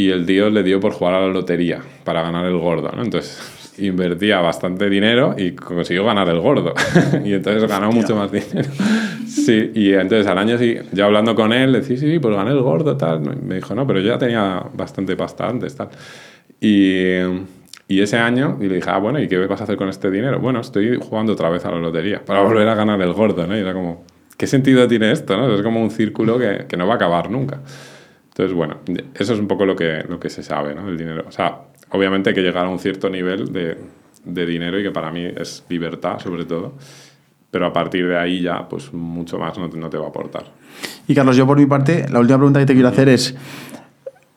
[0.00, 3.02] y el tío le dio por jugar a la lotería para ganar el gordo, ¿no?
[3.02, 6.72] Entonces invertía bastante dinero y consiguió ganar el gordo.
[7.24, 8.70] y entonces ganó mucho más dinero.
[9.26, 12.34] sí, y entonces al año sí, ya hablando con él, le decía, sí, sí, pues
[12.34, 13.20] gané el gordo, tal.
[13.20, 15.90] Me dijo, no, pero yo ya tenía bastante pasta antes, tal.
[16.58, 17.16] Y,
[17.86, 20.10] y ese año, y le dije, ah, bueno, ¿y qué vas a hacer con este
[20.10, 20.40] dinero?
[20.40, 23.54] Bueno, estoy jugando otra vez a la lotería para volver a ganar el gordo, ¿no?
[23.54, 24.04] Y era como,
[24.38, 25.54] ¿qué sentido tiene esto, no?
[25.54, 27.60] Es como un círculo que, que no va a acabar nunca.
[28.30, 28.78] Entonces, bueno,
[29.14, 30.88] eso es un poco lo que, lo que se sabe, ¿no?
[30.88, 31.24] El dinero.
[31.28, 33.76] O sea, obviamente hay que llegar a un cierto nivel de,
[34.24, 36.74] de dinero y que para mí es libertad, sobre todo.
[37.50, 40.08] Pero a partir de ahí ya, pues mucho más no te, no te va a
[40.08, 40.44] aportar.
[41.08, 43.36] Y Carlos, yo por mi parte, la última pregunta que te quiero hacer es,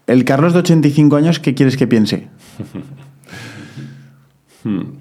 [0.07, 2.28] ¿el Carlos de 85 años qué quieres que piense?
[4.65, 4.94] Hmm.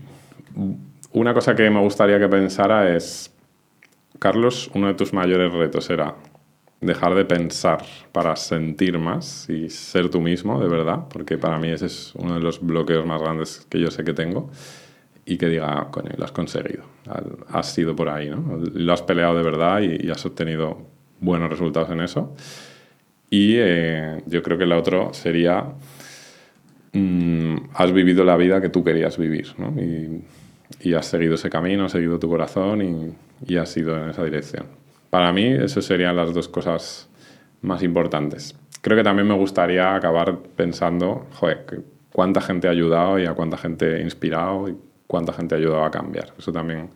[1.12, 3.32] Una cosa que me gustaría que pensara es,
[4.18, 6.16] Carlos, uno de tus mayores retos era
[6.82, 11.68] dejar de pensar para sentir más y ser tú mismo, de verdad, porque para mí
[11.68, 14.50] ese es uno de los bloqueos más grandes que yo sé que tengo
[15.24, 16.82] y que diga, coño, lo has conseguido,
[17.48, 18.60] has sido por ahí, ¿no?
[18.74, 20.78] Lo has peleado de verdad y, has obtenido
[21.20, 22.34] buenos resultados en eso.
[23.30, 25.64] Y eh, yo creo que el otro sería,
[26.92, 29.72] mm, has vivido la vida que tú querías vivir, ¿no?
[29.80, 30.24] Y,
[30.94, 33.14] has seguido ese camino, has seguido tu corazón
[33.46, 34.81] y has ido en esa dirección.
[35.12, 37.06] Para mí, eso serían las dos cosas
[37.60, 38.56] más importantes.
[38.80, 43.58] Creo que también me gustaría acabar pensando, joder, cuánta gente ha ayudado y a cuánta
[43.58, 44.76] gente he inspirado y
[45.06, 46.32] cuánta gente ha ayudado a cambiar.
[46.38, 46.88] Eso también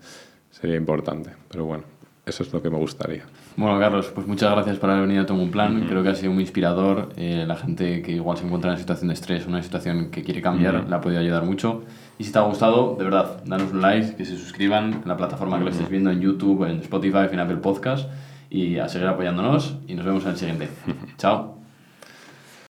[0.51, 1.28] sería importante.
[1.51, 1.84] Pero bueno,
[2.24, 3.24] eso es lo que me gustaría.
[3.55, 5.84] Bueno, Carlos, pues muchas gracias por haber venido a Tomo un Plan.
[5.86, 7.10] Creo que ha sido muy inspirador.
[7.18, 10.22] Eh, la gente que igual se encuentra en una situación de estrés, una situación que
[10.22, 11.84] quiere cambiar, la ha podido ayudar mucho.
[12.18, 15.16] Y si te ha gustado, de verdad, danos un like, que se suscriban en la
[15.16, 18.09] plataforma que lo estés viendo en YouTube, en Spotify, en Apple Podcast
[18.48, 20.68] y a seguir apoyándonos y nos vemos en el siguiente.
[21.18, 21.52] Chao.